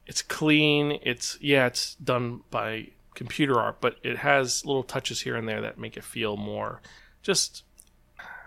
It's 0.06 0.22
clean. 0.22 0.98
It's 1.02 1.38
yeah, 1.40 1.66
it's 1.66 1.94
done 1.96 2.42
by 2.50 2.88
computer 3.14 3.58
art, 3.58 3.80
but 3.80 3.96
it 4.02 4.18
has 4.18 4.64
little 4.64 4.82
touches 4.84 5.22
here 5.22 5.36
and 5.36 5.48
there 5.48 5.60
that 5.62 5.78
make 5.78 5.96
it 5.96 6.04
feel 6.04 6.36
more 6.36 6.80
just 7.28 7.62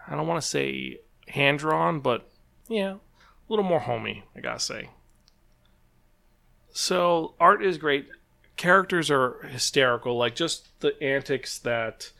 I 0.08 0.16
don't 0.16 0.28
want 0.28 0.42
to 0.42 0.48
say 0.48 1.00
hand 1.28 1.60
drawn, 1.60 2.00
but 2.00 2.28
yeah, 2.68 2.94
a 2.94 3.00
little 3.48 3.64
more 3.64 3.80
homey, 3.80 4.24
I 4.36 4.40
gotta 4.40 4.60
say. 4.60 4.90
So 6.74 7.36
art 7.40 7.64
is 7.64 7.78
great. 7.78 8.08
Characters 8.58 9.12
are 9.12 9.48
hysterical, 9.50 10.18
like 10.18 10.36
just 10.36 10.80
the 10.80 11.02
antics 11.02 11.60
that 11.60 12.12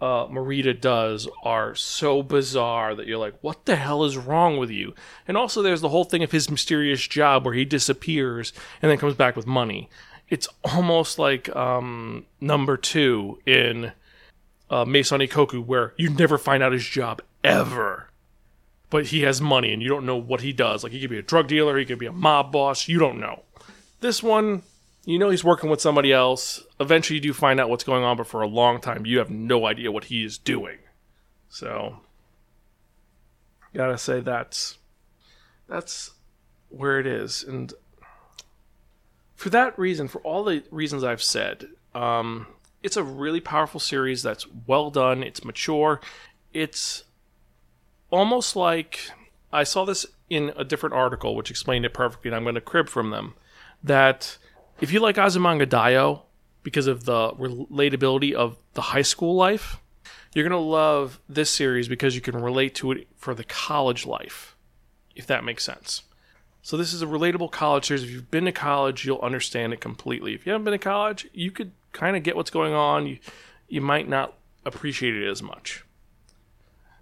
uh, 0.00 0.26
Morita 0.26 0.78
does 0.78 1.28
are 1.42 1.74
so 1.74 2.22
bizarre 2.22 2.94
that 2.94 3.06
you're 3.06 3.18
like, 3.18 3.34
what 3.40 3.64
the 3.64 3.76
hell 3.76 4.04
is 4.04 4.16
wrong 4.16 4.56
with 4.56 4.70
you? 4.70 4.94
And 5.26 5.36
also, 5.36 5.60
there's 5.60 5.80
the 5.80 5.88
whole 5.88 6.04
thing 6.04 6.22
of 6.22 6.30
his 6.30 6.50
mysterious 6.50 7.06
job 7.06 7.44
where 7.44 7.54
he 7.54 7.64
disappears 7.64 8.52
and 8.80 8.90
then 8.90 8.98
comes 8.98 9.14
back 9.14 9.34
with 9.34 9.46
money. 9.46 9.88
It's 10.28 10.48
almost 10.64 11.18
like 11.18 11.54
um, 11.56 12.26
number 12.40 12.76
two 12.76 13.40
in 13.44 13.92
uh, 14.70 14.84
Maison 14.84 15.20
Ikkoku, 15.20 15.64
where 15.64 15.94
you 15.96 16.10
never 16.10 16.38
find 16.38 16.62
out 16.62 16.72
his 16.72 16.86
job 16.86 17.20
ever. 17.42 18.08
But 18.90 19.06
he 19.06 19.22
has 19.22 19.40
money 19.40 19.72
and 19.72 19.82
you 19.82 19.88
don't 19.88 20.06
know 20.06 20.16
what 20.16 20.42
he 20.42 20.52
does. 20.52 20.82
Like, 20.82 20.92
he 20.92 21.00
could 21.00 21.10
be 21.10 21.18
a 21.18 21.22
drug 21.22 21.48
dealer, 21.48 21.76
he 21.76 21.84
could 21.84 21.98
be 21.98 22.06
a 22.06 22.12
mob 22.12 22.52
boss, 22.52 22.88
you 22.88 22.98
don't 22.98 23.18
know. 23.18 23.42
This 24.00 24.22
one, 24.22 24.62
you 25.08 25.18
know 25.18 25.30
he's 25.30 25.42
working 25.42 25.70
with 25.70 25.80
somebody 25.80 26.12
else. 26.12 26.62
Eventually, 26.78 27.14
you 27.14 27.22
do 27.22 27.32
find 27.32 27.58
out 27.58 27.70
what's 27.70 27.82
going 27.82 28.04
on, 28.04 28.18
but 28.18 28.26
for 28.26 28.42
a 28.42 28.46
long 28.46 28.78
time, 28.78 29.06
you 29.06 29.18
have 29.18 29.30
no 29.30 29.64
idea 29.64 29.90
what 29.90 30.04
he 30.04 30.22
is 30.22 30.36
doing. 30.36 30.76
So, 31.48 32.00
gotta 33.72 33.96
say 33.96 34.20
that's 34.20 34.76
that's 35.66 36.10
where 36.68 37.00
it 37.00 37.06
is, 37.06 37.42
and 37.42 37.72
for 39.34 39.48
that 39.48 39.78
reason, 39.78 40.08
for 40.08 40.20
all 40.20 40.44
the 40.44 40.62
reasons 40.70 41.02
I've 41.02 41.22
said, 41.22 41.68
um, 41.94 42.46
it's 42.82 42.98
a 42.98 43.02
really 43.02 43.40
powerful 43.40 43.80
series 43.80 44.22
that's 44.22 44.46
well 44.66 44.90
done. 44.90 45.22
It's 45.22 45.42
mature. 45.42 46.02
It's 46.52 47.04
almost 48.10 48.56
like 48.56 49.10
I 49.50 49.64
saw 49.64 49.86
this 49.86 50.04
in 50.28 50.52
a 50.54 50.64
different 50.64 50.94
article, 50.94 51.34
which 51.34 51.50
explained 51.50 51.86
it 51.86 51.94
perfectly, 51.94 52.28
and 52.28 52.36
I'm 52.36 52.42
going 52.42 52.56
to 52.56 52.60
crib 52.60 52.90
from 52.90 53.08
them 53.08 53.32
that 53.82 54.36
if 54.80 54.92
you 54.92 55.00
like 55.00 55.16
Azumanga 55.16 55.66
Daioh 55.66 56.22
because 56.62 56.86
of 56.86 57.04
the 57.04 57.32
relatability 57.32 58.32
of 58.32 58.56
the 58.74 58.82
high 58.82 59.02
school 59.02 59.34
life, 59.34 59.80
you're 60.34 60.48
going 60.48 60.60
to 60.60 60.66
love 60.66 61.20
this 61.28 61.50
series 61.50 61.88
because 61.88 62.14
you 62.14 62.20
can 62.20 62.36
relate 62.36 62.74
to 62.76 62.92
it 62.92 63.08
for 63.16 63.34
the 63.34 63.44
college 63.44 64.06
life, 64.06 64.56
if 65.16 65.26
that 65.26 65.44
makes 65.44 65.64
sense. 65.64 66.02
So 66.62 66.76
this 66.76 66.92
is 66.92 67.02
a 67.02 67.06
relatable 67.06 67.50
college 67.50 67.86
series. 67.86 68.02
If 68.02 68.10
you've 68.10 68.30
been 68.30 68.44
to 68.44 68.52
college, 68.52 69.04
you'll 69.04 69.20
understand 69.20 69.72
it 69.72 69.80
completely. 69.80 70.34
If 70.34 70.44
you 70.44 70.52
haven't 70.52 70.64
been 70.64 70.72
to 70.72 70.78
college, 70.78 71.26
you 71.32 71.50
could 71.50 71.72
kind 71.92 72.16
of 72.16 72.22
get 72.22 72.36
what's 72.36 72.50
going 72.50 72.74
on. 72.74 73.06
You 73.06 73.18
you 73.68 73.80
might 73.80 74.08
not 74.08 74.34
appreciate 74.64 75.14
it 75.14 75.28
as 75.28 75.42
much. 75.42 75.84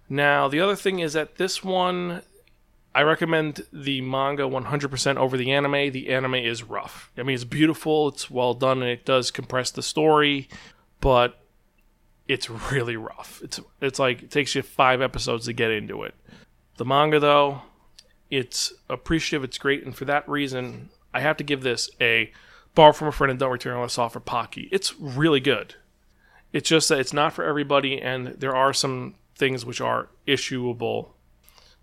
Now, 0.09 0.47
the 0.47 0.59
other 0.59 0.75
thing 0.75 0.99
is 0.99 1.13
that 1.13 1.35
this 1.35 1.63
one 1.63 2.21
I 2.97 3.03
recommend 3.03 3.61
the 3.71 4.01
manga 4.01 4.41
100% 4.41 5.17
over 5.17 5.37
the 5.37 5.51
anime. 5.51 5.91
The 5.91 6.09
anime 6.09 6.33
is 6.33 6.63
rough. 6.63 7.11
I 7.15 7.21
mean, 7.21 7.35
it's 7.35 7.43
beautiful, 7.43 8.07
it's 8.07 8.31
well 8.31 8.55
done, 8.55 8.81
and 8.81 8.89
it 8.89 9.05
does 9.05 9.29
compress 9.29 9.69
the 9.69 9.83
story, 9.83 10.49
but 10.99 11.39
it's 12.27 12.49
really 12.49 12.97
rough. 12.97 13.39
It's 13.43 13.59
it's 13.81 13.99
like 13.99 14.23
it 14.23 14.31
takes 14.31 14.55
you 14.55 14.63
five 14.63 14.99
episodes 14.99 15.45
to 15.45 15.53
get 15.53 15.69
into 15.69 16.01
it. 16.01 16.15
The 16.77 16.85
manga, 16.85 17.19
though, 17.19 17.61
it's 18.31 18.73
appreciative. 18.89 19.43
It's 19.43 19.59
great, 19.59 19.85
and 19.85 19.95
for 19.95 20.05
that 20.05 20.27
reason, 20.27 20.89
I 21.13 21.19
have 21.19 21.37
to 21.37 21.43
give 21.43 21.61
this 21.61 21.91
a 22.01 22.31
borrow 22.73 22.93
from 22.93 23.09
a 23.09 23.11
friend 23.11 23.29
and 23.29 23.39
don't 23.39 23.51
return 23.51 23.75
unless 23.75 23.99
offered 23.99 24.25
Pocky. 24.25 24.69
It's 24.71 24.99
really 24.99 25.39
good. 25.39 25.75
It's 26.51 26.67
just 26.67 26.89
that 26.89 26.99
it's 26.99 27.13
not 27.13 27.33
for 27.33 27.43
everybody, 27.43 28.01
and 28.01 28.29
there 28.29 28.55
are 28.55 28.73
some 28.73 29.13
things 29.35 29.67
which 29.67 29.81
are 29.81 30.09
issuable 30.27 31.09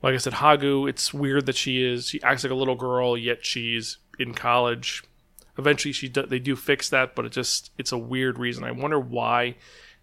like 0.05 0.14
I 0.14 0.18
said, 0.18 0.34
Hagu, 0.34 0.86
it's 0.86 1.14
weird 1.14 1.46
that 1.46 1.57
she 1.57 1.82
is 1.82 2.09
she 2.09 2.22
acts 2.22 2.44
like 2.44 2.50
a 2.52 2.57
little 2.57 2.74
girl, 2.74 3.16
yet 3.16 3.44
she's 3.44 3.96
in 4.18 4.34
college. 4.34 5.02
Eventually, 5.57 5.92
she 5.92 6.09
do, 6.09 6.26
they 6.26 6.38
do 6.38 6.57
fix 6.57 6.90
that, 6.90 7.14
but 7.14 7.24
it 7.24 7.32
just 7.32 7.70
it's 7.78 7.90
a 7.90 7.96
weird 7.96 8.38
reason. 8.38 8.64
I 8.64 8.72
wonder 8.72 9.00
why 9.00 9.57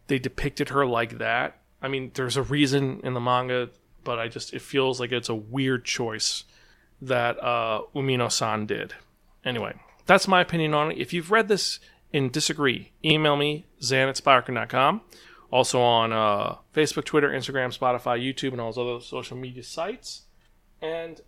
they 0.07 0.17
depicted 0.17 0.69
her 0.69 0.87
like 0.87 1.19
that. 1.19 1.59
I 1.83 1.87
mean, 1.87 2.09
there's 2.15 2.35
a 2.35 2.41
reason 2.41 2.99
in 3.03 3.13
the 3.13 3.19
manga, 3.19 3.69
but 4.03 4.17
I 4.17 4.27
just 4.27 4.55
it 4.55 4.63
feels 4.63 4.99
like 4.99 5.11
it's 5.11 5.29
a 5.29 5.35
weird 5.35 5.85
choice 5.85 6.45
that 6.99 7.37
uh, 7.43 7.81
Umino-san 7.95 8.65
did. 8.65 8.95
Anyway, 9.45 9.75
that's 10.07 10.27
my 10.27 10.41
opinion 10.41 10.73
on 10.73 10.91
it. 10.91 10.97
If 10.97 11.13
you've 11.13 11.29
read 11.29 11.47
this 11.47 11.79
and 12.11 12.31
disagree, 12.31 12.91
email 13.05 13.35
me, 13.35 13.67
zan 13.83 14.09
at. 14.09 14.19
Also 15.51 15.81
on 15.81 16.13
uh, 16.13 16.55
Facebook, 16.73 17.03
Twitter, 17.03 17.29
Instagram, 17.29 17.77
Spotify, 17.77 18.19
YouTube, 18.19 18.53
and 18.53 18.61
all 18.61 18.71
those 18.71 18.77
other 18.77 19.03
social 19.03 19.37
media 19.37 19.63
sites. 19.63 20.23
And 20.81 21.21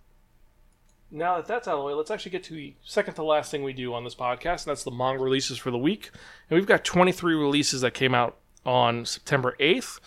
now 1.11 1.35
that 1.35 1.45
that's 1.45 1.67
out 1.67 1.75
of 1.75 1.81
the 1.81 1.85
way, 1.85 1.93
let's 1.93 2.09
actually 2.09 2.31
get 2.31 2.43
to 2.45 2.55
the 2.55 2.73
second 2.83 3.13
to 3.15 3.23
last 3.23 3.51
thing 3.51 3.63
we 3.63 3.73
do 3.73 3.93
on 3.93 4.03
this 4.03 4.15
podcast, 4.15 4.65
and 4.65 4.71
that's 4.71 4.83
the 4.83 4.91
manga 4.91 5.21
releases 5.21 5.57
for 5.57 5.71
the 5.71 5.77
week. 5.77 6.09
And 6.49 6.57
we've 6.57 6.67
got 6.67 6.83
23 6.83 7.35
releases 7.35 7.81
that 7.81 7.93
came 7.93 8.15
out 8.15 8.37
on 8.65 9.05
September 9.05 9.55
8th, 9.59 9.99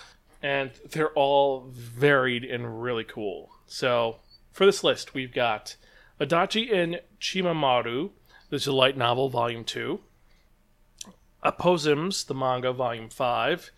and 0.43 0.73
they're 0.91 1.13
all 1.13 1.69
varied 1.71 2.45
and 2.45 2.83
really 2.83 3.05
cool. 3.05 3.51
So 3.67 4.17
for 4.51 4.67
this 4.67 4.83
list, 4.83 5.15
we've 5.15 5.33
got 5.33 5.77
Adachi 6.21 6.75
and 6.75 7.01
Shimamura, 7.21 8.11
a 8.51 8.73
light 8.73 8.97
novel, 8.97 9.29
volume 9.29 9.65
2. 9.65 10.01
Aposimz, 11.45 12.27
the 12.27 12.35
manga, 12.35 12.73
volume 12.73 13.09
5. 13.09 13.71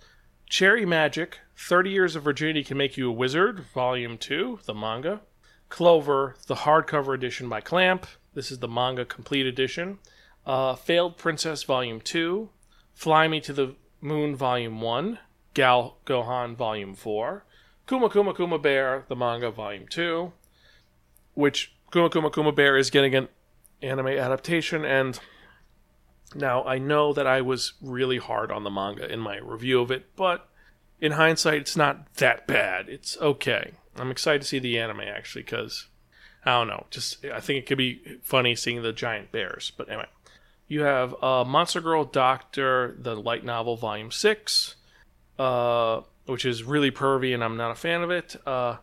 Cherry 0.49 0.87
Magic 0.87 1.41
30 1.59 1.91
Years 1.91 2.17
of 2.17 2.23
Virginity 2.23 2.65
Can 2.65 2.79
Make 2.79 2.97
You 2.97 3.11
a 3.11 3.13
Wizard, 3.13 3.67
Volume 3.75 4.17
2, 4.17 4.61
the 4.65 4.73
manga. 4.73 5.21
Clover, 5.69 6.37
the 6.47 6.55
hardcover 6.55 7.15
edition 7.15 7.51
by 7.51 7.61
Clamp. 7.61 8.07
This 8.33 8.51
is 8.51 8.61
the 8.61 8.69
manga 8.69 9.05
complete 9.05 9.45
edition. 9.45 9.99
Uh, 10.47 10.75
Failed 10.75 11.19
Princess, 11.19 11.63
Volume 11.65 12.01
2. 12.01 12.49
Fly 12.95 13.29
Me 13.29 13.41
to 13.41 13.53
the 13.53 13.75
Moon, 14.01 14.35
Volume 14.35 14.81
1. 14.81 15.19
Gal 15.53 15.99
Gohan, 16.07 16.57
Volume 16.57 16.95
4. 16.95 17.45
Kuma 17.87 18.09
Kuma 18.09 18.33
Kuma 18.33 18.59
Bear, 18.59 19.05
the 19.09 19.17
manga, 19.17 19.51
Volume 19.51 19.87
2. 19.87 20.33
Which 21.35 21.75
Kuma 21.93 22.09
Kuma 22.09 22.31
Kuma 22.31 22.53
Bear 22.53 22.79
is 22.79 22.89
getting 22.89 23.15
an 23.15 23.29
anime 23.83 24.09
adaptation, 24.09 24.87
and 24.87 25.21
now, 26.35 26.65
I 26.65 26.79
know 26.79 27.13
that 27.13 27.27
I 27.27 27.41
was 27.41 27.73
really 27.81 28.19
hard 28.19 28.53
on 28.53 28.65
the 28.65 28.71
manga 28.71 29.11
in 29.11 29.21
my 29.21 29.39
review 29.39 29.81
of 29.81 29.91
it, 29.91 30.15
but 30.15 30.49
in 31.01 31.13
hindsight, 31.13 31.61
it's 31.61 31.77
not 31.77 32.13
that 32.15 32.47
bad. 32.47 32.89
It's 32.89 33.17
okay. 33.19 33.73
I'm 33.97 34.11
excited 34.11 34.43
to 34.43 34.49
see 34.49 34.59
the 34.59 34.79
anime 34.79 35.01
actually 35.01 35.43
because 35.43 35.87
I 36.45 36.53
don't 36.53 36.69
know. 36.69 36.87
Just 36.91 37.25
I 37.25 37.41
think 37.41 37.61
it 37.61 37.67
could 37.67 37.79
be 37.79 38.19
funny 38.23 38.55
seeing 38.55 38.83
the 38.83 38.93
giant 38.93 39.33
bears. 39.33 39.73
But 39.77 39.89
anyway, 39.89 40.07
you 40.67 40.83
have 40.83 41.23
uh, 41.23 41.45
Monster 41.45 41.81
Girl 41.81 42.05
Doctor, 42.05 42.97
the 42.99 43.17
light 43.17 43.45
novel, 43.45 43.77
volume 43.77 44.11
six, 44.11 44.77
uh, 45.39 46.03
which 46.27 46.45
is 46.45 46.63
really 46.63 46.91
pervy, 46.91 47.33
and 47.33 47.43
I'm 47.43 47.57
not 47.57 47.71
a 47.71 47.75
fan 47.75 48.03
of 48.03 48.11
it. 48.11 48.37
Uh, 48.47 48.77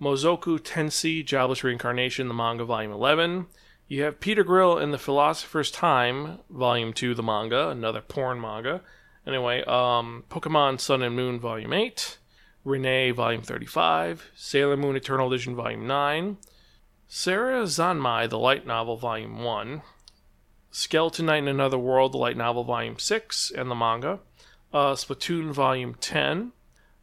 Mushoku 0.00 0.58
Tensei, 0.58 1.24
Jobless 1.24 1.64
Reincarnation, 1.64 2.28
the 2.28 2.34
manga, 2.34 2.64
volume 2.64 2.92
11. 2.92 3.46
You 3.90 4.04
have 4.04 4.20
Peter 4.20 4.44
Grill 4.44 4.78
in 4.78 4.92
The 4.92 4.98
Philosopher's 4.98 5.72
Time, 5.72 6.38
volume 6.48 6.92
2, 6.92 7.12
the 7.12 7.24
manga, 7.24 7.70
another 7.70 8.00
porn 8.00 8.40
manga. 8.40 8.82
Anyway, 9.26 9.64
um, 9.64 10.22
Pokemon 10.30 10.78
Sun 10.78 11.02
and 11.02 11.16
Moon, 11.16 11.40
volume 11.40 11.72
8. 11.72 12.18
Rin-ne, 12.64 13.10
volume 13.10 13.42
35. 13.42 14.30
Sailor 14.36 14.76
Moon 14.76 14.94
Eternal 14.94 15.32
Edition, 15.32 15.56
volume 15.56 15.88
9. 15.88 16.36
Sarazanmai, 17.08 18.30
the 18.30 18.38
light 18.38 18.64
novel, 18.64 18.96
volume 18.96 19.42
1. 19.42 19.82
Skeleton 20.70 21.26
Knight 21.26 21.38
in 21.38 21.48
Another 21.48 21.76
World, 21.76 22.12
the 22.12 22.18
light 22.18 22.36
novel, 22.36 22.62
volume 22.62 22.96
6, 22.96 23.50
and 23.56 23.68
the 23.68 23.74
manga. 23.74 24.20
Uh, 24.72 24.92
Splatoon, 24.92 25.50
volume 25.50 25.96
10. 26.00 26.52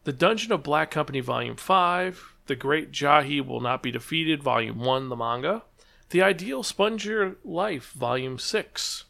The 0.06 0.14
Dungeon 0.14 0.54
of 0.54 0.64
Black 0.64 0.90
Company, 0.90 1.20
volume 1.20 1.58
5. 1.58 2.36
The 2.46 2.56
Great 2.56 2.94
Jahi 2.94 3.46
Will 3.46 3.60
Not 3.60 3.84
Be 3.84 3.92
Defeated, 3.92 4.42
Volume 4.42 4.80
1, 4.80 5.10
the 5.10 5.18
manga. 5.18 5.64
The 6.10 6.22
Ideal 6.22 6.64
Sponge 6.64 7.06
Your 7.06 7.36
Life, 7.44 7.92
Volume 7.92 8.40
6. 8.40 9.04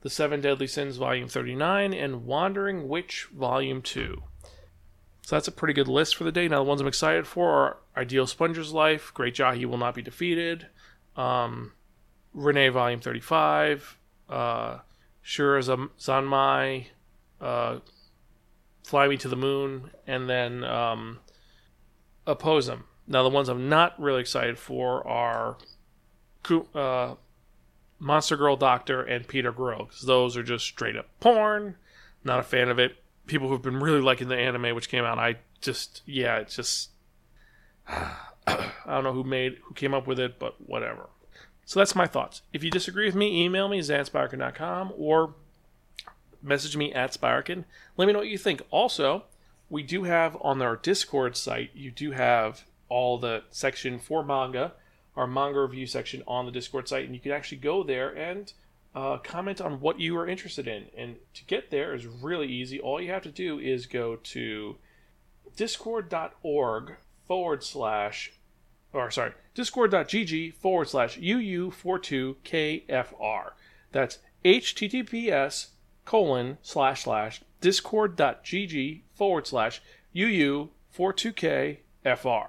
The 0.00 0.08
Seven 0.10 0.40
Deadly 0.40 0.66
Sins, 0.66 0.96
Volume 0.96 1.28
39. 1.28 1.92
And 1.92 2.24
Wandering 2.24 2.88
Witch, 2.88 3.28
Volume 3.34 3.82
2. 3.82 4.22
So 5.22 5.36
that's 5.36 5.48
a 5.48 5.52
pretty 5.52 5.74
good 5.74 5.88
list 5.88 6.16
for 6.16 6.24
the 6.24 6.32
day. 6.32 6.48
Now, 6.48 6.58
the 6.58 6.68
ones 6.68 6.80
I'm 6.80 6.86
excited 6.86 7.26
for 7.26 7.50
are 7.50 7.76
Ideal 7.96 8.26
Sponger's 8.26 8.72
Life, 8.72 9.12
Great 9.12 9.34
Jahi 9.34 9.66
Will 9.66 9.76
Not 9.76 9.94
Be 9.94 10.02
Defeated, 10.02 10.66
um, 11.14 11.72
Rin-ne, 12.32 12.70
Volume 12.70 13.00
35, 13.00 13.98
uh, 14.30 14.78
Shura 15.22 15.88
Zanmai, 15.98 16.86
uh, 17.40 17.78
Fly 18.82 19.08
Me 19.08 19.16
to 19.18 19.28
the 19.28 19.36
Moon, 19.36 19.90
and 20.06 20.28
then 20.28 20.64
um, 20.64 21.20
Aposimz. 22.26 22.82
Now, 23.06 23.22
the 23.22 23.28
ones 23.28 23.48
I'm 23.48 23.68
not 23.68 24.00
really 24.00 24.20
excited 24.20 24.58
for 24.58 25.06
are 25.06 25.58
uh, 26.74 27.14
Monster 27.98 28.36
Girl 28.36 28.56
Doctor 28.56 29.02
and 29.02 29.26
Peter 29.26 29.52
Grill, 29.52 29.84
because 29.84 30.02
those 30.02 30.36
are 30.36 30.42
just 30.42 30.64
straight 30.64 30.96
up 30.96 31.06
porn. 31.20 31.76
Not 32.24 32.40
a 32.40 32.44
fan 32.44 32.68
of 32.68 32.78
it. 32.78 32.96
People 33.26 33.48
who've 33.48 33.62
been 33.62 33.80
really 33.80 34.00
liking 34.00 34.28
the 34.28 34.36
anime, 34.36 34.74
which 34.74 34.88
came 34.88 35.04
out, 35.04 35.18
I 35.18 35.36
just, 35.60 36.02
yeah, 36.06 36.38
it's 36.38 36.56
just. 36.56 36.90
I 38.46 38.94
don't 38.94 39.04
know 39.04 39.12
who 39.12 39.22
made, 39.22 39.58
who 39.64 39.74
came 39.74 39.94
up 39.94 40.06
with 40.06 40.18
it, 40.18 40.38
but 40.38 40.56
whatever. 40.66 41.10
So 41.64 41.78
that's 41.78 41.94
my 41.94 42.06
thoughts. 42.06 42.42
If 42.52 42.64
you 42.64 42.70
disagree 42.70 43.06
with 43.06 43.14
me, 43.14 43.44
email 43.44 43.68
me, 43.68 43.78
zanspiraken.com, 43.78 44.92
or 44.96 45.34
message 46.42 46.76
me 46.76 46.92
at 46.92 47.12
Spiraken. 47.12 47.64
Let 47.96 48.06
me 48.06 48.12
know 48.12 48.20
what 48.20 48.28
you 48.28 48.38
think. 48.38 48.62
Also, 48.70 49.24
we 49.68 49.84
do 49.84 50.04
have 50.04 50.36
on 50.40 50.60
our 50.62 50.74
Discord 50.74 51.36
site, 51.36 51.70
you 51.74 51.92
do 51.92 52.10
have 52.10 52.64
all 52.88 53.18
the 53.18 53.44
section 53.50 54.00
for 54.00 54.24
manga, 54.24 54.72
our 55.20 55.26
manga 55.26 55.60
review 55.60 55.86
section 55.86 56.22
on 56.26 56.46
the 56.46 56.50
Discord 56.50 56.88
site, 56.88 57.04
and 57.04 57.14
you 57.14 57.20
can 57.20 57.32
actually 57.32 57.58
go 57.58 57.82
there 57.82 58.16
and 58.16 58.54
uh, 58.94 59.18
comment 59.18 59.60
on 59.60 59.78
what 59.78 60.00
you 60.00 60.16
are 60.16 60.26
interested 60.26 60.66
in. 60.66 60.86
And 60.96 61.16
to 61.34 61.44
get 61.44 61.70
there 61.70 61.92
is 61.94 62.06
really 62.06 62.48
easy. 62.48 62.80
All 62.80 63.02
you 63.02 63.10
have 63.10 63.24
to 63.24 63.30
do 63.30 63.58
is 63.58 63.84
go 63.84 64.16
to 64.16 64.76
discord.org 65.56 66.96
forward 67.28 67.62
slash, 67.62 68.32
or 68.94 69.10
sorry, 69.10 69.32
discord.gg 69.54 70.54
forward 70.54 70.88
slash 70.88 71.18
UU42KFR. 71.18 73.50
That's 73.92 74.20
HTTPS 74.42 75.66
colon 76.06 76.56
slash 76.62 77.04
slash 77.04 77.42
discord.gg 77.60 79.02
forward 79.12 79.46
slash 79.46 79.82
UU42KFR. 80.16 82.46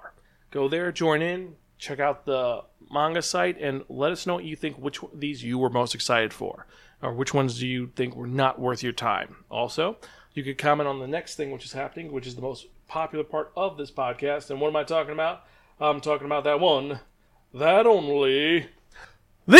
Go 0.50 0.68
there, 0.68 0.90
join 0.90 1.22
in, 1.22 1.56
check 1.82 1.98
out 1.98 2.24
the 2.24 2.62
manga 2.90 3.20
site, 3.20 3.60
and 3.60 3.82
let 3.88 4.12
us 4.12 4.24
know 4.24 4.34
what 4.34 4.44
you 4.44 4.54
think, 4.54 4.78
which 4.78 5.00
these 5.12 5.42
you 5.42 5.58
were 5.58 5.68
most 5.68 5.96
excited 5.96 6.32
for, 6.32 6.66
or 7.02 7.12
which 7.12 7.34
ones 7.34 7.58
do 7.58 7.66
you 7.66 7.90
think 7.96 8.14
were 8.14 8.28
not 8.28 8.60
worth 8.60 8.84
your 8.84 8.92
time. 8.92 9.44
Also, 9.50 9.96
you 10.32 10.44
could 10.44 10.58
comment 10.58 10.88
on 10.88 11.00
the 11.00 11.08
next 11.08 11.34
thing 11.34 11.50
which 11.50 11.64
is 11.64 11.72
happening, 11.72 12.12
which 12.12 12.26
is 12.26 12.36
the 12.36 12.40
most 12.40 12.66
popular 12.86 13.24
part 13.24 13.50
of 13.56 13.76
this 13.76 13.90
podcast. 13.90 14.48
And 14.48 14.60
what 14.60 14.68
am 14.68 14.76
I 14.76 14.84
talking 14.84 15.12
about? 15.12 15.44
I'm 15.80 16.00
talking 16.00 16.26
about 16.26 16.44
that 16.44 16.60
one, 16.60 17.00
that 17.52 17.84
only, 17.84 18.68
the 19.48 19.58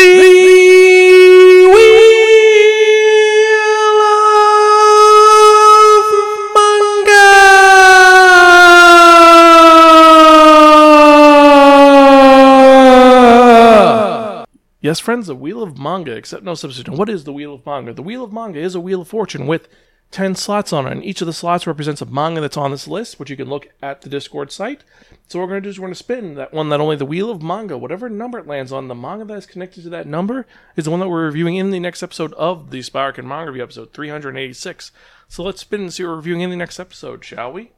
Yes, 14.92 15.00
friends, 15.00 15.26
the 15.26 15.34
Wheel 15.34 15.62
of 15.62 15.78
Manga, 15.78 16.12
except 16.12 16.42
no 16.44 16.52
substitute. 16.52 16.94
What 16.94 17.08
is 17.08 17.24
the 17.24 17.32
Wheel 17.32 17.54
of 17.54 17.64
Manga? 17.64 17.94
The 17.94 18.02
Wheel 18.02 18.24
of 18.24 18.30
Manga 18.30 18.58
is 18.58 18.74
a 18.74 18.80
Wheel 18.80 19.00
of 19.00 19.08
Fortune 19.08 19.46
with 19.46 19.66
10 20.10 20.34
slots 20.34 20.70
on 20.70 20.86
it, 20.86 20.92
and 20.92 21.02
each 21.02 21.22
of 21.22 21.26
the 21.26 21.32
slots 21.32 21.66
represents 21.66 22.02
a 22.02 22.04
manga 22.04 22.42
that's 22.42 22.58
on 22.58 22.72
this 22.72 22.86
list, 22.86 23.18
which 23.18 23.30
you 23.30 23.36
can 23.38 23.48
look 23.48 23.68
at 23.80 24.02
the 24.02 24.10
Discord 24.10 24.52
site. 24.52 24.84
So 25.28 25.38
what 25.38 25.46
we're 25.46 25.52
going 25.52 25.62
to 25.62 25.66
do 25.66 25.70
is 25.70 25.80
we're 25.80 25.86
going 25.86 25.94
to 25.94 25.98
spin 25.98 26.34
that 26.34 26.52
one, 26.52 26.68
that 26.68 26.78
only 26.78 26.96
the 26.96 27.06
Wheel 27.06 27.30
of 27.30 27.42
Manga, 27.42 27.78
whatever 27.78 28.10
number 28.10 28.38
it 28.38 28.46
lands 28.46 28.70
on, 28.70 28.88
the 28.88 28.94
manga 28.94 29.24
that 29.24 29.38
is 29.38 29.46
connected 29.46 29.82
to 29.84 29.88
that 29.88 30.06
number 30.06 30.46
is 30.76 30.84
the 30.84 30.90
one 30.90 31.00
that 31.00 31.08
we're 31.08 31.24
reviewing 31.24 31.56
in 31.56 31.70
the 31.70 31.80
next 31.80 32.02
episode 32.02 32.34
of 32.34 32.70
the 32.70 32.80
Spiraken 32.80 33.24
Manga 33.24 33.50
Review, 33.50 33.62
episode 33.62 33.94
386. 33.94 34.92
So 35.26 35.42
let's 35.42 35.62
spin 35.62 35.80
and 35.80 35.94
see 35.94 36.02
what 36.02 36.10
we're 36.10 36.16
reviewing 36.16 36.42
in 36.42 36.50
the 36.50 36.56
next 36.56 36.78
episode, 36.78 37.24
shall 37.24 37.50
we? 37.50 37.72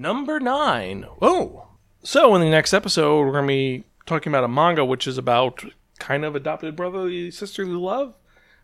Number 0.00 0.40
nine. 0.40 1.06
Oh, 1.20 1.66
so 2.02 2.34
in 2.34 2.40
the 2.40 2.48
next 2.48 2.72
episode, 2.72 3.20
we're 3.20 3.32
going 3.32 3.44
to 3.44 3.48
be 3.48 3.84
talking 4.06 4.30
about 4.30 4.44
a 4.44 4.48
manga 4.48 4.84
which 4.84 5.06
is 5.06 5.18
about 5.18 5.64
kind 5.98 6.24
of 6.24 6.34
adopted 6.34 6.76
brotherly 6.76 7.30
sisterly 7.30 7.72
love. 7.72 8.14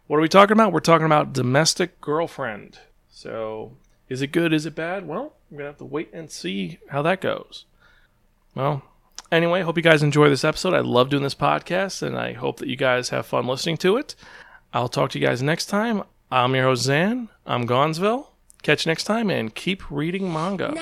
What 0.07 0.19
are 0.19 0.23
we 0.23 0.29
talking 0.29 0.53
about? 0.53 0.73
We're 0.73 0.81
talking 0.81 1.07
about 1.07 1.33
domestic 1.33 2.01
girlfriend. 2.01 2.79
So, 3.11 3.77
is 4.09 4.23
it 4.23 4.29
good? 4.29 4.53
Is 4.53 4.67
it 4.67 4.75
bad? 4.75 5.09
Well, 5.09 5.35
we're 5.51 5.59
going 5.59 5.67
to 5.67 5.73
have 5.73 5.79
to 5.79 5.85
wait 5.85 6.11
and 6.13 6.31
see 6.31 6.79
how 6.91 7.03
that 7.03 7.21
goes. 7.21 7.65
Well, 8.55 8.83
anyway, 9.33 9.63
hope 9.63 9.77
you 9.77 9.83
guys 9.83 10.03
enjoy 10.03 10.29
this 10.29 10.45
episode. 10.45 10.75
I 10.75 10.81
love 10.81 11.09
doing 11.09 11.23
this 11.23 11.35
podcast, 11.35 12.03
and 12.03 12.17
I 12.17 12.35
hope 12.35 12.59
that 12.59 12.69
you 12.69 12.77
guys 12.77 13.09
have 13.09 13.27
fun 13.27 13.47
listening 13.47 13.79
to 13.79 13.97
it. 13.97 14.15
I'll 14.73 14.89
talk 14.89 15.11
to 15.11 15.19
you 15.19 15.27
guys 15.27 15.43
next 15.43 15.67
time. 15.67 16.03
I'm 16.31 16.55
your 16.55 16.65
host, 16.65 16.83
Zan. 16.83 17.31
I'm 17.47 17.65
Gonzville. 17.67 18.34
Catch 18.65 18.87
you 18.87 18.91
next 18.91 19.05
time 19.05 19.29
and 19.29 19.55
keep 19.55 19.91
reading 19.91 20.33
manga. 20.33 20.73